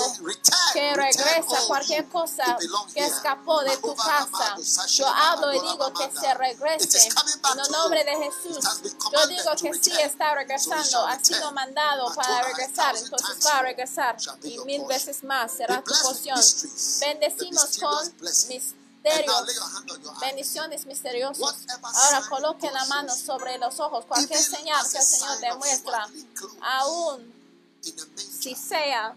que 0.73 0.95
regresa 0.95 1.67
cualquier 1.67 2.07
cosa 2.07 2.57
que 2.93 3.05
escapó 3.05 3.61
de 3.63 3.77
tu 3.77 3.95
casa. 3.95 4.55
Yo 4.87 5.07
hablo 5.07 5.53
y 5.53 5.59
digo 5.59 5.93
que 5.93 6.11
se 6.19 6.33
regrese 6.33 7.07
en 7.07 7.59
el 7.59 7.71
nombre 7.71 8.03
de 8.03 8.15
Jesús. 8.17 8.81
Yo 9.11 9.27
digo 9.27 9.51
que 9.61 9.73
sí 9.73 9.91
está 10.01 10.35
regresando, 10.35 11.05
ha 11.05 11.19
sido 11.19 11.51
mandado 11.51 12.13
para 12.15 12.43
regresar, 12.43 12.95
entonces 12.95 13.45
va 13.45 13.59
a 13.59 13.61
regresar 13.63 14.17
y 14.43 14.57
mil 14.59 14.85
veces 14.85 15.23
más 15.23 15.51
será 15.51 15.81
tu 15.83 15.93
porción. 16.01 16.39
Bendecimos 16.99 17.77
con 17.77 18.13
misterios, 18.47 19.45
bendiciones 20.21 20.85
misteriosas. 20.85 21.65
Ahora 21.81 22.21
coloque 22.29 22.71
la 22.71 22.85
mano 22.85 23.13
sobre 23.13 23.57
los 23.57 23.79
ojos, 23.79 24.05
cualquier 24.05 24.41
señal 24.41 24.87
que 24.89 24.97
el 24.97 25.03
Señor 25.03 25.39
demuestra, 25.39 26.07
aún 26.61 27.30
si 27.81 28.55
sea 28.55 29.15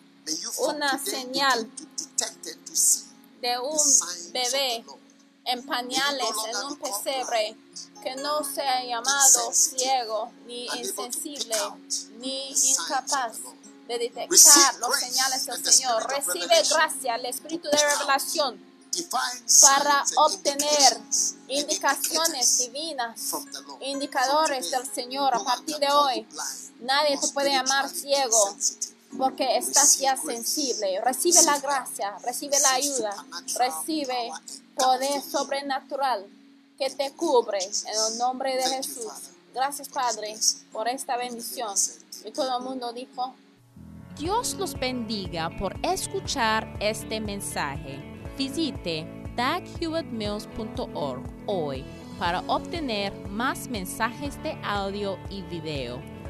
una 0.59 0.99
señal 0.99 1.71
de 3.41 3.59
un 3.59 4.33
bebé 4.33 4.85
en 5.45 5.67
pañales, 5.67 6.31
en 6.49 6.57
un 6.65 6.77
pesebre, 6.79 7.57
que 8.03 8.17
no 8.17 8.43
sea 8.45 8.85
llamado 8.85 9.53
ciego, 9.53 10.33
ni 10.47 10.67
insensible, 10.67 11.57
ni 12.19 12.51
incapaz 12.51 13.39
de 13.87 13.99
detectar 13.99 14.79
los 14.79 14.97
señales 14.99 15.47
del 15.47 15.65
Señor. 15.65 16.07
Recibe 16.09 16.63
gracia, 16.71 17.17
el 17.17 17.27
espíritu 17.27 17.69
de 17.69 17.77
revelación, 17.77 18.75
para 19.61 20.05
obtener 20.17 21.01
indicaciones 21.49 22.59
divinas, 22.59 23.33
indicadores 23.81 24.71
del 24.71 24.91
Señor 24.93 25.35
a 25.35 25.45
partir 25.45 25.77
de 25.79 25.89
hoy. 25.91 26.27
Nadie 26.85 27.19
te 27.19 27.29
puede 27.29 27.51
llamar 27.51 27.89
ciego 27.89 28.57
porque 29.17 29.57
estás 29.57 29.99
ya 29.99 30.19
sensible. 30.19 31.01
Recibe 31.01 31.43
la 31.43 31.59
gracia, 31.59 32.15
recibe 32.23 32.61
la 32.61 32.75
ayuda, 32.75 33.25
recibe 33.59 34.31
poder 34.75 35.23
sobrenatural 35.23 36.27
que 36.77 36.91
te 36.91 37.11
cubre 37.13 37.59
en 37.65 38.13
el 38.13 38.19
nombre 38.19 38.55
de 38.55 38.65
Jesús. 38.65 39.31
Gracias 39.55 39.89
Padre 39.89 40.37
por 40.73 40.87
esta 40.87 41.17
bendición. 41.17 41.75
Y 42.23 42.33
todo 42.33 42.59
el 42.59 42.65
mundo 42.65 42.93
dijo, 42.93 43.35
Dios 44.19 44.53
los 44.59 44.79
bendiga 44.79 45.49
por 45.59 45.75
escuchar 45.83 46.77
este 46.81 47.19
mensaje. 47.19 47.99
Visite 48.37 49.07
daghewittmills.org 49.37 51.23
hoy 51.47 51.83
para 52.19 52.41
obtener 52.41 53.15
más 53.29 53.69
mensajes 53.69 54.41
de 54.43 54.59
audio 54.63 55.19
y 55.31 55.41
video 55.43 56.14